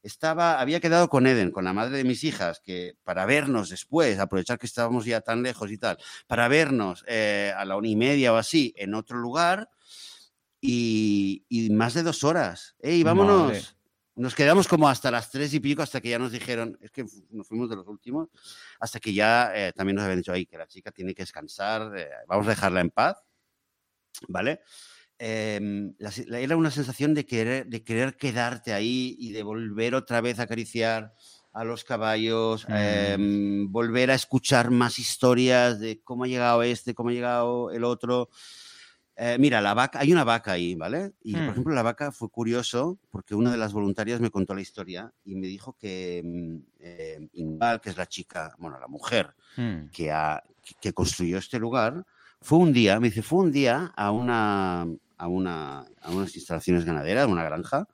Estaba, 0.03 0.59
había 0.59 0.79
quedado 0.79 1.09
con 1.09 1.25
Eden, 1.25 1.49
con 1.51 1.63
la 1.63 1.73
madre 1.73 1.97
de 1.97 2.03
mis 2.03 2.23
hijas, 2.23 2.61
que 2.63 2.95
para 3.03 3.25
vernos 3.25 3.69
después, 3.69 4.19
aprovechar 4.19 4.59
que 4.59 4.67
estábamos 4.67 5.05
ya 5.05 5.21
tan 5.21 5.41
lejos 5.41 5.71
y 5.71 5.77
tal, 5.77 5.97
para 6.27 6.47
vernos 6.47 7.03
a 7.07 7.65
la 7.65 7.77
una 7.77 7.87
y 7.87 7.95
media 7.95 8.33
o 8.33 8.35
así 8.35 8.73
en 8.75 8.95
otro 8.95 9.17
lugar 9.17 9.69
y, 10.59 11.45
y 11.47 11.69
más 11.69 11.93
de 11.93 12.03
dos 12.03 12.23
horas. 12.23 12.75
¡Ey, 12.79 13.01
vámonos! 13.03 13.47
Madre. 13.47 13.63
Nos 14.15 14.35
quedamos 14.35 14.67
como 14.67 14.87
hasta 14.87 15.09
las 15.09 15.31
tres 15.31 15.53
y 15.55 15.59
pico, 15.59 15.81
hasta 15.81 15.99
que 15.99 16.09
ya 16.09 16.19
nos 16.19 16.31
dijeron, 16.31 16.77
es 16.81 16.91
que 16.91 17.03
nos 17.31 17.47
fuimos 17.47 17.67
de 17.67 17.77
los 17.77 17.87
últimos, 17.87 18.29
hasta 18.79 18.99
que 18.99 19.11
ya 19.11 19.51
eh, 19.55 19.73
también 19.73 19.95
nos 19.95 20.03
habían 20.03 20.19
dicho 20.19 20.31
ahí 20.31 20.45
que 20.45 20.55
la 20.55 20.67
chica 20.67 20.91
tiene 20.91 21.15
que 21.15 21.23
descansar, 21.23 21.97
eh, 21.97 22.09
vamos 22.27 22.45
a 22.45 22.51
dejarla 22.51 22.81
en 22.81 22.91
paz, 22.91 23.23
¿vale? 24.27 24.61
Em, 25.19 25.93
la 25.99 26.39
era 26.39 26.57
una 26.57 26.71
sensación 26.71 27.13
de 27.13 27.25
querer, 27.25 27.67
de 27.67 27.83
querer 27.83 28.15
quedarte 28.17 28.73
ahí 28.73 29.15
y 29.19 29.31
de 29.31 29.43
volver 29.43 29.95
otra 29.95 30.21
vez 30.21 30.39
a 30.39 30.43
acariciar 30.43 31.13
a 31.53 31.63
los 31.63 31.83
caballos, 31.83 32.67
Mm. 32.67 32.73
em, 32.75 33.71
volver 33.71 34.09
a 34.11 34.15
escuchar 34.15 34.71
más 34.71 34.97
historias 34.99 35.79
de 35.79 36.01
cómo 36.03 36.23
ha 36.23 36.27
llegado 36.27 36.63
este, 36.63 36.95
cómo 36.95 37.09
ha 37.09 37.13
llegado 37.13 37.69
el 37.71 37.83
otro. 37.83 38.29
Eh, 39.15 39.37
mira, 39.39 39.61
la 39.61 39.75
vaca, 39.75 39.99
hay 39.99 40.11
una 40.11 40.23
vaca 40.23 40.53
ahí, 40.53 40.73
¿vale? 40.73 41.13
Y 41.21 41.35
por 41.35 41.49
ejemplo, 41.51 41.75
la 41.75 41.83
vaca 41.83 42.11
fue 42.11 42.29
curioso 42.29 42.97
porque 43.11 43.35
una 43.35 43.51
de 43.51 43.57
las 43.57 43.71
voluntarias 43.71 44.19
me 44.19 44.31
contó 44.31 44.55
la 44.55 44.61
historia 44.61 45.13
y 45.23 45.35
me 45.35 45.45
dijo 45.45 45.77
que 45.77 46.21
mm, 46.25 46.55
eh, 46.79 47.29
Inbal, 47.33 47.79
que 47.79 47.91
es 47.91 47.97
la 47.97 48.07
chica, 48.07 48.55
bueno, 48.57 48.79
la 48.79 48.87
mujer 48.87 49.35
Mm. 49.55 49.89
que, 49.91 50.11
ha- 50.11 50.41
que 50.81 50.93
construyó 50.93 51.37
este 51.37 51.59
lugar, 51.59 52.03
fue 52.43 52.59
un 52.59 52.73
día, 52.73 52.99
me 52.99 53.09
dice, 53.09 53.23
fue 53.23 53.39
un 53.39 53.51
día 53.51 53.91
a 53.95 54.11
una 54.11 54.85
a, 55.17 55.27
una, 55.27 55.85
a 56.01 56.11
unas 56.11 56.35
instalaciones 56.35 56.83
ganaderas, 56.83 57.23
a 57.23 57.27
una 57.27 57.43
granja, 57.43 57.87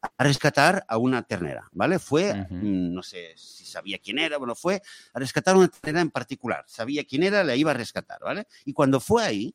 a 0.00 0.24
rescatar 0.24 0.84
a 0.86 0.98
una 0.98 1.22
ternera, 1.22 1.68
¿vale? 1.72 1.98
Fue, 1.98 2.32
mm, 2.32 2.94
no 2.94 3.02
sé 3.02 3.34
si 3.36 3.64
sabía 3.64 3.98
quién 3.98 4.20
era, 4.20 4.38
bueno, 4.38 4.54
fue 4.54 4.80
a 5.12 5.18
rescatar 5.18 5.56
una 5.56 5.66
ternera 5.66 6.00
en 6.00 6.10
particular, 6.10 6.64
sabía 6.68 7.04
quién 7.04 7.24
era, 7.24 7.42
la 7.42 7.56
iba 7.56 7.72
a 7.72 7.74
rescatar, 7.74 8.20
¿vale? 8.20 8.46
Y 8.64 8.72
cuando 8.72 9.00
fue 9.00 9.24
ahí 9.24 9.54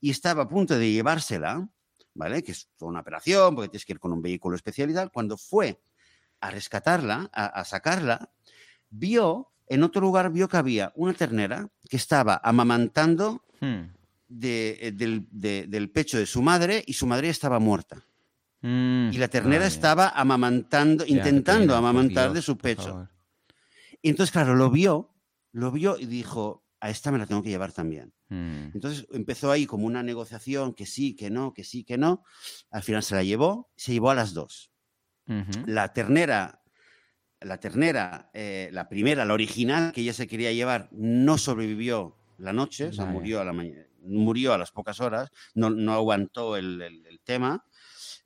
y 0.00 0.10
estaba 0.10 0.42
a 0.42 0.48
punto 0.48 0.78
de 0.78 0.92
llevársela, 0.92 1.66
¿vale? 2.12 2.42
Que 2.42 2.52
es 2.52 2.68
toda 2.76 2.90
una 2.90 3.00
operación, 3.00 3.54
porque 3.54 3.70
tienes 3.70 3.86
que 3.86 3.94
ir 3.94 3.98
con 3.98 4.12
un 4.12 4.20
vehículo 4.20 4.54
especial 4.54 4.90
y 4.90 4.94
tal, 4.94 5.10
cuando 5.10 5.38
fue 5.38 5.80
a 6.40 6.50
rescatarla, 6.50 7.30
a, 7.32 7.46
a 7.46 7.64
sacarla, 7.64 8.30
vio, 8.90 9.52
en 9.70 9.82
otro 9.82 10.00
lugar 10.00 10.30
vio 10.32 10.48
que 10.48 10.56
había 10.56 10.92
una 10.96 11.12
ternera 11.14 11.68
que 11.88 11.96
estaba 11.96 12.40
amamantando 12.42 13.42
Mm. 13.60 13.90
de- 14.28 14.78
eh, 14.80 14.92
del, 14.92 15.26
de- 15.30 15.66
del 15.68 15.90
pecho 15.90 16.18
de 16.18 16.26
su 16.26 16.42
madre 16.42 16.82
y 16.86 16.92
su 16.92 17.06
madre 17.06 17.28
estaba 17.28 17.58
muerta. 17.58 18.04
Mm. 18.60 19.10
Y 19.12 19.18
la 19.18 19.28
ternera 19.28 19.66
estaba 19.66 20.08
amamantando, 20.10 21.04
Ya, 21.04 21.14
intentando 21.16 21.74
amamantar 21.76 22.32
de 22.32 22.42
su 22.42 22.56
pecho. 22.58 23.08
Y 24.02 24.10
entonces, 24.10 24.30
claro, 24.32 24.54
lo 24.54 24.70
vio, 24.70 25.14
lo 25.52 25.70
vio 25.72 25.98
y 25.98 26.06
dijo, 26.06 26.64
a 26.80 26.90
esta 26.90 27.10
me 27.10 27.18
la 27.18 27.26
tengo 27.26 27.42
que 27.42 27.48
llevar 27.48 27.72
también. 27.72 28.12
Mm. 28.28 28.70
Entonces 28.74 29.06
empezó 29.12 29.50
ahí 29.50 29.66
como 29.66 29.86
una 29.86 30.02
negociación, 30.02 30.74
que 30.74 30.86
sí, 30.86 31.16
que 31.16 31.30
no, 31.30 31.52
que 31.52 31.64
sí, 31.64 31.82
que 31.84 31.98
no. 31.98 32.22
Al 32.70 32.82
final 32.82 33.02
se 33.02 33.14
la 33.16 33.22
llevó, 33.24 33.70
se 33.76 33.92
llevó 33.92 34.10
a 34.10 34.14
las 34.14 34.34
dos. 34.34 34.70
La 35.66 35.92
ternera, 35.92 36.57
la 37.40 37.58
ternera, 37.58 38.30
eh, 38.34 38.68
la 38.72 38.88
primera, 38.88 39.24
la 39.24 39.34
original 39.34 39.92
que 39.92 40.00
ella 40.02 40.12
se 40.12 40.26
quería 40.26 40.52
llevar, 40.52 40.88
no 40.92 41.38
sobrevivió 41.38 42.16
la 42.38 42.52
noche, 42.52 42.86
o 42.88 42.92
sea, 42.92 43.04
Vaya. 43.04 43.14
murió 43.18 43.40
a, 43.40 43.44
la 43.44 43.52
murió 44.02 44.52
a 44.54 44.58
las 44.58 44.70
pocas 44.72 45.00
horas, 45.00 45.30
no, 45.54 45.70
no 45.70 45.92
aguantó 45.94 46.56
el, 46.56 46.80
el- 46.82 47.06
el 47.06 47.20
tema. 47.20 47.64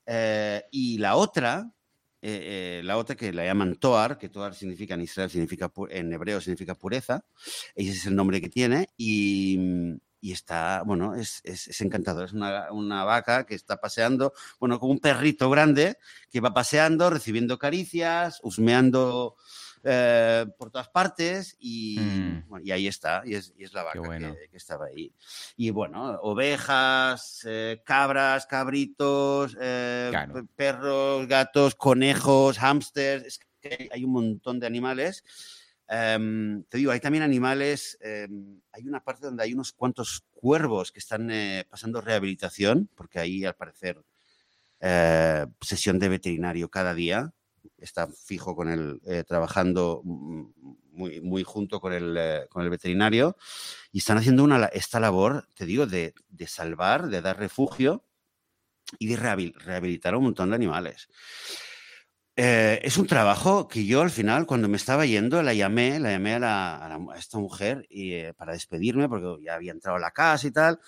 Eh, 0.06 0.62
y 0.70 0.98
la 0.98 1.16
otra, 1.16 1.72
eh, 2.20 2.78
eh, 2.80 2.82
la 2.84 2.96
otra 2.98 3.16
que 3.16 3.32
la 3.32 3.44
llaman 3.44 3.76
Toar, 3.76 4.18
que 4.18 4.28
Toar 4.28 4.54
significa 4.54 4.94
en 4.94 5.02
Israel, 5.02 5.30
significa 5.30 5.70
en 5.90 6.12
hebreo 6.12 6.40
significa 6.40 6.74
pureza, 6.76 7.24
ese 7.74 7.90
es 7.92 8.06
el 8.06 8.14
nombre 8.16 8.40
que 8.40 8.48
tiene, 8.48 8.88
y, 8.96 9.58
y 10.22 10.30
está, 10.32 10.82
bueno, 10.86 11.14
es, 11.16 11.40
es, 11.42 11.66
es 11.66 11.80
encantador, 11.80 12.24
es 12.26 12.32
una, 12.32 12.70
una 12.72 13.02
vaca 13.04 13.44
que 13.44 13.56
está 13.56 13.80
paseando, 13.80 14.32
bueno, 14.60 14.78
como 14.78 14.92
un 14.92 15.00
perrito 15.00 15.50
grande 15.50 15.98
que 16.30 16.40
va 16.40 16.54
paseando, 16.54 17.10
recibiendo 17.10 17.58
caricias, 17.58 18.38
husmeando 18.44 19.34
eh, 19.84 20.46
por 20.56 20.70
todas 20.70 20.88
partes 20.88 21.56
y, 21.58 21.98
Mm. 21.98 22.48
bueno, 22.48 22.64
y 22.64 22.70
ahí 22.70 22.86
está, 22.86 23.22
y 23.26 23.34
es, 23.34 23.52
y 23.58 23.64
es 23.64 23.72
la 23.72 23.82
vaca 23.82 23.98
bueno. 23.98 24.32
que, 24.36 24.48
que 24.48 24.56
estaba 24.56 24.86
ahí. 24.86 25.12
Y 25.56 25.70
bueno, 25.70 26.20
ovejas, 26.22 27.42
eh, 27.44 27.82
cabras, 27.84 28.46
cabritos, 28.46 29.56
eh, 29.60 30.06
Claro. 30.10 30.46
perros, 30.54 31.26
gatos, 31.26 31.74
conejos, 31.74 32.58
hámsters, 32.58 33.24
es 33.26 33.40
que 33.60 33.88
hay 33.92 34.04
un 34.04 34.12
montón 34.12 34.60
de 34.60 34.66
animales. 34.68 35.24
Em, 35.94 36.64
te 36.70 36.78
digo, 36.78 36.90
hay 36.90 37.00
también 37.00 37.22
animales, 37.22 37.98
em, 38.00 38.62
hay 38.72 38.86
una 38.88 39.04
parte 39.04 39.26
donde 39.26 39.42
hay 39.42 39.52
unos 39.52 39.72
cuantos 39.74 40.24
cuervos 40.30 40.90
que 40.90 40.98
están 41.00 41.30
eh, 41.30 41.66
pasando 41.68 42.00
rehabilitación, 42.00 42.88
porque 42.94 43.18
ahí 43.18 43.44
al 43.44 43.54
parecer 43.56 44.02
eh, 44.80 45.46
sesión 45.60 45.98
de 45.98 46.08
veterinario 46.08 46.70
cada 46.70 46.94
día, 46.94 47.34
está 47.76 48.08
fijo 48.08 48.56
con 48.56 48.70
él, 48.70 49.00
eh, 49.04 49.22
trabajando 49.24 50.00
muy, 50.04 51.20
muy 51.20 51.42
junto 51.44 51.78
con 51.78 51.92
el, 51.92 52.16
eh, 52.18 52.46
con 52.48 52.62
el 52.62 52.70
veterinario, 52.70 53.36
y 53.92 53.98
están 53.98 54.16
haciendo 54.16 54.44
una, 54.44 54.64
esta 54.68 54.98
labor, 54.98 55.46
te 55.54 55.66
digo, 55.66 55.86
de, 55.86 56.14
de 56.30 56.46
salvar, 56.46 57.08
de 57.08 57.20
dar 57.20 57.38
refugio 57.38 58.02
y 58.98 59.08
de 59.08 59.18
rehabil- 59.18 59.54
rehabilitar 59.56 60.14
a 60.14 60.18
un 60.18 60.24
montón 60.24 60.48
de 60.50 60.56
animales. 60.56 61.08
Eh, 62.34 62.80
es 62.82 62.96
un 62.96 63.06
trabajo 63.06 63.68
que 63.68 63.84
yo 63.84 64.00
al 64.00 64.10
final, 64.10 64.46
cuando 64.46 64.66
me 64.68 64.78
estaba 64.78 65.04
yendo, 65.04 65.42
la 65.42 65.52
llamé, 65.52 65.98
la 66.00 66.12
llamé 66.12 66.34
a, 66.34 66.38
la- 66.38 66.76
a 66.78 66.88
la- 66.88 67.12
a 67.14 67.18
esta 67.18 67.38
mujer 67.38 67.86
y, 67.90 68.12
eh, 68.12 68.32
para 68.34 68.52
despedirme, 68.54 69.08
porque 69.08 69.44
ya 69.44 69.54
había 69.54 69.72
entrado 69.72 69.98
a 69.98 70.00
la 70.00 70.12
casa 70.12 70.46
y 70.46 70.50
tal. 70.50 70.80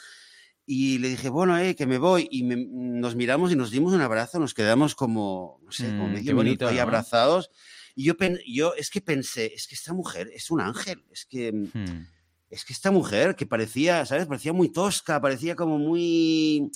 Y 0.67 0.99
le 0.99 1.09
dije, 1.11 1.29
bueno, 1.29 1.59
eh, 1.59 1.75
que 1.77 1.87
me 1.87 1.99
voy. 1.99 2.27
Y 2.31 2.45
me- 2.45 2.57
nos 2.71 3.15
miramos 3.15 3.53
y 3.53 3.57
nos 3.57 3.71
dimos 3.71 3.93
un 3.93 4.01
abrazo, 4.01 4.39
nos 4.41 4.55
quedamos 4.55 4.95
como, 4.95 5.61
no 5.63 5.71
sé, 5.73 5.89
como 5.89 6.09
Mm, 6.09 6.13
medio 6.13 6.35
bonito, 6.35 6.45
minuto 6.65 6.69
ahí 6.69 6.77
¿no? 6.77 6.83
abrazados. 6.83 7.51
Y 7.95 8.05
yo, 8.05 8.15
yo 8.47 8.75
es 8.75 8.89
que 8.89 9.03
pensé, 9.03 9.53
es 9.55 9.67
que 9.69 9.75
esta 9.75 9.93
mujer 9.93 10.31
es 10.33 10.51
un 10.51 10.63
ángel, 10.63 11.05
es 11.13 11.27
que 11.27 11.53
Mm. 11.53 12.07
es 12.51 12.65
que 12.65 12.73
esta 12.73 12.91
mujer 12.91 13.35
que 13.37 13.47
parecía, 13.47 14.07
¿sabes? 14.07 14.27
Parecía 14.27 14.53
muy 14.55 14.71
tosca, 14.71 15.21
parecía 15.21 15.55
como 15.57 15.77
muy... 15.79 16.71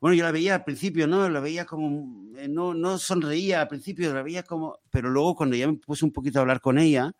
Bueno, 0.00 0.14
yo 0.14 0.24
la 0.24 0.32
veía 0.32 0.54
al 0.56 0.64
principio, 0.64 1.06
¿no? 1.06 1.28
La 1.28 1.40
veía 1.40 1.64
como... 1.66 2.24
eh, 2.36 2.48
No, 2.48 2.72
no 2.74 2.98
sonreía 2.98 3.60
al 3.62 3.68
principio, 3.68 4.12
la 4.14 4.22
veía 4.22 4.42
como... 4.42 4.78
Pero 4.90 5.10
luego 5.10 5.34
cuando 5.34 5.56
ya 5.56 5.66
me 5.66 5.74
puse 5.76 6.04
un 6.04 6.12
poquito 6.12 6.38
a 6.38 6.42
hablar 6.42 6.60
con 6.60 6.78
ella, 6.78 7.12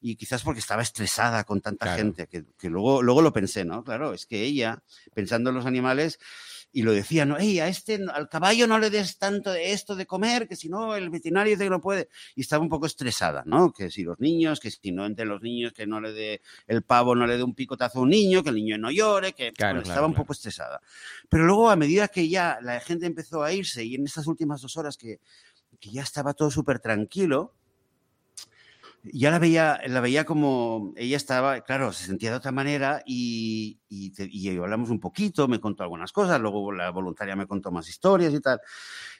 y 0.00 0.16
quizás 0.16 0.42
porque 0.42 0.60
estaba 0.60 0.82
estresada 0.82 1.44
con 1.44 1.60
tanta 1.60 1.86
Claro. 1.86 1.98
gente, 1.98 2.26
que, 2.26 2.44
que 2.58 2.68
luego, 2.70 3.02
luego 3.02 3.22
lo 3.22 3.32
pensé, 3.32 3.64
¿no? 3.64 3.84
Claro, 3.84 4.14
es 4.14 4.26
que 4.26 4.42
ella, 4.42 4.82
pensando 5.14 5.50
en 5.50 5.56
los 5.56 5.66
animales, 5.66 6.18
y 6.72 6.82
lo 6.82 6.92
decía, 6.92 7.26
no, 7.26 7.36
Ey, 7.36 7.60
a 7.60 7.68
este, 7.68 8.00
al 8.12 8.28
caballo 8.28 8.66
no 8.66 8.78
le 8.78 8.88
des 8.88 9.18
tanto 9.18 9.52
de 9.52 9.72
esto 9.72 9.94
de 9.94 10.06
comer, 10.06 10.48
que 10.48 10.56
si 10.56 10.70
no, 10.70 10.96
el 10.96 11.10
veterinario 11.10 11.52
dice 11.52 11.64
que 11.64 11.70
no 11.70 11.80
puede. 11.80 12.08
Y 12.34 12.40
estaba 12.40 12.62
un 12.62 12.70
poco 12.70 12.86
estresada, 12.86 13.42
¿no? 13.44 13.72
Que 13.72 13.90
si 13.90 14.02
los 14.02 14.18
niños, 14.20 14.58
que 14.58 14.70
si 14.70 14.90
no 14.90 15.04
entre 15.04 15.26
los 15.26 15.42
niños, 15.42 15.72
que 15.74 15.86
no 15.86 16.00
le 16.00 16.12
dé 16.12 16.40
el 16.66 16.82
pavo, 16.82 17.14
no 17.14 17.26
le 17.26 17.36
dé 17.36 17.42
un 17.42 17.54
picotazo 17.54 17.98
a 17.98 18.02
un 18.02 18.10
niño, 18.10 18.42
que 18.42 18.48
el 18.48 18.56
niño 18.56 18.78
no 18.78 18.90
llore, 18.90 19.34
que 19.34 19.52
Claro, 19.52 19.74
bueno, 19.74 19.82
claro, 19.82 19.92
estaba 19.92 20.06
un 20.06 20.14
poco 20.14 20.32
estresada. 20.32 20.80
Pero 21.28 21.44
luego, 21.44 21.68
a 21.68 21.76
medida 21.76 22.08
que 22.08 22.28
ya 22.28 22.58
la 22.62 22.80
gente 22.80 23.04
empezó 23.04 23.42
a 23.42 23.52
irse, 23.52 23.84
y 23.84 23.96
en 23.96 24.06
estas 24.06 24.26
últimas 24.26 24.62
dos 24.62 24.76
horas 24.78 24.96
que, 24.96 25.20
que 25.78 25.90
ya 25.90 26.02
estaba 26.02 26.32
todo 26.32 26.50
súper 26.50 26.78
tranquilo, 26.78 27.52
ya 29.04 29.30
la 29.30 29.38
veía, 29.38 29.80
la 29.86 30.00
veía 30.00 30.24
como 30.24 30.92
ella 30.96 31.16
estaba, 31.16 31.60
claro, 31.62 31.92
se 31.92 32.06
sentía 32.06 32.30
de 32.30 32.36
otra 32.36 32.52
manera 32.52 33.02
y, 33.04 33.80
y, 33.88 34.10
te- 34.12 34.28
y 34.30 34.48
hablamos 34.56 34.90
un 34.90 35.00
poquito, 35.00 35.48
me 35.48 35.60
contó 35.60 35.82
algunas 35.82 36.12
cosas, 36.12 36.40
luego 36.40 36.70
la 36.72 36.90
voluntaria 36.90 37.34
me 37.36 37.46
contó 37.46 37.72
más 37.72 37.88
historias 37.88 38.32
y 38.32 38.40
tal. 38.40 38.60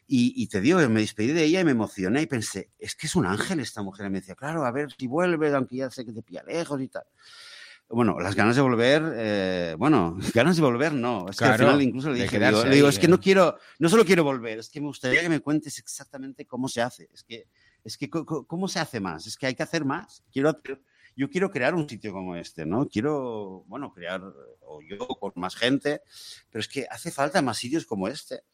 Y, 0.06 0.34
y 0.42 0.48
te 0.48 0.60
digo, 0.60 0.78
me 0.88 1.00
despedí 1.00 1.32
de 1.32 1.44
ella 1.44 1.60
y 1.60 1.64
me 1.64 1.72
emocioné 1.72 2.22
y 2.22 2.26
pensé, 2.26 2.70
es 2.78 2.94
que 2.96 3.06
es 3.06 3.16
un 3.16 3.26
ángel 3.26 3.60
esta 3.60 3.82
mujer. 3.82 4.06
Y 4.06 4.10
me 4.10 4.20
decía, 4.20 4.34
claro, 4.36 4.64
a 4.64 4.72
ver 4.72 4.88
si 4.98 5.06
vuelves, 5.06 5.54
aunque 5.54 5.76
ya 5.76 5.90
sé 5.90 6.04
que 6.04 6.12
te 6.12 6.22
pilla 6.22 6.42
lejos 6.44 6.80
y 6.82 6.88
tal. 6.88 7.04
Bueno, 7.88 8.18
las 8.20 8.34
ganas 8.34 8.56
de 8.56 8.62
volver, 8.62 9.02
eh, 9.16 9.76
bueno, 9.78 10.16
ganas 10.34 10.56
de 10.56 10.62
volver 10.62 10.94
no. 10.94 11.28
Es 11.28 11.40
que 11.40 11.48
al 11.48 11.54
Claro, 11.54 11.66
final 11.66 11.82
incluso 11.82 12.10
le 12.10 12.20
dije, 12.20 12.38
digo, 12.40 12.64
le 12.64 12.74
digo, 12.76 12.88
ahí, 12.88 12.94
es 12.94 12.98
que 12.98 13.06
eh. 13.06 13.10
no 13.10 13.20
quiero, 13.20 13.58
no 13.78 13.88
solo 13.88 14.04
quiero 14.04 14.24
volver, 14.24 14.58
es 14.58 14.70
que 14.70 14.80
me 14.80 14.86
gustaría 14.86 15.20
que 15.20 15.28
me 15.28 15.40
cuentes 15.40 15.78
exactamente 15.78 16.46
cómo 16.46 16.68
se 16.68 16.80
hace. 16.82 17.08
Es 17.12 17.22
que, 17.22 17.48
es 17.84 17.96
que, 17.96 18.08
¿cómo 18.10 18.68
se 18.68 18.78
hace 18.78 19.00
más? 19.00 19.26
Es 19.26 19.36
que 19.36 19.46
hay 19.46 19.54
que 19.54 19.62
hacer 19.62 19.84
más. 19.84 20.22
Quiero 20.32 20.60
yo 21.16 21.28
quiero 21.28 21.50
crear 21.50 21.74
un 21.74 21.88
sitio 21.88 22.12
como 22.12 22.36
este, 22.36 22.64
¿no? 22.64 22.88
Quiero, 22.88 23.64
bueno, 23.66 23.92
crear, 23.92 24.22
o 24.60 24.80
yo 24.82 25.06
con 25.06 25.32
más 25.36 25.56
gente, 25.56 26.00
pero 26.50 26.60
es 26.60 26.68
que 26.68 26.86
hace 26.90 27.10
falta 27.10 27.42
más 27.42 27.58
sitios 27.58 27.84
como 27.84 28.08
este. 28.08 28.44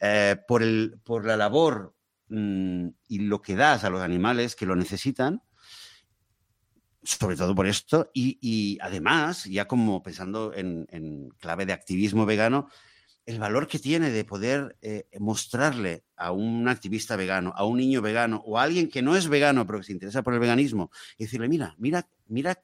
Eh, 0.00 0.36
por, 0.48 0.62
el, 0.62 0.98
por 1.04 1.26
la 1.26 1.36
labor 1.36 1.94
mm, 2.28 2.88
y 3.08 3.18
lo 3.18 3.42
que 3.42 3.54
das 3.54 3.84
a 3.84 3.90
los 3.90 4.00
animales 4.00 4.56
que 4.56 4.64
lo 4.64 4.74
necesitan, 4.74 5.42
sobre 7.02 7.36
todo 7.36 7.54
por 7.54 7.66
esto, 7.66 8.10
y, 8.14 8.78
además, 8.80 9.44
ya 9.44 9.66
como 9.66 10.02
pensando 10.02 10.54
en, 10.54 10.86
en, 10.90 11.28
clave 11.38 11.66
de 11.66 11.74
activismo 11.74 12.24
vegano, 12.24 12.68
el 13.30 13.38
valor 13.38 13.66
que 13.66 13.78
tiene 13.78 14.10
de 14.10 14.24
poder 14.24 14.76
eh, 14.82 15.06
mostrarle 15.18 16.04
a 16.16 16.32
un 16.32 16.68
activista 16.68 17.16
vegano, 17.16 17.52
a 17.56 17.64
un 17.64 17.78
niño 17.78 18.02
vegano 18.02 18.42
o 18.44 18.58
a 18.58 18.62
alguien 18.62 18.88
que 18.88 19.02
no 19.02 19.16
es 19.16 19.28
vegano 19.28 19.66
pero 19.66 19.78
que 19.78 19.86
se 19.86 19.92
interesa 19.92 20.22
por 20.22 20.34
el 20.34 20.40
veganismo, 20.40 20.90
y 21.16 21.24
decirle, 21.24 21.48
mira, 21.48 21.74
mira, 21.78 22.08
mira 22.26 22.62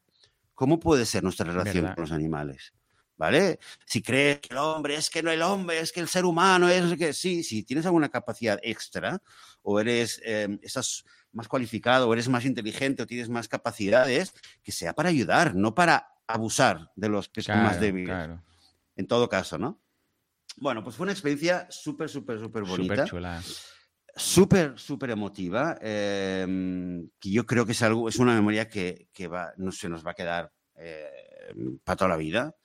cómo 0.54 0.80
puede 0.80 1.06
ser 1.06 1.22
nuestra 1.22 1.46
relación 1.46 1.84
¿verdad? 1.84 1.94
con 1.94 2.02
los 2.02 2.12
animales. 2.12 2.72
¿Vale? 3.18 3.58
Si 3.86 4.02
crees 4.02 4.40
que 4.40 4.52
el 4.52 4.58
hombre 4.58 4.94
es 4.96 5.08
que 5.08 5.22
no 5.22 5.30
el 5.30 5.40
hombre, 5.40 5.80
es 5.80 5.90
que 5.90 6.00
el 6.00 6.08
ser 6.08 6.26
humano 6.26 6.68
es 6.68 6.98
que 6.98 7.14
sí, 7.14 7.42
si 7.42 7.62
tienes 7.62 7.86
alguna 7.86 8.10
capacidad 8.10 8.58
extra 8.62 9.22
o 9.62 9.80
eres 9.80 10.20
eh, 10.22 10.58
estás 10.60 11.02
más 11.32 11.48
cualificado 11.48 12.08
o 12.08 12.12
eres 12.12 12.28
más 12.28 12.44
inteligente 12.44 13.02
o 13.02 13.06
tienes 13.06 13.30
más 13.30 13.48
capacidades, 13.48 14.34
que 14.62 14.70
sea 14.70 14.92
para 14.92 15.08
ayudar, 15.08 15.54
no 15.54 15.74
para 15.74 16.08
abusar 16.26 16.90
de 16.94 17.08
los 17.08 17.28
que 17.30 17.40
son 17.40 17.54
Claro, 17.54 17.68
más 17.68 17.80
débiles. 17.80 18.08
claro. 18.08 18.42
En 18.96 19.06
todo 19.06 19.30
caso, 19.30 19.56
¿no? 19.56 19.80
Bueno, 20.57 20.82
pues 20.82 20.96
fue 20.96 21.04
una 21.04 21.12
experiencia 21.12 21.66
súper, 21.70 22.09
súper, 22.09 22.38
súper 22.40 22.64
bonita. 22.64 22.94
Súper 22.94 23.09
chula. 23.09 23.42
súper, 24.14 24.78
súper 24.78 25.11
emotiva, 25.11 25.78
eh, 25.82 26.46
que 27.20 27.30
yo 27.30 27.44
creo 27.44 27.66
que 27.66 27.72
es 27.72 27.82
algo, 27.82 28.09
es 28.09 28.18
una 28.18 28.34
memoria 28.34 28.68
que, 28.68 29.09
que 29.12 29.28
va, 29.28 29.52
no 29.59 29.70
se 29.70 29.88
nos 29.88 30.04
va 30.04 30.12
a 30.12 30.14
quedar 30.14 30.50
eh, 30.76 31.11
para 31.84 31.96
toda 31.96 32.09
la 32.09 32.16
vida. 32.16 32.57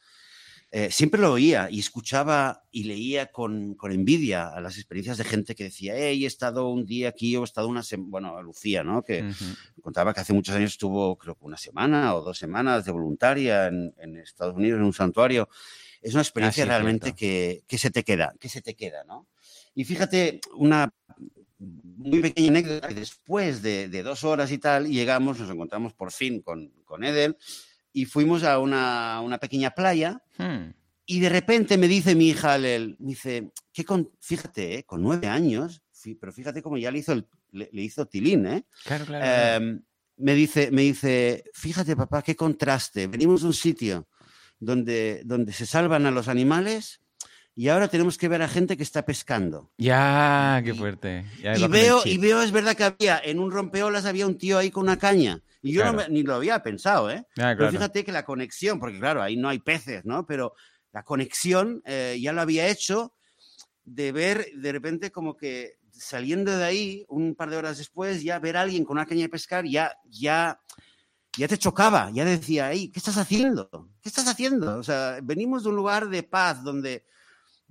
Eh, 0.74 0.90
siempre 0.90 1.20
lo 1.20 1.34
oía 1.34 1.68
y 1.70 1.80
escuchaba 1.80 2.64
y 2.72 2.86
leía 2.86 3.30
con, 3.30 3.76
con, 3.76 3.92
envidia 3.92 4.48
a 4.48 4.62
las 4.62 4.78
experiencias 4.78 5.18
de 5.18 5.26
gente 5.26 5.54
que 5.54 5.66
decía, 5.66 5.96
hey, 5.98 6.24
he 6.24 6.28
estado 6.28 6.70
un 6.70 6.86
día 6.86 7.10
aquí 7.10 7.36
o 7.36 7.42
he 7.42 7.44
estado 7.44 7.68
una 7.68 7.84
semana, 7.84 8.10
bueno, 8.10 8.42
Lucía, 8.42 8.82
¿no? 8.82 9.04
Que 9.04 9.22
uh 9.22 9.26
-huh. 9.26 9.82
contaba 9.82 10.14
que 10.14 10.22
hace 10.22 10.32
muchos 10.32 10.56
años 10.56 10.72
estuvo, 10.72 11.18
creo 11.18 11.36
que 11.36 11.44
una 11.44 11.58
semana 11.58 12.16
o 12.16 12.22
dos 12.24 12.38
semanas 12.38 12.86
de 12.86 12.92
voluntaria 12.94 13.68
en, 13.68 13.94
en 13.98 14.16
Estados 14.16 14.56
Unidos 14.56 14.80
en 14.80 14.86
un 14.86 14.94
santuario. 14.94 15.50
Es 16.02 16.14
una 16.14 16.24
experiencia 16.24 16.64
ah, 16.64 16.66
sí, 16.66 16.70
realmente 16.70 17.14
que, 17.14 17.64
que, 17.68 17.78
se 17.78 17.92
te 17.92 18.04
queda, 18.04 18.34
que 18.40 18.50
se 18.50 18.62
te 18.62 18.76
queda, 18.76 19.04
¿no? 19.04 19.28
Y 19.76 19.86
fíjate, 19.86 20.42
una 20.56 20.92
muy 21.60 22.22
pequeña 22.22 22.50
anécdota, 22.50 22.88
después 22.88 23.62
de, 23.62 23.88
de, 23.88 24.04
dos 24.04 24.24
horas 24.24 24.52
y 24.52 24.58
tal, 24.58 24.88
llegamos, 24.88 25.40
nos 25.40 25.50
encontramos 25.50 25.94
por 25.94 26.12
fin 26.12 26.42
con, 26.42 26.70
con 26.86 27.04
Edel 27.04 27.38
y 27.94 28.06
fuimos 28.06 28.44
a 28.44 28.60
una, 28.60 29.22
una 29.22 29.38
pequeña 29.38 29.72
playa 29.72 30.24
hmm. 30.38 30.74
y 31.06 31.20
de 31.20 31.30
repente 31.30 31.78
me 31.78 31.88
dice 31.88 32.16
mi 32.16 32.30
hija, 32.30 32.54
Alel, 32.54 32.96
me 33.00 33.10
dice, 33.10 33.52
¿qué 33.72 33.86
con, 33.86 34.12
fíjate, 34.20 34.80
eh, 34.80 34.84
con 34.84 35.02
nueve 35.02 35.28
años, 35.28 35.84
pero 36.20 36.34
fíjate 36.34 36.64
cómo 36.64 36.78
ya 36.78 36.90
le 36.90 37.00
hizo, 37.00 37.14
el, 37.14 37.28
le, 37.52 37.70
le, 37.72 37.82
hizo 37.84 38.08
Tilín, 38.08 38.48
¿eh? 38.48 38.66
Claro, 38.84 39.06
claro. 39.06 39.26
Eh, 39.28 39.80
me, 40.18 40.34
dice, 40.34 40.72
me 40.72 40.82
dice, 40.82 41.44
fíjate 41.54 41.96
papá, 41.96 42.24
qué 42.24 42.36
contraste, 42.36 43.06
venimos 43.06 43.42
de 43.42 43.48
un 43.48 43.54
sitio 43.54 44.08
donde, 44.62 45.22
donde 45.26 45.52
se 45.52 45.66
salvan 45.66 46.06
a 46.06 46.12
los 46.12 46.30
animales 46.30 47.02
y 47.54 47.68
ahora 47.68 47.90
tenemos 47.90 48.18
que 48.18 48.30
ver 48.30 48.42
a 48.42 48.48
gente 48.48 48.78
que 48.78 48.84
está 48.84 49.04
pescando. 49.06 49.72
Ya, 49.78 50.62
qué 50.64 50.74
fuerte. 50.74 51.26
Ya 51.42 51.58
y, 51.58 51.68
veo, 51.68 52.02
y 52.06 52.18
veo, 52.18 52.42
es 52.42 52.52
verdad 52.52 52.76
que 52.76 52.86
había, 52.86 53.20
en 53.22 53.40
un 53.40 53.52
rompeolas 53.52 54.06
había 54.06 54.26
un 54.26 54.38
tío 54.38 54.58
ahí 54.58 54.72
con 54.72 54.84
una 54.84 54.98
caña. 54.98 55.42
Y 55.62 55.74
yo 55.74 55.82
claro. 55.82 55.98
no 55.98 56.04
me, 56.04 56.10
ni 56.10 56.24
lo 56.24 56.36
había 56.36 56.64
pensado, 56.64 57.12
¿eh? 57.12 57.26
Ah, 57.32 57.34
claro. 57.34 57.58
Pero 57.58 57.72
fíjate 57.72 58.06
que 58.06 58.12
la 58.12 58.24
conexión, 58.24 58.80
porque 58.80 59.00
claro, 59.00 59.22
ahí 59.22 59.36
no 59.36 59.50
hay 59.50 59.60
peces, 59.60 60.06
¿no? 60.06 60.26
Pero 60.26 60.54
la 60.94 61.04
conexión 61.04 61.82
eh, 61.86 62.18
ya 62.22 62.32
lo 62.32 62.42
había 62.42 62.68
hecho 62.68 63.14
de 63.84 64.12
ver 64.12 64.46
de 64.56 64.72
repente 64.72 65.12
como 65.12 65.36
que 65.36 65.74
saliendo 65.92 66.58
de 66.58 66.64
ahí, 66.64 67.06
un 67.10 67.36
par 67.36 67.50
de 67.50 67.58
horas 67.58 67.78
después, 67.78 68.24
ya 68.24 68.40
ver 68.40 68.58
a 68.58 68.62
alguien 68.62 68.86
con 68.86 68.98
una 68.98 69.06
caña 69.06 69.24
de 69.24 69.30
pescar, 69.30 69.66
ya, 69.66 69.94
ya, 70.06 70.60
ya 71.38 71.48
te 71.48 71.58
chocaba, 71.58 72.10
ya 72.12 72.26
decía, 72.26 72.72
hey, 72.72 72.90
¿qué 72.94 73.00
estás 73.00 73.18
haciendo? 73.18 73.70
¿Qué 74.02 74.10
estás 74.10 74.28
haciendo? 74.28 74.78
O 74.78 74.84
sea, 74.84 75.20
venimos 75.24 75.64
de 75.64 75.70
un 75.70 75.76
lugar 75.76 76.10
de 76.10 76.24
paz 76.24 76.64
donde 76.64 77.04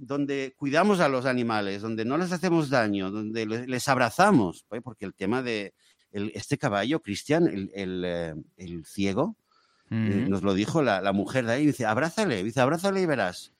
donde 0.00 0.54
cuidamos 0.56 0.98
a 1.00 1.10
los 1.10 1.26
animales, 1.26 1.82
donde 1.82 2.06
no 2.06 2.16
les 2.16 2.32
hacemos 2.32 2.70
daño, 2.70 3.10
donde 3.10 3.44
les 3.44 3.86
abrazamos, 3.86 4.64
porque 4.82 5.04
el 5.04 5.12
tema 5.12 5.42
de 5.42 5.74
el, 6.10 6.32
este 6.34 6.56
caballo, 6.56 7.00
Cristian, 7.00 7.46
el, 7.46 7.70
el, 7.74 8.02
eh, 8.04 8.34
el, 8.56 8.84
ciego, 8.86 9.36
mm 9.90 10.08
-hmm. 10.08 10.28
nos 10.28 10.42
lo 10.42 10.54
dijo 10.54 10.82
la, 10.82 11.02
la, 11.02 11.12
mujer 11.12 11.44
de 11.44 11.52
ahí, 11.52 11.66
dice, 11.66 11.84
abrázale, 11.84 12.42
dice, 12.42 12.60
abrázale 12.60 13.02
y 13.02 13.06
verás. 13.06 13.52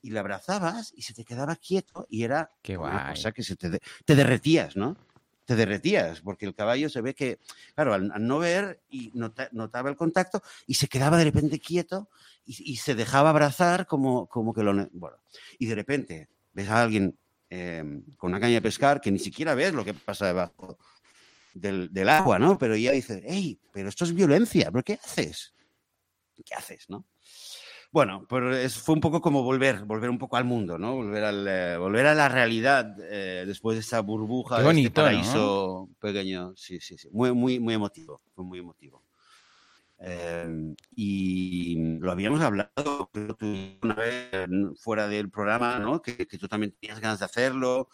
Y 0.00 0.10
le 0.10 0.18
abrazabas 0.18 0.92
y 0.96 1.02
se 1.02 1.14
te 1.14 1.24
quedaba 1.24 1.54
quieto 1.56 2.06
y 2.08 2.24
era 2.24 2.50
Qué 2.62 2.76
una 2.76 3.10
cosa 3.10 3.30
que 3.30 3.42
se 3.44 3.54
te, 3.54 3.78
te 4.04 4.14
derretías, 4.16 4.76
¿no? 4.76 4.96
Te 5.44 5.56
derretías, 5.56 6.20
porque 6.20 6.46
el 6.46 6.54
caballo 6.54 6.88
se 6.88 7.00
ve 7.00 7.14
que, 7.14 7.38
claro, 7.74 7.94
al, 7.94 8.12
no 8.18 8.38
ver 8.38 8.80
y 8.88 9.10
nota, 9.14 9.48
notaba 9.52 9.90
el 9.90 9.96
contacto 9.96 10.42
y 10.66 10.74
se 10.74 10.88
quedaba 10.88 11.16
de 11.16 11.24
repente 11.24 11.58
quieto 11.58 12.08
y, 12.44 12.76
se 12.76 12.94
dejaba 12.94 13.30
abrazar 13.30 13.86
como, 13.86 14.26
como 14.26 14.52
que 14.52 14.62
lo... 14.62 14.72
Bueno, 14.92 15.16
y 15.58 15.66
de 15.66 15.74
repente 15.74 16.28
ves 16.52 16.68
a 16.68 16.82
alguien 16.82 17.16
eh, 17.50 18.02
con 18.16 18.30
una 18.30 18.40
caña 18.40 18.54
de 18.54 18.62
pescar 18.62 19.00
que 19.00 19.10
ni 19.10 19.18
siquiera 19.18 19.54
ves 19.54 19.72
lo 19.72 19.84
que 19.84 19.94
pasa 19.94 20.26
debajo 20.26 20.78
del, 21.54 21.92
del 21.92 22.08
agua, 22.08 22.38
¿no? 22.38 22.58
Pero 22.58 22.76
ya 22.76 22.92
dices, 22.92 23.22
hey, 23.26 23.58
pero 23.72 23.88
esto 23.88 24.04
es 24.04 24.14
violencia, 24.14 24.70
¿pero 24.70 24.82
qué 24.82 24.98
haces? 25.04 25.54
¿Qué 26.44 26.54
haces, 26.54 26.88
no? 26.88 27.04
Bueno, 27.92 28.26
pero 28.26 28.56
es, 28.56 28.78
fue 28.78 28.94
un 28.94 29.02
poco 29.02 29.20
como 29.20 29.42
volver, 29.42 29.84
volver 29.84 30.08
un 30.08 30.18
poco 30.18 30.38
al 30.38 30.46
mundo, 30.46 30.78
¿no? 30.78 30.94
Volver, 30.94 31.24
al, 31.24 31.46
eh, 31.46 31.76
volver 31.76 32.06
a 32.06 32.14
la 32.14 32.26
realidad 32.30 32.96
eh, 33.02 33.44
después 33.46 33.76
de 33.76 33.80
esa 33.80 34.00
burbuja, 34.00 34.56
Qué 34.56 34.62
bonito, 34.62 34.82
de 34.82 34.86
este 34.86 35.00
paraíso 35.18 35.88
¿no? 35.90 35.94
pequeño. 36.00 36.54
Sí, 36.56 36.80
sí, 36.80 36.96
sí. 36.96 37.10
Muy, 37.12 37.32
muy, 37.32 37.60
muy 37.60 37.74
emotivo. 37.74 38.22
Fue 38.34 38.46
muy 38.46 38.60
emotivo. 38.60 39.04
Eh, 39.98 40.74
y 40.96 41.98
lo 41.98 42.10
habíamos 42.10 42.40
hablado 42.40 43.10
una 43.82 43.94
vez 43.94 44.30
fuera 44.80 45.06
del 45.06 45.28
programa, 45.28 45.78
¿no? 45.78 46.00
Que, 46.00 46.26
que, 46.26 46.38
tú 46.38 46.48
también 46.48 46.74
tenías 46.80 46.98
ganas 46.98 47.18
de 47.18 47.26
hacerlo. 47.26 47.90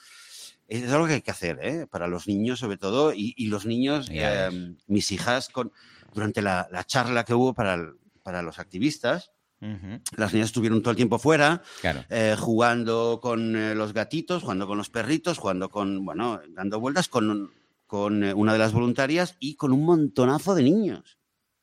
Es 0.68 0.88
algo 0.92 1.08
que 1.08 1.14
hay 1.14 1.22
que 1.22 1.32
hacer, 1.32 1.58
¿eh? 1.60 1.88
Para 1.88 2.06
los 2.06 2.28
niños, 2.28 2.60
sobre 2.60 2.76
todo, 2.76 3.12
y, 3.12 3.34
y 3.36 3.48
los 3.48 3.66
niños, 3.66 4.08
yeah. 4.10 4.50
mis 4.86 5.10
hijas, 5.10 5.48
con, 5.48 5.72
durante 6.14 6.40
la, 6.40 6.68
la 6.70 6.84
charla 6.84 7.24
que 7.24 7.34
hubo 7.34 7.52
para, 7.52 7.92
para 8.22 8.42
los 8.42 8.60
activistas, 8.60 9.32
Uh 9.60 9.66
-huh. 9.66 10.00
Las 10.16 10.32
niñas 10.32 10.50
estuvieron 10.50 10.82
todo 10.82 10.92
el 10.92 10.96
tiempo 10.96 11.18
fuera, 11.18 11.62
claro. 11.80 12.04
eh, 12.10 12.36
jugando 12.38 13.18
con 13.20 13.56
eh, 13.56 13.74
los 13.74 13.92
gatitos, 13.92 14.42
jugando 14.42 14.68
con 14.68 14.78
los 14.78 14.88
perritos, 14.88 15.38
jugando 15.38 15.68
con, 15.68 16.04
bueno, 16.04 16.40
dando 16.50 16.78
vueltas 16.78 17.08
con, 17.08 17.50
con 17.86 18.22
eh, 18.22 18.32
una 18.34 18.52
de 18.52 18.60
las 18.60 18.72
voluntarias 18.72 19.36
y 19.40 19.56
con 19.56 19.72
un 19.72 19.84
montonazo 19.84 20.54
de 20.54 20.62
niños. 20.62 21.18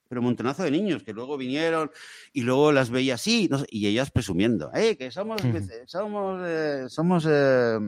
Pero 0.09 0.19
un 0.21 0.25
montonazo 0.25 0.63
de 0.63 0.71
niños 0.71 1.03
que 1.03 1.13
luego 1.13 1.37
vinieron 1.37 1.89
y 2.33 2.41
luego 2.41 2.71
las 2.71 2.89
veía 2.89 3.15
así, 3.15 3.47
no 3.49 3.59
sé, 3.59 3.65
y 3.69 3.87
ellas 3.87 4.11
presumiendo, 4.11 4.69
que 4.73 5.09
somos, 5.09 5.41
uh 5.43 5.47
-huh. 5.47 5.87
somos, 5.87 6.93
somos 6.93 7.25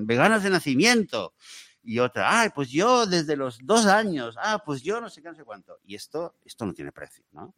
veganas 0.07 0.41
de 0.41 0.49
nacimiento. 0.49 1.33
Y 1.83 1.99
otra, 1.99 2.41
ay, 2.41 2.49
pues 2.55 2.69
yo 2.69 3.05
desde 3.05 3.37
los 3.37 3.59
dos 3.63 3.85
años, 3.85 4.35
ah, 4.41 4.61
pues 4.65 4.81
yo 4.81 4.99
no 4.99 5.09
sé 5.09 5.21
qué, 5.21 5.29
no 5.29 5.35
sé 5.35 5.43
cuánto. 5.43 5.79
Y 5.85 5.95
esto, 5.95 6.35
esto 6.43 6.65
no 6.65 6.73
tiene 6.73 6.91
precio, 6.91 7.23
¿no? 7.31 7.53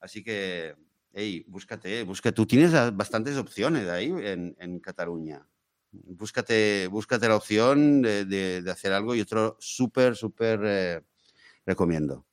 Así 0.00 0.22
que 0.22 0.76
hey, 1.12 1.44
búscate, 1.46 2.02
búscate, 2.04 2.34
tú 2.34 2.46
tienes 2.46 2.72
bastantes 2.94 3.36
opciones 3.36 3.88
ahí 3.88 4.06
en, 4.06 4.56
en 4.58 4.80
Cataluña. 4.80 5.46
Búscate, 5.92 6.86
búscate 6.86 7.28
la 7.28 7.36
opción 7.36 8.00
de, 8.02 8.24
de, 8.24 8.62
de 8.62 8.70
hacer 8.70 8.92
algo 8.92 9.14
y 9.14 9.20
otro 9.20 9.56
súper, 9.58 10.14
súper 10.14 10.60
eh, 10.64 11.00
recomiendo. 11.66 12.26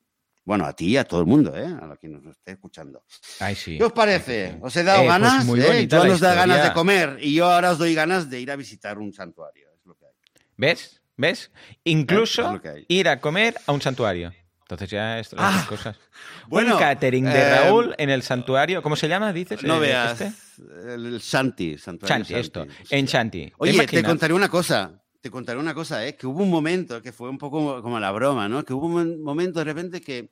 Bueno, 0.45 0.65
a 0.65 0.73
ti 0.73 0.91
y 0.91 0.97
a 0.97 1.03
todo 1.03 1.19
el 1.19 1.25
mundo, 1.25 1.57
¿eh? 1.57 1.65
a 1.65 1.97
quien 1.97 2.13
nos 2.13 2.25
esté 2.25 2.51
escuchando. 2.51 3.03
Ay, 3.39 3.55
sí. 3.55 3.77
¿Qué 3.77 3.83
os 3.83 3.91
parece? 3.91 4.57
¿Os 4.61 4.75
he 4.77 4.83
dado 4.83 5.03
eh, 5.03 5.07
ganas? 5.07 5.45
Pues 5.45 5.61
¿eh? 5.65 5.87
Yo 5.87 6.03
os 6.03 6.19
da 6.21 6.35
ganas 6.35 6.63
de 6.63 6.73
comer 6.73 7.17
y 7.19 7.33
yo 7.33 7.51
ahora 7.51 7.71
os 7.71 7.79
doy 7.79 7.93
ganas 7.93 8.29
de 8.29 8.39
ir 8.39 8.51
a 8.51 8.55
visitar 8.55 8.97
un 8.97 9.11
santuario. 9.11 9.67
Es 9.75 9.85
lo 9.85 9.97
que 9.97 10.05
hay. 10.05 10.13
¿Ves? 10.55 11.01
¿Ves? 11.17 11.51
Incluso 11.83 12.61
ir 12.87 13.09
a 13.09 13.19
comer 13.19 13.55
a 13.65 13.73
un 13.73 13.81
santuario. 13.81 14.31
Entonces 14.67 14.89
ya 14.89 15.17
es 15.17 15.29
ah, 15.37 15.65
cosas. 15.69 15.95
Bueno, 16.47 16.73
un 16.73 16.79
catering 16.79 17.23
de 17.23 17.39
eh, 17.39 17.55
Raúl 17.55 17.95
en 17.97 18.09
el 18.09 18.21
santuario. 18.21 18.81
¿Cómo 18.81 18.97
se 18.97 19.07
llama? 19.07 19.31
Dices. 19.31 19.63
No 19.63 19.79
veas. 19.79 20.19
Este? 20.19 20.93
El 20.93 21.19
Shanti. 21.19 21.77
Shanti, 21.77 22.33
esto. 22.33 22.67
En 22.89 23.05
Shanti. 23.05 23.53
Oye, 23.59 23.85
te, 23.85 23.87
te, 23.87 24.03
contaré 24.03 24.33
una 24.33 24.49
cosa. 24.49 25.01
Te 25.21 25.31
contaré 25.31 25.57
una 25.57 25.73
cosa, 25.73 26.05
¿eh? 26.05 26.17
Que 26.17 26.27
hubo 26.27 26.43
un 26.43 26.49
momento 26.49 27.01
que 27.01 27.13
fue 27.13 27.29
un 27.29 27.37
poco 27.37 27.81
como 27.81 27.97
la 27.97 28.11
broma, 28.11 28.49
¿no? 28.49 28.65
Que 28.65 28.73
hubo 28.73 28.87
un 28.87 29.23
momento 29.23 29.59
de 29.59 29.65
repente 29.65 30.01
que 30.01 30.31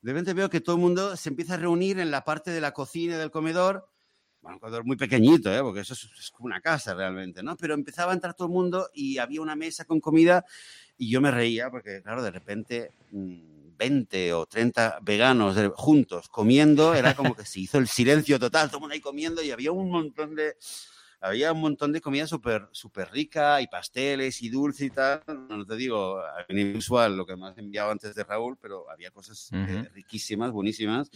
de 0.00 0.12
repente 0.12 0.32
veo 0.32 0.48
que 0.48 0.60
todo 0.60 0.76
el 0.76 0.82
mundo 0.82 1.16
se 1.16 1.28
empieza 1.28 1.54
a 1.54 1.56
reunir 1.56 1.98
en 1.98 2.12
la 2.12 2.22
parte 2.22 2.52
de 2.52 2.60
la 2.60 2.70
cocina 2.70 3.16
y 3.16 3.18
del 3.18 3.32
comedor. 3.32 3.88
Bueno, 4.42 4.56
un 4.56 4.60
comedor 4.60 4.84
muy 4.84 4.96
pequeñito, 4.96 5.52
¿eh? 5.52 5.60
Porque 5.60 5.80
eso 5.80 5.94
es, 5.94 6.08
es 6.20 6.30
como 6.30 6.46
una 6.46 6.60
casa 6.60 6.94
realmente, 6.94 7.42
¿no? 7.42 7.56
Pero 7.56 7.74
empezaba 7.74 8.12
a 8.12 8.14
entrar 8.14 8.34
todo 8.34 8.46
el 8.46 8.54
mundo 8.54 8.90
y 8.94 9.18
había 9.18 9.40
una 9.40 9.56
mesa 9.56 9.84
con 9.84 10.00
comida 10.00 10.44
y 10.96 11.10
yo 11.10 11.20
me 11.20 11.32
reía 11.32 11.68
porque, 11.68 12.00
claro, 12.00 12.22
de 12.22 12.30
repente. 12.30 12.92
Mmm, 13.10 13.51
20 13.76 14.32
o 14.34 14.46
30 14.46 14.98
veganos 15.02 15.56
juntos 15.74 16.28
comiendo, 16.28 16.94
era 16.94 17.14
como 17.14 17.34
que 17.34 17.44
se 17.44 17.60
hizo 17.60 17.78
el 17.78 17.88
silencio 17.88 18.38
total, 18.38 18.68
todo 18.68 18.78
el 18.78 18.80
mundo 18.82 18.94
ahí 18.94 19.00
comiendo 19.00 19.42
y 19.42 19.50
había 19.50 19.72
un 19.72 19.90
montón 19.90 20.34
de 20.34 20.56
había 21.24 21.52
un 21.52 21.60
montón 21.60 21.92
de 21.92 22.00
comida 22.00 22.26
súper 22.26 22.68
super 22.72 23.08
rica 23.12 23.60
y 23.60 23.68
pasteles 23.68 24.42
y 24.42 24.48
dulce 24.48 24.86
y 24.86 24.90
tal, 24.90 25.22
no 25.48 25.64
te 25.64 25.76
digo 25.76 26.18
a 26.18 26.44
nivel 26.52 26.72
visual 26.74 27.16
lo 27.16 27.24
que 27.24 27.36
me 27.36 27.46
has 27.46 27.58
enviado 27.58 27.92
antes 27.92 28.14
de 28.14 28.24
Raúl, 28.24 28.56
pero 28.60 28.90
había 28.90 29.10
cosas 29.12 29.50
eh, 29.52 29.88
riquísimas, 29.94 30.50
buenísimas. 30.50 31.10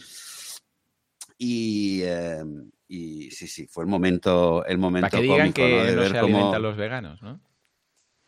Y, 1.37 2.01
eh, 2.03 2.43
y 2.87 3.29
sí, 3.31 3.47
sí, 3.47 3.67
fue 3.67 3.83
el 3.83 3.89
momento, 3.89 4.65
el 4.65 4.77
momento 4.77 5.09
Para 5.09 5.21
que 5.21 5.27
digan 5.27 5.51
cómico, 5.51 5.61
que 5.61 5.69
¿no? 5.69 5.83
De 5.83 5.95
no 5.95 6.01
ver 6.01 6.11
se 6.11 6.19
cómo- 6.19 6.37
alimentan 6.37 6.61
los 6.61 6.77
veganos, 6.77 7.21
¿no? 7.21 7.39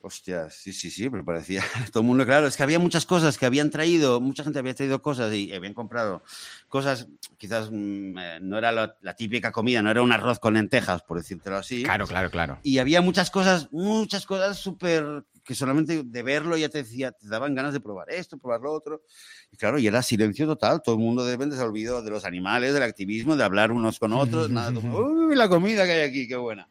Hostia, 0.02 0.50
sí, 0.50 0.72
sí, 0.72 0.90
sí, 0.90 1.10
pero 1.10 1.26
parecía 1.26 1.62
todo 1.92 2.02
el 2.02 2.08
mundo, 2.08 2.26
claro, 2.26 2.48
es 2.48 2.56
que 2.56 2.64
había 2.64 2.80
muchas 2.80 3.06
cosas 3.06 3.38
que 3.38 3.46
habían 3.46 3.70
traído, 3.70 4.22
mucha 4.22 4.46
gente 4.46 4.58
había 4.60 4.74
traído 4.74 5.02
cosas 5.02 5.34
y 5.34 5.52
habían 5.54 5.74
comprado 5.74 6.24
cosas, 6.70 7.08
quizás 7.38 7.70
mm, 7.70 8.18
eh, 8.18 8.40
no 8.42 8.58
era 8.58 8.72
la, 8.72 8.96
la 9.02 9.14
típica 9.16 9.52
comida, 9.52 9.82
no 9.82 9.92
era 9.92 10.02
un 10.02 10.14
arroz 10.14 10.40
con 10.40 10.54
lentejas, 10.54 11.02
por 11.02 11.18
decírtelo 11.18 11.58
así. 11.58 11.84
Claro, 11.84 12.08
claro, 12.08 12.32
claro. 12.32 12.60
Y 12.64 12.78
había 12.78 13.02
muchas 13.02 13.30
cosas, 13.30 13.68
muchas 13.74 14.26
cosas 14.26 14.58
súper, 14.58 15.26
que 15.44 15.54
solamente 15.54 16.02
de 16.06 16.24
verlo 16.24 16.56
ya 16.56 16.70
te 16.70 16.78
decía, 16.78 17.12
te 17.12 17.28
daban 17.28 17.54
ganas 17.54 17.74
de 17.74 17.82
probar 17.82 18.10
esto, 18.10 18.38
probar 18.38 18.62
lo 18.62 18.72
otro. 18.72 19.04
Y 19.52 19.58
claro, 19.58 19.80
y 19.80 19.88
era 19.88 20.02
silencio 20.02 20.48
total, 20.48 20.82
todo 20.82 20.96
el 20.96 21.02
mundo 21.02 21.26
de 21.26 21.34
repente 21.34 21.58
se 21.58 21.62
olvidó 21.62 22.02
de 22.02 22.10
los 22.12 22.24
animales, 22.24 22.74
del 22.74 22.84
activismo, 22.84 23.36
de 23.36 23.44
hablar 23.44 23.74
unos 23.74 24.00
con 24.00 24.14
otros, 24.14 24.50
nada, 24.50 24.72
mundo, 24.72 24.98
uy, 25.28 25.36
la 25.36 25.50
comida 25.50 25.84
que 25.84 25.92
hay 25.92 26.10
aquí, 26.10 26.26
qué 26.26 26.38
buena. 26.38 26.70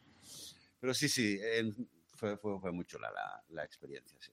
Pero 0.79 0.95
sí, 0.95 1.07
sí, 1.07 1.37
en- 1.57 1.75
fue, 2.19 2.37
fue, 2.37 2.59
fue 2.59 2.71
muy 2.71 2.85
chula 2.85 3.09
la, 3.11 3.43
la 3.49 3.63
experiencia, 3.63 4.17
sí. 4.19 4.31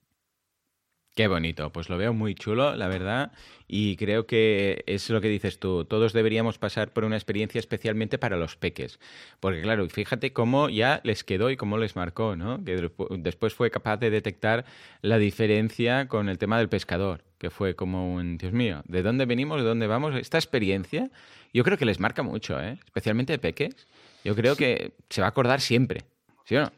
Qué 1.14 1.28
bonito, 1.28 1.72
pues 1.72 1.89
lo 1.89 1.97
veo 1.97 2.12
muy 2.12 2.34
chulo, 2.34 2.74
la 2.76 2.89
verdad, 2.89 3.32
y 3.66 3.97
creo 3.97 4.26
que 4.26 4.84
es 4.87 5.09
lo 5.09 5.22
que 5.22 5.28
dices 5.30 5.59
tú, 5.59 5.87
todos 5.87 6.12
deberíamos 6.12 6.59
pasar 6.59 6.93
por 6.93 7.05
una 7.05 7.16
experiencia 7.16 7.59
especialmente 7.59 8.18
para 8.18 8.37
los 8.37 8.57
peques, 8.57 9.01
porque 9.41 9.62
claro, 9.62 9.89
fíjate 9.89 10.34
cómo 10.34 10.68
ya 10.68 11.01
les 11.05 11.24
quedó 11.24 11.49
y 11.51 11.57
cómo 11.57 11.78
les 11.78 11.97
marcó, 11.97 12.37
¿no? 12.37 12.62
Que 12.62 12.76
despu- 12.76 13.09
después 13.22 13.55
fue 13.55 13.70
capaz 13.70 13.97
de 13.97 14.11
detectar 14.11 14.66
la 15.01 15.16
diferencia 15.16 16.07
con 16.07 16.28
el 16.28 16.37
tema 16.37 16.59
del 16.59 16.68
pescador, 16.68 17.24
que 17.39 17.49
fue 17.49 17.74
como 17.74 18.14
un, 18.14 18.37
Dios 18.37 18.53
mío, 18.53 18.82
¿de 18.87 19.03
dónde 19.03 19.24
venimos, 19.24 19.62
de 19.62 19.66
dónde 19.68 19.87
vamos? 19.87 20.14
Esta 20.16 20.37
experiencia, 20.37 21.11
yo 21.55 21.64
creo 21.64 21.78
que 21.78 21.87
les 21.87 21.99
marca 21.99 22.22
mucho, 22.22 22.61
¿eh? 22.61 22.78
Especialmente 22.84 23.32
de 23.32 23.39
peques, 23.39 23.87
yo 24.22 24.34
creo 24.34 24.55
que 24.55 24.93
se 25.09 25.22
va 25.22 25.28
a 25.28 25.30
acordar 25.30 25.62
siempre, 25.62 26.03
¿sí 26.45 26.57
o 26.57 26.61
no? 26.61 26.72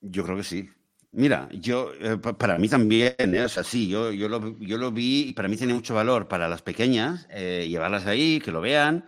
Yo 0.00 0.24
creo 0.24 0.36
que 0.36 0.44
sí. 0.44 0.68
Mira, 1.12 1.48
yo, 1.52 1.92
eh, 2.00 2.18
pa- 2.18 2.36
para 2.36 2.58
mí 2.58 2.68
también, 2.68 3.14
¿eh? 3.18 3.44
o 3.44 3.48
sea, 3.48 3.64
sí, 3.64 3.88
yo, 3.88 4.12
yo, 4.12 4.28
lo, 4.28 4.58
yo 4.58 4.76
lo 4.76 4.92
vi 4.92 5.28
y 5.28 5.32
para 5.32 5.48
mí 5.48 5.56
tiene 5.56 5.72
mucho 5.74 5.94
valor 5.94 6.28
para 6.28 6.48
las 6.48 6.60
pequeñas, 6.62 7.26
eh, 7.30 7.66
llevarlas 7.68 8.06
ahí, 8.06 8.38
que 8.40 8.52
lo 8.52 8.60
vean, 8.60 9.06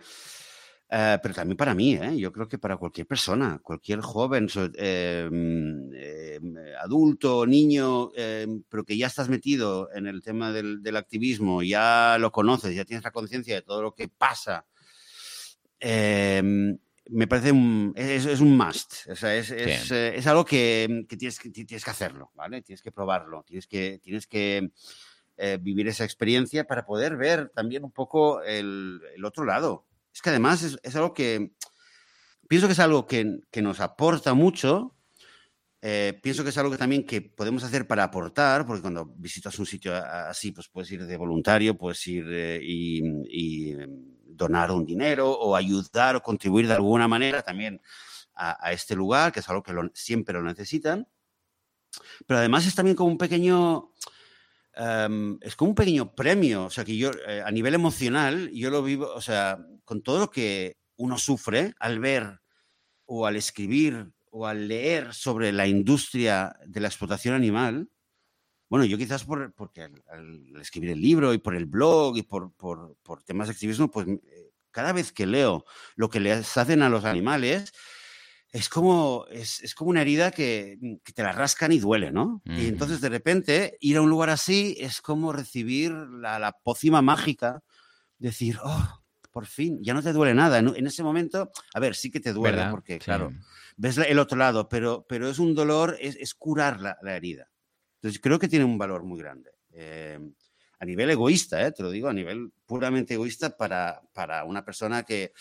eh, 0.89 1.19
pero 1.21 1.35
también 1.35 1.57
para 1.57 1.75
mí, 1.75 1.99
yo 2.17 2.31
creo 2.31 2.47
que 2.47 2.57
para 2.57 2.77
cualquier 2.77 3.05
persona, 3.07 3.59
cualquier 3.63 4.01
joven, 4.01 4.45
mm, 4.45 5.91
eh, 5.95 6.39
adulto, 6.81 7.45
niño, 7.45 8.11
eh, 8.15 8.47
pero 8.69 8.83
que 8.83 8.97
ya 8.97 9.07
estás 9.07 9.29
metido 9.29 9.89
en 9.93 10.07
el 10.07 10.21
tema 10.23 10.51
del, 10.51 10.81
del 10.81 10.95
activismo, 10.97 11.61
ya 11.63 12.17
lo 12.19 12.31
conoces, 12.31 12.75
ya 12.75 12.85
tienes 12.85 13.03
la 13.03 13.11
conciencia 13.11 13.55
de 13.55 13.61
todo 13.61 13.81
lo 13.83 13.93
que 13.93 14.07
pasa. 14.09 14.65
Me 17.09 17.27
parece 17.27 17.51
un, 17.51 17.93
es, 17.95 18.25
es 18.25 18.39
un 18.39 18.55
must. 18.57 19.07
O 19.09 19.15
sea, 19.15 19.35
es, 19.35 19.51
es, 19.51 19.91
eh, 19.91 20.15
es 20.17 20.27
algo 20.27 20.45
que, 20.45 21.05
que 21.07 21.17
tienes 21.17 21.39
que 21.39 21.49
tienes 21.49 21.83
que 21.83 21.91
hacerlo, 21.91 22.31
¿vale? 22.35 22.61
Tienes 22.61 22.81
que 22.81 22.91
probarlo, 22.91 23.43
tienes 23.43 23.67
que, 23.67 23.99
tienes 24.01 24.27
que 24.27 24.71
eh, 25.37 25.57
vivir 25.61 25.87
esa 25.87 26.03
experiencia 26.03 26.65
para 26.65 26.85
poder 26.85 27.17
ver 27.17 27.49
también 27.49 27.83
un 27.83 27.91
poco 27.91 28.41
el, 28.43 28.99
el 29.15 29.25
otro 29.25 29.45
lado. 29.45 29.85
Es 30.13 30.21
que 30.21 30.29
además 30.29 30.63
es, 30.63 30.77
es 30.83 30.95
algo 30.95 31.13
que 31.13 31.51
pienso 32.47 32.67
que 32.67 32.73
es 32.73 32.79
algo 32.79 33.05
que, 33.07 33.39
que 33.51 33.61
nos 33.61 33.79
aporta 33.79 34.33
mucho. 34.33 34.95
eh, 35.81 36.19
pienso 36.21 36.43
que 36.43 36.49
es 36.49 36.57
algo 36.57 36.71
que 36.71 36.77
también 36.77 37.05
que 37.05 37.21
podemos 37.21 37.63
hacer 37.63 37.87
para 37.87 38.03
aportar, 38.03 38.65
porque 38.65 38.81
cuando 38.81 39.05
visitas 39.15 39.57
un 39.59 39.65
sitio 39.65 39.95
a- 39.95 40.29
así, 40.29 40.51
pues 40.51 40.67
puedes 40.67 40.91
ir 40.91 41.05
de 41.05 41.15
voluntario, 41.17 41.77
puedes 41.77 42.05
ir 42.07 42.25
eh, 42.29 42.59
y, 42.61 43.01
y, 43.29 43.71
eh, 43.71 43.87
donar 44.39 44.71
un 44.71 44.85
dinero 44.85 45.29
o 45.29 45.55
ayudar 45.55 46.15
o 46.15 46.23
contribuir 46.23 46.67
de 46.67 46.73
alguna 46.73 47.07
manera 47.07 47.43
también 47.43 47.81
a, 48.33 48.71
este 48.71 48.95
lugar, 48.95 49.33
que 49.33 49.41
es 49.41 49.49
algo 49.49 49.61
que 49.61 49.73
siempre 49.93 50.33
lo 50.33 50.41
necesitan. 50.41 51.07
Pero 52.25 52.39
además 52.39 52.65
es 52.65 52.73
también 52.73 52.95
como 52.95 53.11
un 53.11 53.17
pequeño, 53.17 53.91
em, 54.73 55.37
es 55.41 55.57
como 55.57 55.71
un 55.71 55.75
pequeño 55.75 56.15
premio, 56.15 56.65
o 56.65 56.69
sea, 56.69 56.85
que 56.85 56.95
yo 56.95 57.11
eh, 57.27 57.43
a 57.45 57.51
nivel 57.51 57.73
emocional, 57.73 58.49
yo 58.51 58.69
lo 58.69 58.81
vivo, 58.81 59.11
o 59.13 59.19
sea, 59.19 59.59
con 59.83 60.01
todo 60.01 60.19
lo 60.19 60.31
que 60.31 60.77
uno 60.95 61.17
sufre 61.17 61.73
al 61.79 61.99
ver 61.99 62.39
o 63.05 63.25
al 63.25 63.35
escribir 63.35 64.13
o 64.31 64.47
al 64.47 64.69
leer 64.69 65.13
sobre 65.13 65.51
la 65.51 65.67
industria 65.67 66.55
de 66.65 66.79
la 66.79 66.87
explotación 66.87 67.35
animal, 67.35 67.89
bueno, 68.69 68.85
yo 68.85 68.97
quizás 68.97 69.23
por, 69.23 69.51
porque 69.53 69.81
al, 69.81 70.03
al 70.09 70.61
escribir 70.61 70.91
el 70.91 71.01
libro 71.01 71.33
y 71.33 71.39
por 71.39 71.55
el 71.55 71.65
blog 71.65 72.17
y 72.17 72.21
por, 72.21 72.53
por, 72.53 72.95
por 73.01 73.23
temas 73.23 73.47
de 73.47 73.53
activismo, 73.53 73.89
pues 73.89 74.07
eh, 74.07 74.51
cada 74.71 74.93
vez 74.93 75.11
que 75.11 75.25
leo 75.25 75.65
lo 75.95 76.09
que 76.09 76.19
les 76.19 76.55
hacen 76.57 76.83
a 76.83 76.89
los 76.89 77.03
animales, 77.03 77.73
es 78.51 78.69
como, 78.69 79.25
es, 79.31 79.61
es 79.61 79.75
como 79.75 79.89
una 79.89 80.01
herida 80.01 80.31
que, 80.31 80.77
que 81.03 81.13
te 81.13 81.23
la 81.23 81.31
rascan 81.31 81.71
y 81.71 81.79
duele, 81.79 82.11
¿no? 82.11 82.41
Ujú. 82.45 82.61
Y 82.61 82.67
entonces 82.67 83.01
de 83.01 83.09
repente 83.09 83.77
ir 83.79 83.97
a 83.97 84.01
un 84.01 84.09
lugar 84.09 84.29
así 84.29 84.75
es 84.79 85.01
como 85.01 85.33
recibir 85.33 85.91
la, 85.91 86.39
la 86.39 86.51
pócima 86.51 87.01
mágica, 87.01 87.63
decir, 88.17 88.57
oh, 88.63 89.01
por 89.31 89.45
fin, 89.45 89.79
ya 89.81 89.93
no 89.93 90.01
te 90.01 90.13
duele 90.13 90.33
nada. 90.33 90.59
En, 90.59 90.87
ese 90.87 91.03
momento, 91.03 91.51
a 91.73 91.79
ver, 91.79 91.95
sí 91.95 92.11
que 92.11 92.19
te 92.19 92.33
duele, 92.33 92.57
¿Verdad? 92.57 92.71
porque 92.71 92.93
Sí. 92.93 92.99
claro, 92.99 93.31
ves 93.77 93.97
el 93.97 94.19
otro 94.19 94.37
lado, 94.37 94.67
pero, 94.69 95.05
pero 95.07 95.29
es 95.29 95.39
un 95.39 95.55
dolor, 95.55 95.97
es, 95.99 96.15
es 96.15 96.33
curar 96.33 96.81
la, 96.81 96.97
la 97.01 97.15
herida. 97.15 97.49
Entonces 98.01 98.19
creo 98.21 98.39
que 98.39 98.47
tiene 98.47 98.65
un 98.65 98.77
valor 98.77 99.03
muy 99.03 99.19
grande. 99.19 99.51
Eh, 99.73 100.19
a 100.79 100.85
nivel 100.85 101.09
egoísta, 101.09 101.67
eh, 101.67 101.71
te 101.73 101.83
lo 101.83 101.91
digo, 101.91 102.07
a 102.07 102.13
nivel 102.13 102.51
puramente 102.65 103.13
egoísta 103.15 103.55
para, 103.57 104.01
para 104.13 104.45
una 104.45 104.63
persona 104.63 105.03
que 105.03 105.33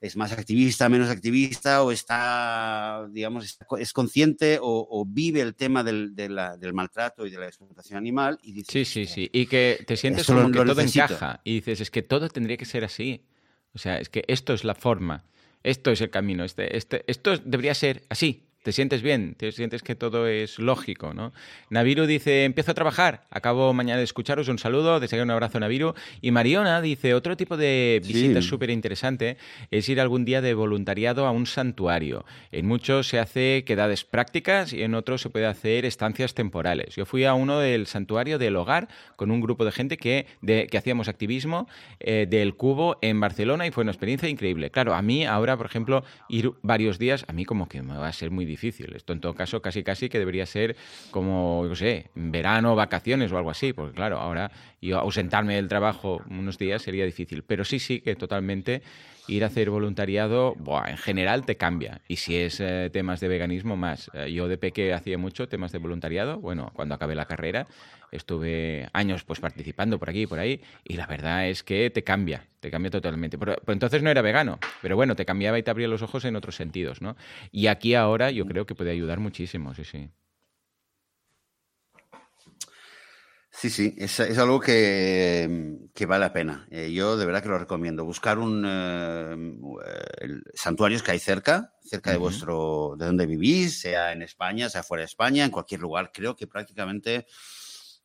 es 0.00 0.14
más 0.16 0.30
activista, 0.30 0.88
menos 0.88 1.08
activista, 1.08 1.82
o 1.82 1.90
está, 1.90 3.08
digamos, 3.10 3.58
es 3.78 3.92
consciente 3.92 4.58
o, 4.60 4.86
o 4.90 5.04
vive 5.06 5.40
el 5.40 5.54
tema 5.54 5.82
del, 5.82 6.14
de 6.14 6.28
la- 6.28 6.56
del 6.56 6.74
maltrato 6.74 7.26
y 7.26 7.30
de 7.30 7.38
la 7.38 7.46
explotación 7.46 7.96
animal 7.98 8.38
y 8.42 8.52
dice, 8.52 8.70
Sí, 8.72 8.84
sí, 8.84 9.02
"Hostia, 9.02 9.14
sí. 9.14 9.30
Y 9.32 9.46
que 9.46 9.82
te 9.86 9.96
sientes 9.96 10.26
como 10.26 10.42
lo- 10.42 10.50
que 10.52 10.58
lo 10.58 10.64
todo 10.66 10.82
necesito. 10.82 11.04
encaja. 11.04 11.40
Y 11.44 11.54
dices, 11.54 11.80
es 11.80 11.90
que 11.90 12.02
todo 12.02 12.28
tendría 12.28 12.56
que 12.56 12.66
ser 12.66 12.84
así. 12.84 13.24
O 13.72 13.78
sea, 13.78 13.98
es 13.98 14.08
que 14.08 14.22
esto 14.28 14.52
es 14.54 14.64
la 14.64 14.74
forma. 14.74 15.24
Esto 15.62 15.90
es 15.90 16.00
el 16.00 16.10
camino. 16.10 16.44
Este, 16.44 16.76
este, 16.76 17.02
esto 17.10 17.36
debería 17.38 17.74
ser 17.74 18.04
así. 18.08 18.45
Te 18.66 18.72
sientes 18.72 19.00
bien, 19.00 19.36
te 19.36 19.52
sientes 19.52 19.80
que 19.84 19.94
todo 19.94 20.26
es 20.26 20.58
lógico, 20.58 21.14
¿no? 21.14 21.32
Naviru 21.70 22.04
dice, 22.04 22.42
empiezo 22.42 22.72
a 22.72 22.74
trabajar, 22.74 23.24
acabo 23.30 23.72
mañana 23.72 23.98
de 23.98 24.02
escucharos, 24.02 24.48
un 24.48 24.58
saludo, 24.58 24.98
deseo 24.98 25.22
un 25.22 25.30
abrazo 25.30 25.60
Naviru. 25.60 25.94
Y 26.20 26.32
Mariona 26.32 26.80
dice, 26.80 27.14
otro 27.14 27.36
tipo 27.36 27.56
de 27.56 28.02
visita 28.04 28.40
súper 28.42 28.70
interesante 28.70 29.36
es 29.70 29.88
ir 29.88 30.00
algún 30.00 30.24
día 30.24 30.40
de 30.40 30.52
voluntariado 30.54 31.26
a 31.26 31.30
un 31.30 31.46
santuario. 31.46 32.24
En 32.50 32.66
muchos 32.66 33.06
se 33.06 33.20
hace 33.20 33.62
quedades 33.64 34.04
prácticas 34.04 34.72
y 34.72 34.82
en 34.82 34.96
otros 34.96 35.20
se 35.20 35.30
puede 35.30 35.46
hacer 35.46 35.84
estancias 35.84 36.34
temporales. 36.34 36.96
Yo 36.96 37.06
fui 37.06 37.24
a 37.24 37.34
uno 37.34 37.60
del 37.60 37.86
santuario 37.86 38.36
del 38.36 38.56
hogar 38.56 38.88
con 39.14 39.30
un 39.30 39.40
grupo 39.40 39.64
de 39.64 39.70
gente 39.70 39.96
que, 39.96 40.26
de- 40.42 40.66
que 40.66 40.76
hacíamos 40.76 41.06
activismo 41.06 41.68
eh, 42.00 42.26
del 42.28 42.56
cubo 42.56 42.98
en 43.00 43.20
Barcelona 43.20 43.64
y 43.64 43.70
fue 43.70 43.82
una 43.82 43.92
experiencia 43.92 44.28
increíble. 44.28 44.72
Claro, 44.72 44.92
a 44.92 45.02
mí 45.02 45.24
ahora, 45.24 45.56
por 45.56 45.66
ejemplo, 45.66 46.02
ir 46.28 46.50
varios 46.62 46.98
días, 46.98 47.24
a 47.28 47.32
mí 47.32 47.44
como 47.44 47.68
que 47.68 47.80
me 47.80 47.96
va 47.96 48.08
a 48.08 48.12
ser 48.12 48.32
muy 48.32 48.44
difícil. 48.44 48.55
Esto 48.64 49.12
en 49.12 49.20
todo 49.20 49.34
caso 49.34 49.60
casi 49.60 49.82
casi 49.82 50.08
que 50.08 50.18
debería 50.18 50.46
ser 50.46 50.76
como, 51.10 51.66
yo 51.68 51.76
sé, 51.76 52.10
verano, 52.14 52.74
vacaciones 52.74 53.30
o 53.32 53.38
algo 53.38 53.50
así, 53.50 53.72
porque 53.72 53.94
claro, 53.94 54.18
ahora 54.18 54.50
yo 54.80 54.98
ausentarme 54.98 55.54
del 55.56 55.68
trabajo 55.68 56.22
unos 56.30 56.58
días 56.58 56.82
sería 56.82 57.04
difícil. 57.04 57.42
Pero 57.42 57.64
sí, 57.64 57.78
sí 57.78 58.00
que 58.00 58.16
totalmente 58.16 58.82
ir 59.28 59.44
a 59.44 59.48
hacer 59.48 59.70
voluntariado, 59.70 60.54
buah, 60.54 60.90
en 60.90 60.98
general 60.98 61.44
te 61.44 61.56
cambia. 61.56 62.00
Y 62.08 62.16
si 62.16 62.36
es 62.36 62.60
eh, 62.60 62.90
temas 62.92 63.20
de 63.20 63.28
veganismo, 63.28 63.76
más. 63.76 64.10
Eh, 64.14 64.32
yo 64.32 64.48
de 64.48 64.58
peque 64.58 64.92
hacía 64.92 65.18
mucho 65.18 65.48
temas 65.48 65.72
de 65.72 65.78
voluntariado. 65.78 66.38
Bueno, 66.38 66.70
cuando 66.74 66.94
acabé 66.94 67.14
la 67.14 67.26
carrera 67.26 67.66
estuve 68.12 68.88
años 68.92 69.24
pues 69.24 69.40
participando 69.40 69.98
por 69.98 70.10
aquí 70.10 70.22
y 70.22 70.26
por 70.26 70.38
ahí. 70.38 70.60
Y 70.84 70.94
la 70.96 71.06
verdad 71.06 71.48
es 71.48 71.62
que 71.62 71.90
te 71.90 72.04
cambia, 72.04 72.46
te 72.60 72.70
cambia 72.70 72.90
totalmente. 72.90 73.38
Pero, 73.38 73.56
pero 73.64 73.72
entonces 73.72 74.02
no 74.02 74.10
era 74.10 74.22
vegano, 74.22 74.58
pero 74.82 74.96
bueno, 74.96 75.16
te 75.16 75.24
cambiaba 75.24 75.58
y 75.58 75.62
te 75.62 75.70
abría 75.70 75.88
los 75.88 76.02
ojos 76.02 76.24
en 76.24 76.36
otros 76.36 76.56
sentidos, 76.56 77.02
¿no? 77.02 77.16
Y 77.50 77.66
aquí 77.66 77.94
ahora 77.94 78.30
yo 78.30 78.46
creo 78.46 78.66
que 78.66 78.74
puede 78.74 78.90
ayudar 78.90 79.18
muchísimo, 79.20 79.74
sí, 79.74 79.84
sí. 79.84 80.08
Sí, 83.58 83.70
sí, 83.70 83.94
es, 83.96 84.20
es 84.20 84.36
algo 84.36 84.60
que, 84.60 85.78
que 85.94 86.04
vale 86.04 86.26
la 86.26 86.32
pena. 86.32 86.66
Eh, 86.70 86.92
yo 86.92 87.16
de 87.16 87.24
verdad 87.24 87.42
que 87.42 87.48
lo 87.48 87.58
recomiendo. 87.58 88.04
Buscar 88.04 88.38
un 88.38 88.64
eh, 88.66 89.34
el- 90.20 90.42
santuarios 90.52 91.02
que 91.02 91.12
hay 91.12 91.18
cerca, 91.18 91.72
cerca 91.82 92.10
de 92.10 92.18
vuestro, 92.18 92.96
de 92.98 93.06
donde 93.06 93.24
vivís, 93.24 93.80
sea 93.80 94.12
en 94.12 94.20
España, 94.20 94.68
sea 94.68 94.82
fuera 94.82 95.00
de 95.00 95.06
España, 95.06 95.44
en 95.44 95.50
cualquier 95.50 95.80
lugar. 95.80 96.10
Creo 96.12 96.36
que 96.36 96.46
prácticamente, 96.46 97.26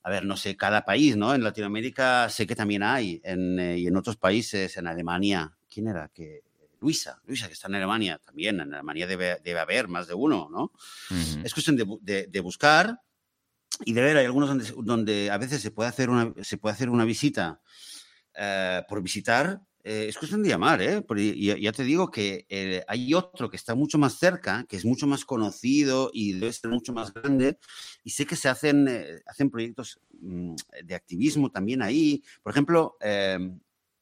a 0.04 0.10
ver, 0.10 0.24
no 0.24 0.38
sé, 0.38 0.56
cada 0.56 0.86
país, 0.86 1.18
¿no? 1.18 1.36
En 1.36 1.44
Latinoamérica 1.44 2.30
sé 2.30 2.48
que 2.48 2.56
también 2.56 2.84
hay, 2.84 3.20
en, 3.24 3.60
eh, 3.60 3.78
y 3.78 3.88
en 3.88 3.98
otros 3.98 4.16
países, 4.16 4.78
en 4.78 4.88
Alemania. 4.88 5.54
¿Quién 5.70 5.88
era? 5.90 6.08
Que 6.14 6.44
Luisa, 6.80 7.20
Luisa, 7.26 7.48
que 7.48 7.54
está 7.54 7.68
en 7.68 7.76
Alemania 7.76 8.20
también. 8.24 8.62
En 8.62 8.74
Alemania 8.74 9.06
debe, 9.06 9.40
debe 9.44 9.60
haber 9.60 9.90
más 9.90 10.08
de 10.08 10.14
uno, 10.14 10.48
¿no? 10.50 10.72
Es 11.44 11.54
cuestión 11.54 11.76
de- 11.76 12.28
de 12.28 12.40
buscar 12.40 13.02
y 13.86 13.94
de 13.94 14.02
ver, 14.02 14.18
hay 14.18 14.26
algunos 14.26 14.50
donde, 14.50 14.74
donde 14.84 15.32
a 15.32 15.38
veces 15.38 15.62
se 15.62 15.72
puede 15.72 15.90
hacer 15.90 16.10
una, 16.10 16.34
se 16.44 16.58
puede 16.58 16.74
hacer 16.74 16.90
una 16.90 17.06
visita 17.06 17.62
eh, 18.36 18.82
por 18.88 19.02
visitar. 19.02 19.62
eh, 19.84 20.06
es 20.10 20.18
cuestión 20.18 20.44
de 20.44 20.50
llamar, 20.50 20.82
¿eh? 20.82 21.02
Porque 21.02 21.36
ya, 21.40 21.58
ya 21.58 21.72
te 21.72 21.84
digo 21.84 22.12
que 22.12 22.46
eh, 22.50 22.84
hay 22.88 23.14
otro 23.14 23.50
que 23.50 23.56
está 23.58 23.74
mucho 23.76 23.98
más 23.98 24.14
cerca, 24.20 24.64
que 24.70 24.78
es 24.78 24.86
mucho 24.86 25.08
más 25.08 25.26
conocido 25.26 26.12
y 26.14 26.34
debe 26.34 26.54
ser 26.54 26.70
mucho 26.70 26.94
más 26.94 27.12
grande. 27.14 27.58
Y 28.04 28.12
sé 28.12 28.26
que 28.26 28.36
se 28.36 28.48
hacen, 28.50 28.88
eh, 28.88 29.22
hacen 29.26 29.50
proyectos 29.50 30.00
mm, 30.22 30.56
de 30.86 30.96
activismo 30.96 31.50
también 31.52 31.82
ahí. 31.82 32.24
Por 32.44 32.52
ejemplo, 32.54 32.96
eh, 33.02 33.40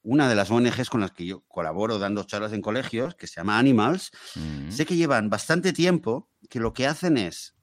una 0.02 0.30
de 0.30 0.36
las 0.36 0.50
ONGs 0.52 0.90
con 0.90 1.02
las 1.02 1.12
que 1.12 1.26
yo 1.26 1.42
colaboro 1.48 1.98
dando 2.00 2.24
charlas 2.24 2.54
en 2.54 2.62
colegios, 2.62 3.16
que 3.16 3.28
se 3.28 3.36
llama 3.38 3.58
Animals, 3.60 4.12
Mm. 4.36 4.72
Sé 4.72 4.86
que 4.86 4.96
llevan 4.96 5.30
bastante 5.30 5.74
tiempo 5.74 6.30
que 6.50 6.60
lo 6.60 6.72
que 6.74 6.88
hacen 6.88 7.18
es, 7.18 7.54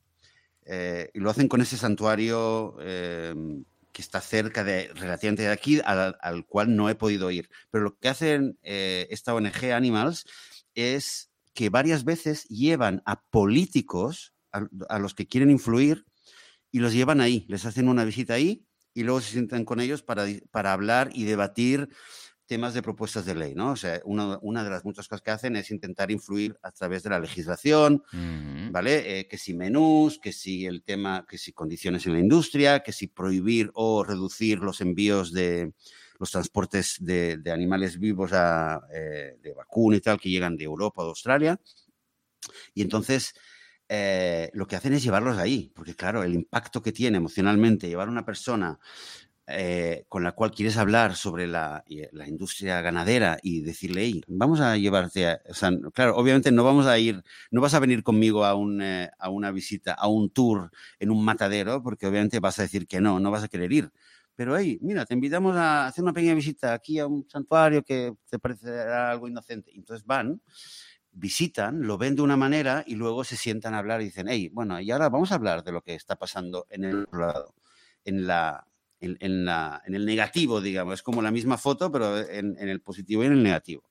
eh, 0.67 1.11
y 1.15 1.21
lo 1.21 1.31
hacen 1.31 1.49
con 1.49 1.61
ese 1.61 1.77
santuario 1.77 2.77
eh, 2.81 3.35
que 3.93 4.03
está 4.03 4.21
cerca 4.21 4.65
de, 4.65 4.91
relativamente 4.95 5.45
de 5.45 5.49
aquí, 5.49 5.81
al, 5.85 6.17
al 6.21 6.47
cual 6.47 6.75
no 6.75 6.91
he 6.91 6.95
podido 6.95 7.31
ir. 7.31 7.49
Pero 7.71 7.85
lo 7.85 7.97
que 7.99 8.09
hacen 8.09 8.59
eh, 8.63 9.07
esta 9.11 9.35
ONG 9.35 9.73
Animals 9.73 10.27
es 10.75 11.31
que 11.55 11.71
varias 11.71 12.05
veces 12.05 12.45
llevan 12.49 13.03
a 13.07 13.23
políticos, 13.23 14.35
a, 14.53 14.67
a 14.89 14.99
los 14.99 15.15
que 15.15 15.27
quieren 15.27 15.51
influir, 15.51 16.05
y 16.71 16.81
los 16.81 16.93
llevan 16.93 17.21
ahí, 17.21 17.47
les 17.49 17.65
hacen 17.65 17.89
una 17.89 18.05
visita 18.05 18.35
ahí 18.35 18.67
y 18.93 19.03
luego 19.03 19.21
se 19.21 19.33
sientan 19.33 19.65
con 19.65 19.79
ellos 19.81 20.03
para, 20.03 20.27
para 20.51 20.73
hablar 20.73 21.11
y 21.13 21.25
debatir 21.25 21.89
temas 22.47 22.75
de 22.75 22.83
propuestas 22.83 23.27
de 23.27 23.35
ley, 23.35 23.55
¿no? 23.55 23.73
O 23.73 23.77
sea, 23.77 24.01
una, 24.05 24.39
una 24.43 24.65
de 24.65 24.71
las 24.71 24.85
muchas 24.85 25.09
cosas 25.09 25.23
que 25.23 25.31
hacen 25.31 25.57
es 25.57 25.71
intentar 25.71 26.11
influir 26.11 26.57
a 26.63 26.71
través 26.71 27.03
de 27.03 27.11
la 27.11 27.21
legislación. 27.21 28.03
¿vale? 28.71 29.21
Eh, 29.21 29.29
que 29.29 29.39
si 29.39 29.55
menús, 29.55 30.19
que 30.19 30.33
si 30.33 30.67
el 30.67 30.83
tema, 30.83 31.25
que 31.29 31.39
si 31.39 31.53
condiciones 31.53 32.07
en 32.07 32.13
la 32.13 32.21
industria, 32.21 32.81
que 32.81 32.93
si 32.93 33.09
prohibir 33.09 33.71
o 33.75 34.05
reducir 34.05 34.59
los 34.59 34.81
envíos 34.81 35.33
de 35.33 35.73
los 36.19 36.31
transportes 36.31 36.97
de, 37.01 37.37
de 37.39 37.53
animales 37.53 37.99
vivos 37.99 38.33
a, 38.33 38.81
eh, 38.93 39.37
de 39.43 39.53
vacuna 39.53 39.97
y 39.97 40.01
tal 40.01 40.19
que 40.19 40.31
llegan 40.31 40.57
de 40.57 40.65
Europa 40.65 41.03
o 41.03 41.05
de 41.05 41.11
Australia. 41.11 41.61
Y 42.75 42.83
entonces 42.83 43.35
eh, 43.89 44.51
lo 44.53 44.67
que 44.67 44.77
hacen 44.77 44.95
es 44.95 45.03
llevarlos 45.03 45.39
ahí, 45.39 45.71
porque 45.75 45.95
claro, 45.95 46.23
el 46.23 46.35
impacto 46.35 46.83
que 46.83 46.93
tiene 46.93 47.19
emocionalmente 47.19 47.89
llevar 47.89 48.09
a 48.09 48.11
una 48.11 48.25
persona 48.25 48.79
eh, 49.49 50.05
con 50.09 50.25
la 50.25 50.33
cual 50.33 50.51
quieres 50.51 50.77
hablar 50.77 51.15
sobre 51.17 51.47
la, 51.47 51.85
y- 51.87 52.03
la 52.13 52.27
industria 52.29 52.81
ganadera 52.81 53.39
y 53.43 53.61
decirle, 53.63 54.03
hey, 54.05 54.23
vamos 54.29 54.61
a 54.61 54.77
llevarte 54.77 55.27
a... 55.29 55.41
O 55.49 55.55
sea, 55.55 55.71
claro, 55.95 56.17
obviamente 56.17 56.51
no 56.53 56.65
vamos 56.65 56.87
a 56.87 56.99
ir, 56.99 57.23
no 57.51 57.61
vas 57.61 57.75
a 57.75 57.81
venir 57.81 58.03
conmigo 58.03 58.45
a, 58.45 58.55
un, 58.55 58.83
eh, 58.83 59.11
a 59.19 59.31
una 59.31 59.51
visita, 59.53 59.93
a 59.95 60.09
un 60.09 60.31
tour 60.31 60.71
en 60.99 61.11
un 61.11 61.25
matadero, 61.25 61.83
porque 61.83 62.07
obviamente 62.07 62.41
vas 62.41 62.59
a 62.59 62.63
decir 62.63 62.87
que 62.87 63.01
no, 63.01 63.21
no 63.21 63.31
vas 63.31 63.45
a 63.45 63.49
querer 63.49 63.73
ir. 63.73 63.91
Pero, 64.35 64.57
hey, 64.59 64.79
mira, 64.83 65.07
te 65.07 65.15
invitamos 65.15 65.57
a 65.57 65.87
hacer 65.87 66.03
una 66.05 66.13
pequeña 66.13 66.35
visita 66.35 66.75
aquí 66.75 66.99
a 66.99 67.07
un 67.07 67.27
santuario 67.29 67.83
que 67.83 68.13
te 68.29 68.39
parecerá 68.39 69.11
algo 69.11 69.29
inocente. 69.29 69.71
Entonces 69.75 70.05
van, 70.05 70.43
visitan, 71.13 71.83
lo 71.87 71.97
ven 71.99 72.15
de 72.17 72.23
una 72.23 72.37
manera 72.37 72.85
y 72.87 72.95
luego 72.95 73.25
se 73.25 73.37
sientan 73.37 73.75
a 73.75 73.79
hablar 73.79 74.03
y 74.03 74.07
dicen, 74.07 74.29
hey, 74.29 74.51
bueno, 74.53 74.79
y 74.81 74.91
ahora 74.91 75.09
vamos 75.09 75.33
a 75.33 75.37
hablar 75.37 75.65
de 75.65 75.73
lo 75.73 75.83
que 75.83 75.95
está 75.95 76.17
pasando 76.17 76.67
en 76.69 76.85
el 76.85 77.03
otro 77.05 77.21
lado, 77.21 77.55
en 78.05 78.27
la, 78.27 78.66
en, 79.01 79.17
en 79.21 79.45
la, 79.45 79.83
en 79.87 79.95
el 79.95 80.05
negativo, 80.05 80.61
digamos. 80.61 80.95
Es 80.95 81.03
como 81.03 81.23
la 81.23 81.31
misma 81.31 81.59
foto, 81.59 81.91
pero 81.91 82.19
en, 82.19 82.57
en 82.59 82.69
el 82.69 82.81
positivo 82.81 83.23
y 83.23 83.27
en 83.27 83.33
el 83.33 83.43
negativo. 83.43 83.85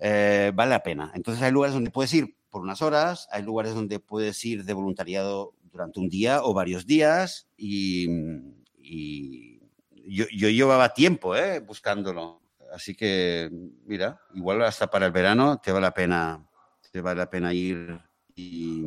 Eh, 0.00 0.52
vale 0.54 0.70
la 0.70 0.82
pena. 0.82 1.12
Entonces 1.14 1.42
hay 1.42 1.52
lugares 1.52 1.74
donde 1.74 1.90
puedes 1.90 2.12
ir 2.14 2.36
por 2.50 2.62
unas 2.62 2.82
horas, 2.82 3.28
hay 3.30 3.42
lugares 3.42 3.74
donde 3.74 4.00
puedes 4.00 4.42
ir 4.44 4.64
de 4.64 4.72
voluntariado 4.72 5.54
durante 5.70 6.00
un 6.00 6.08
día 6.08 6.42
o 6.42 6.54
varios 6.54 6.86
días 6.86 7.48
y, 7.56 8.08
y 8.78 9.60
yo, 10.06 10.24
yo 10.34 10.48
llevaba 10.48 10.94
tiempo 10.94 11.36
eh, 11.36 11.60
buscándolo. 11.60 12.40
Así 12.72 12.94
que, 12.94 13.50
mira, 13.84 14.20
igual 14.34 14.62
hasta 14.62 14.90
para 14.90 15.06
el 15.06 15.12
verano 15.12 15.58
te 15.58 15.72
vale 15.72 15.86
la 15.86 15.94
pena, 15.94 16.46
te 16.90 17.00
vale 17.00 17.18
la 17.18 17.30
pena 17.30 17.52
ir 17.52 17.98
y 18.34 18.84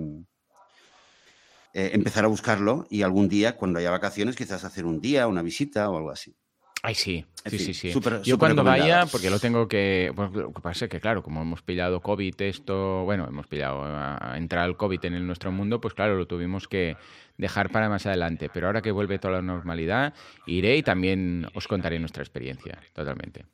eh, 1.74 1.92
empezar 1.94 2.26
a 2.26 2.28
buscarlo 2.28 2.86
y 2.90 3.02
algún 3.02 3.30
día, 3.30 3.56
cuando 3.56 3.80
haya 3.80 3.92
vacaciones, 3.92 4.36
quizás 4.36 4.64
hacer 4.64 4.86
un 4.86 5.02
día, 5.02 5.28
una 5.28 5.42
visita 5.42 5.90
o 5.90 5.98
algo 5.98 6.12
así. 6.12 6.36
Ay, 6.84 6.96
sí, 6.96 7.26
En 7.46 7.52
sí, 7.52 7.58
fin, 7.60 7.74
sí, 7.74 7.92
sí. 7.94 8.00
Yo 8.24 8.40
cuando 8.40 8.64
vaya, 8.64 9.06
porque 9.06 9.30
lo 9.30 9.40
tengo 9.40 9.68
que... 9.68 10.12
Pues, 10.16 10.32
lo 10.32 10.52
que 10.52 10.62
pasa 10.62 10.86
es 10.86 10.92
que, 10.92 11.00
claro, 11.00 11.22
como 11.22 11.44
hemos 11.44 11.62
pillado 11.62 12.02
COVID, 12.02 12.42
esto... 12.42 13.04
Bueno, 13.04 13.28
hemos 13.28 13.46
pillado 13.46 13.84
a, 13.84 14.34
entrar 14.36 14.68
el 14.68 14.76
COVID 14.78 15.06
en 15.06 15.14
el- 15.14 15.28
nuestro 15.28 15.52
mundo, 15.52 15.80
pues 15.80 15.94
claro, 15.94 16.16
lo 16.16 16.26
tuvimos 16.26 16.68
que 16.68 16.98
dejar 17.38 17.70
para 17.70 17.88
más 17.88 18.08
adelante. 18.08 18.50
Pero 18.52 18.66
ahora 18.66 18.82
que 18.82 18.92
vuelve 18.92 19.20
toda 19.20 19.36
la 19.36 19.42
normalidad, 19.44 20.16
iré 20.48 20.76
y 20.78 20.82
también 20.82 21.46
os 21.54 21.68
contaré 21.68 22.00
nuestra 22.00 22.24
experiencia, 22.24 22.80
totalmente. 22.94 23.46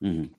Ujú. 0.00 0.30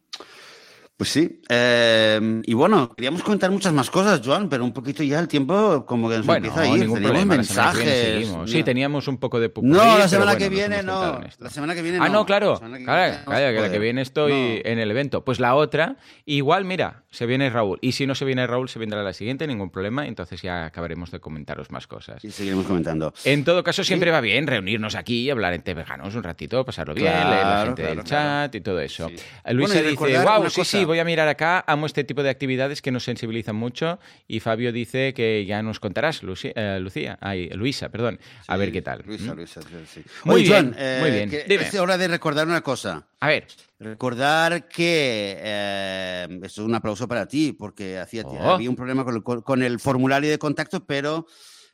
Pues 0.97 1.09
sí. 1.09 1.41
eh, 1.49 2.41
y 2.45 2.53
bueno, 2.53 2.93
queríamos 2.95 3.21
comentar 3.21 3.51
muchas 3.51 3.73
más 3.73 3.89
cosas, 3.89 4.21
Joan, 4.23 4.47
pero 4.47 4.63
un 4.63 4.71
poquito 4.71 5.03
ya 5.03 5.19
el 5.19 5.27
tiempo 5.27 5.85
como 5.85 6.09
que 6.09 6.17
nos 6.17 6.25
Bueno, 6.25 6.47
empieza 6.47 6.61
a 6.61 6.73
ir. 6.73 6.79
ningún 6.83 7.01
Teníamos 7.01 7.25
mensajes. 7.25 8.29
Sí, 8.45 8.63
teníamos 8.63 9.07
un 9.09 9.17
poco 9.17 9.39
de 9.41 9.51
No, 9.61 9.97
la 9.97 10.07
semana 10.07 10.31
bueno, 10.31 10.37
que 10.39 10.49
viene 10.49 10.83
no. 10.83 11.19
La 11.39 11.49
semana 11.49 11.75
que 11.75 11.81
viene 11.81 11.97
Ah, 12.01 12.07
no. 12.07 12.13
no, 12.19 12.25
claro. 12.25 12.61
La 12.61 12.77
que 12.77 12.83
Claro, 12.85 13.11
viene 13.11 13.15
se 13.17 13.25
que 13.25 13.31
la 13.33 13.61
que 13.63 13.67
puede. 13.69 13.79
viene 13.79 14.01
estoy 14.01 14.31
No. 14.63 14.69
en 14.71 14.79
el 14.79 14.89
evento. 14.89 15.25
Pues 15.25 15.41
la 15.41 15.55
otra, 15.55 15.97
igual, 16.25 16.63
mira, 16.63 17.03
se 17.11 17.25
viene 17.25 17.49
Raúl. 17.49 17.77
Y 17.81 17.91
si 17.91 18.07
no 18.07 18.15
se 18.15 18.23
viene 18.23 18.47
Raúl, 18.47 18.69
se 18.69 18.79
vendrá 18.79 19.03
la 19.03 19.11
siguiente, 19.11 19.47
ningún 19.47 19.71
problema. 19.71 20.07
Entonces 20.07 20.41
ya 20.41 20.65
acabaremos 20.65 21.11
de 21.11 21.19
comentaros 21.19 21.71
más 21.71 21.87
cosas. 21.87 22.23
Y 22.23 22.31
seguiremos 22.31 22.65
comentando. 22.67 23.13
En 23.25 23.43
todo 23.43 23.63
caso, 23.65 23.83
siempre 23.83 24.11
va 24.11 24.21
bien 24.21 24.47
reunirnos 24.47 24.95
aquí, 24.95 25.29
hablar 25.29 25.53
entre 25.53 25.73
veganos 25.73 26.15
un 26.15 26.23
ratito, 26.23 26.63
pasarlo 26.63 26.93
bien, 26.93 27.11
Claro, 27.11 27.29
leer 27.31 27.45
la 27.45 27.65
gente 27.65 27.81
claro, 27.81 27.95
del 27.95 28.03
claro. 28.05 28.43
chat 28.47 28.55
y 28.55 28.61
todo 28.61 28.79
eso. 28.79 29.09
Sí. 29.09 29.15
Luisa 29.51 29.73
Bueno, 29.73 29.87
y 29.89 29.91
dice, 29.91 30.23
wow, 30.23 30.39
una 30.41 30.49
sí, 30.49 30.84
sí, 30.86 30.88
cosa". 30.88 30.91
voy 30.91 30.99
a 30.99 31.05
mirar 31.05 31.27
acá, 31.27 31.63
amo 31.67 31.86
este 31.86 32.03
tipo 32.03 32.23
de 32.23 32.29
actividades 32.29 32.81
que 32.81 32.91
nos 32.91 33.03
sensibilizan 33.03 33.55
mucho. 33.55 33.99
Y 34.27 34.39
Fabio 34.39 34.71
dice 34.71 35.13
que 35.13 35.45
ya 35.45 35.61
nos 35.61 35.79
contarás, 35.79 36.23
Luci- 36.23 36.53
eh, 36.55 36.79
Lucía, 36.79 37.17
ay, 37.21 37.49
Luisa, 37.49 37.89
perdón, 37.89 38.19
a 38.47 38.53
Sí, 38.55 38.59
ver 38.59 38.71
qué 38.71 38.81
tal. 38.81 39.03
Luisa, 39.05 39.33
¿Mm? 39.33 39.38
Luisa, 39.38 39.61
sí. 39.93 40.03
Muy 40.23 40.36
Oye, 40.36 40.43
bien, 40.49 40.75
eh, 40.77 40.97
muy 41.01 41.11
bien. 41.11 41.29
que. 41.29 41.45
Es 41.55 41.75
hora 41.75 41.97
de 41.97 42.07
recordar 42.07 42.47
una 42.47 42.61
cosa. 42.61 43.07
A 43.19 43.27
ver, 43.27 43.47
Recordar 43.77 44.67
que 44.69 45.36
eh, 45.38 46.27
esto 46.43 46.61
es 46.61 46.67
un 46.67 46.73
aplauso 46.75 47.07
para 47.07 47.27
ti, 47.27 47.51
porque 47.51 47.97
hacía, 47.99 48.23
Oh. 48.25 48.51
había 48.53 48.69
un 48.69 48.75
problema 48.75 49.03
con 49.03 49.15
el, 49.15 49.23
con 49.23 49.61
el 49.63 49.79
formulario 49.79 50.29
de 50.29 50.38
contacto, 50.39 50.86
pero 50.86 51.25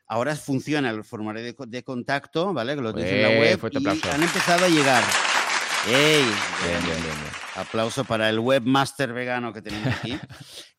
ahora 0.08 0.36
funciona 0.36 0.90
el 0.90 1.04
formulario 1.04 1.44
de, 1.44 1.56
de 1.68 1.84
contacto, 1.84 2.54
¿vale? 2.54 2.76
Que 2.76 2.82
lo 2.82 2.94
tienes 2.94 3.14
en 3.14 3.22
la 3.22 3.30
web 3.30 3.60
y 3.72 4.08
han 4.10 4.24
empezado 4.24 4.66
a 4.66 4.70
llegar. 4.70 5.04
¡Ey! 5.88 6.22
bien, 6.64 6.84
bien, 6.86 7.02
bien. 7.04 7.16
Aplauso 7.56 8.04
para 8.06 8.30
el 8.30 8.40
webmaster 8.40 9.14
vegano 9.14 9.52
que 9.54 9.62
tenemos 9.62 9.88
aquí. 9.96 10.18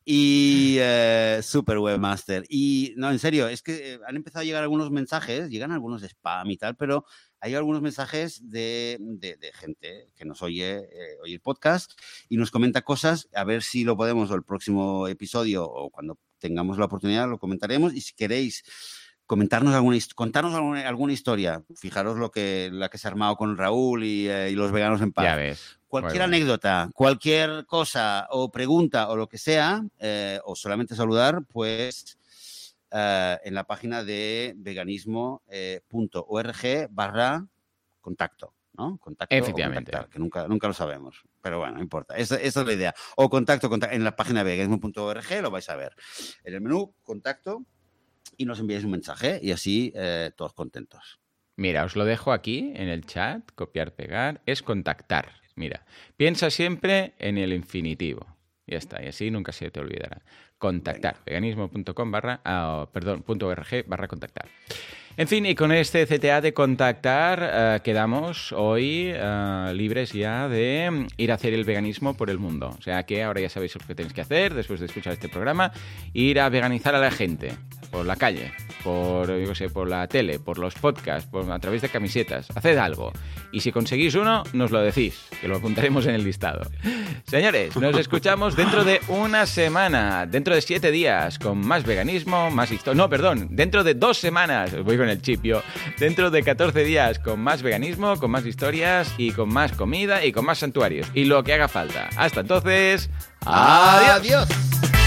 Y 0.04 0.78
eh, 0.80 1.38
super 1.44 1.78
webmaster. 1.78 2.44
Y 2.48 2.92
no, 2.96 3.12
en 3.12 3.20
serio, 3.20 3.46
es 3.46 3.62
que 3.62 3.92
eh, 3.94 3.98
han 4.04 4.16
empezado 4.16 4.40
a 4.40 4.44
llegar 4.44 4.64
algunos 4.64 4.90
mensajes, 4.90 5.48
llegan 5.48 5.70
algunos 5.70 6.00
de 6.02 6.08
spam 6.08 6.50
y 6.50 6.56
tal, 6.56 6.74
pero 6.74 7.04
hay 7.38 7.54
algunos 7.54 7.82
mensajes 7.82 8.50
de, 8.50 8.96
de- 9.00 9.36
de 9.36 9.52
gente 9.52 10.08
que 10.16 10.24
nos 10.24 10.42
oye, 10.42 10.78
eh, 10.78 11.16
oye 11.22 11.34
el 11.34 11.40
podcast 11.40 11.92
y 12.28 12.36
nos 12.36 12.50
comenta 12.50 12.82
cosas, 12.82 13.28
a 13.32 13.44
ver 13.44 13.62
si 13.62 13.84
lo 13.84 13.96
podemos 13.96 14.28
o 14.32 14.34
el 14.34 14.42
próximo 14.42 15.06
episodio 15.06 15.64
o 15.70 15.88
cuando 15.90 16.18
tengamos 16.40 16.78
la 16.78 16.86
oportunidad 16.86 17.28
lo 17.28 17.38
comentaremos. 17.38 17.94
Y 17.94 18.00
si 18.00 18.12
queréis 18.14 18.64
comentarnos 19.32 19.74
alguna, 19.74 19.96
contarnos 20.14 20.52
alguna, 20.54 20.86
alguna 20.86 21.14
historia, 21.14 21.62
fijaros 21.74 22.18
lo 22.18 22.30
que, 22.30 22.68
la 22.70 22.90
que 22.90 22.98
se 22.98 23.08
ha 23.08 23.12
armado 23.12 23.34
con 23.34 23.56
Raúl 23.56 24.04
y, 24.04 24.28
eh, 24.28 24.50
y 24.50 24.54
los 24.54 24.70
veganos 24.72 25.00
en 25.00 25.10
paz 25.10 25.24
Ya 25.24 25.36
ves. 25.36 25.78
cualquier 25.88 26.20
Bueno, 26.20 26.24
anécdota, 26.36 26.90
cualquier 26.92 27.64
cosa 27.64 28.26
o 28.28 28.50
pregunta 28.50 29.08
o 29.08 29.16
lo 29.16 29.30
que 29.30 29.38
sea, 29.38 29.82
eh, 30.00 30.38
o 30.44 30.54
solamente 30.54 30.94
saludar, 30.94 31.44
pues 31.50 32.18
eh, 32.90 33.38
en 33.42 33.54
la 33.54 33.64
página 33.64 34.04
de 34.04 34.52
veganismo.org 34.58 35.40
barra 36.90 37.46
contacto. 38.02 38.52
¿no? 38.74 38.98
Contacto 38.98 39.34
Efectivamente. 39.34 39.92
que 40.10 40.18
nunca, 40.18 40.46
nunca 40.46 40.66
lo 40.68 40.74
sabemos. 40.74 41.22
Pero 41.40 41.58
bueno, 41.58 41.76
no 41.76 41.82
importa. 41.82 42.16
Esa, 42.18 42.36
esa 42.36 42.60
es 42.60 42.66
la 42.66 42.72
idea. 42.74 42.94
O 43.16 43.30
contacto, 43.30 43.70
conta- 43.70 43.94
en 43.94 44.04
la 44.04 44.14
página 44.14 44.44
de 44.44 44.50
veganismo.org 44.50 45.40
lo 45.42 45.50
vais 45.50 45.70
a 45.70 45.76
ver. 45.76 45.94
En 46.44 46.52
el 46.54 46.60
menú, 46.60 46.94
contacto, 47.02 47.64
y 48.42 48.44
nos 48.44 48.60
enviáis 48.60 48.84
un 48.84 48.90
mensaje 48.90 49.40
y 49.42 49.52
así 49.52 49.92
eh, 49.94 50.30
todos 50.36 50.52
contentos. 50.52 51.20
Mira, 51.56 51.84
os 51.84 51.96
lo 51.96 52.04
dejo 52.04 52.32
aquí 52.32 52.72
en 52.74 52.88
el 52.88 53.06
chat, 53.06 53.42
copiar, 53.54 53.94
pegar, 53.94 54.42
es 54.46 54.62
contactar. 54.62 55.32
Mira, 55.54 55.84
piensa 56.16 56.50
siempre 56.50 57.14
en 57.18 57.38
el 57.38 57.52
infinitivo. 57.52 58.26
Ya 58.66 58.78
está, 58.78 59.02
y 59.02 59.08
así 59.08 59.30
nunca 59.30 59.52
se 59.52 59.70
te 59.70 59.80
olvidará. 59.80 60.22
Contactar, 60.56 61.16
veganismo.com 61.26 62.10
barra, 62.10 62.40
ah, 62.44 62.88
perdón, 62.92 63.22
punto 63.22 63.48
.org 63.48 63.84
barra 63.86 64.08
contactar. 64.08 64.48
En 65.16 65.28
fin, 65.28 65.44
y 65.44 65.54
con 65.54 65.72
este 65.72 66.06
CTA 66.06 66.40
de 66.40 66.54
contactar 66.54 67.50
eh, 67.52 67.80
quedamos 67.84 68.52
hoy 68.52 69.12
eh, 69.12 69.72
libres 69.74 70.12
ya 70.12 70.48
de 70.48 70.90
mm, 70.90 71.06
ir 71.18 71.32
a 71.32 71.34
hacer 71.34 71.52
el 71.52 71.64
veganismo 71.64 72.16
por 72.16 72.30
el 72.30 72.38
mundo. 72.38 72.74
O 72.78 72.80
sea 72.80 73.02
que 73.02 73.22
ahora 73.22 73.40
ya 73.40 73.50
sabéis 73.50 73.74
lo 73.74 73.86
que 73.86 73.94
tenéis 73.94 74.14
que 74.14 74.22
hacer 74.22 74.54
después 74.54 74.80
de 74.80 74.86
escuchar 74.86 75.12
este 75.12 75.28
programa, 75.28 75.70
ir 76.14 76.40
a 76.40 76.48
veganizar 76.48 76.94
a 76.94 76.98
la 76.98 77.10
gente 77.10 77.52
por 77.92 78.06
la 78.06 78.16
calle. 78.16 78.52
por, 78.82 79.38
yo 79.38 79.54
sé, 79.54 79.68
por 79.68 79.88
la 79.88 80.08
tele, 80.08 80.40
por 80.40 80.58
los 80.58 80.74
podcasts, 80.74 81.28
por, 81.30 81.48
a 81.52 81.58
través 81.60 81.82
de 81.82 81.88
camisetas. 81.88 82.48
Haced 82.52 82.76
algo. 82.78 83.12
Y 83.52 83.60
si 83.60 83.70
conseguís 83.70 84.14
uno, 84.16 84.42
nos 84.54 84.72
lo 84.72 84.80
decís, 84.80 85.26
que 85.40 85.46
lo 85.46 85.58
apuntaremos 85.58 86.06
en 86.06 86.14
el 86.16 86.24
listado. 86.24 86.62
Señores, 87.26 87.76
nos 87.76 87.96
escuchamos 87.96 88.56
dentro 88.56 88.82
de 88.82 89.00
una 89.08 89.46
semana, 89.46 90.26
dentro 90.26 90.54
de 90.54 90.62
siete 90.62 90.90
días, 90.90 91.38
con 91.38 91.58
más 91.58 91.84
veganismo, 91.84 92.50
más 92.50 92.72
historia. 92.72 92.96
No, 92.96 93.08
perdón, 93.08 93.48
dentro 93.50 93.84
de 93.84 93.94
dos 93.94 94.18
semanas, 94.18 94.74
voy 94.82 94.96
con 94.96 95.08
el 95.08 95.20
chip 95.20 95.44
yo. 95.44 95.62
Dentro 95.98 96.30
de 96.30 96.42
14 96.42 96.82
días, 96.82 97.18
con 97.18 97.40
más 97.40 97.62
veganismo, 97.62 98.16
con 98.18 98.30
más 98.30 98.46
historias 98.46 99.14
y 99.18 99.32
con 99.32 99.50
más 99.50 99.72
comida 99.72 100.24
y 100.24 100.32
con 100.32 100.46
más 100.46 100.58
santuarios. 100.58 101.06
Y 101.14 101.26
lo 101.26 101.44
que 101.44 101.52
haga 101.52 101.68
falta. 101.68 102.08
Hasta 102.16 102.40
entonces, 102.40 103.10
adiós. 103.44 104.48
Adiós. 104.48 105.01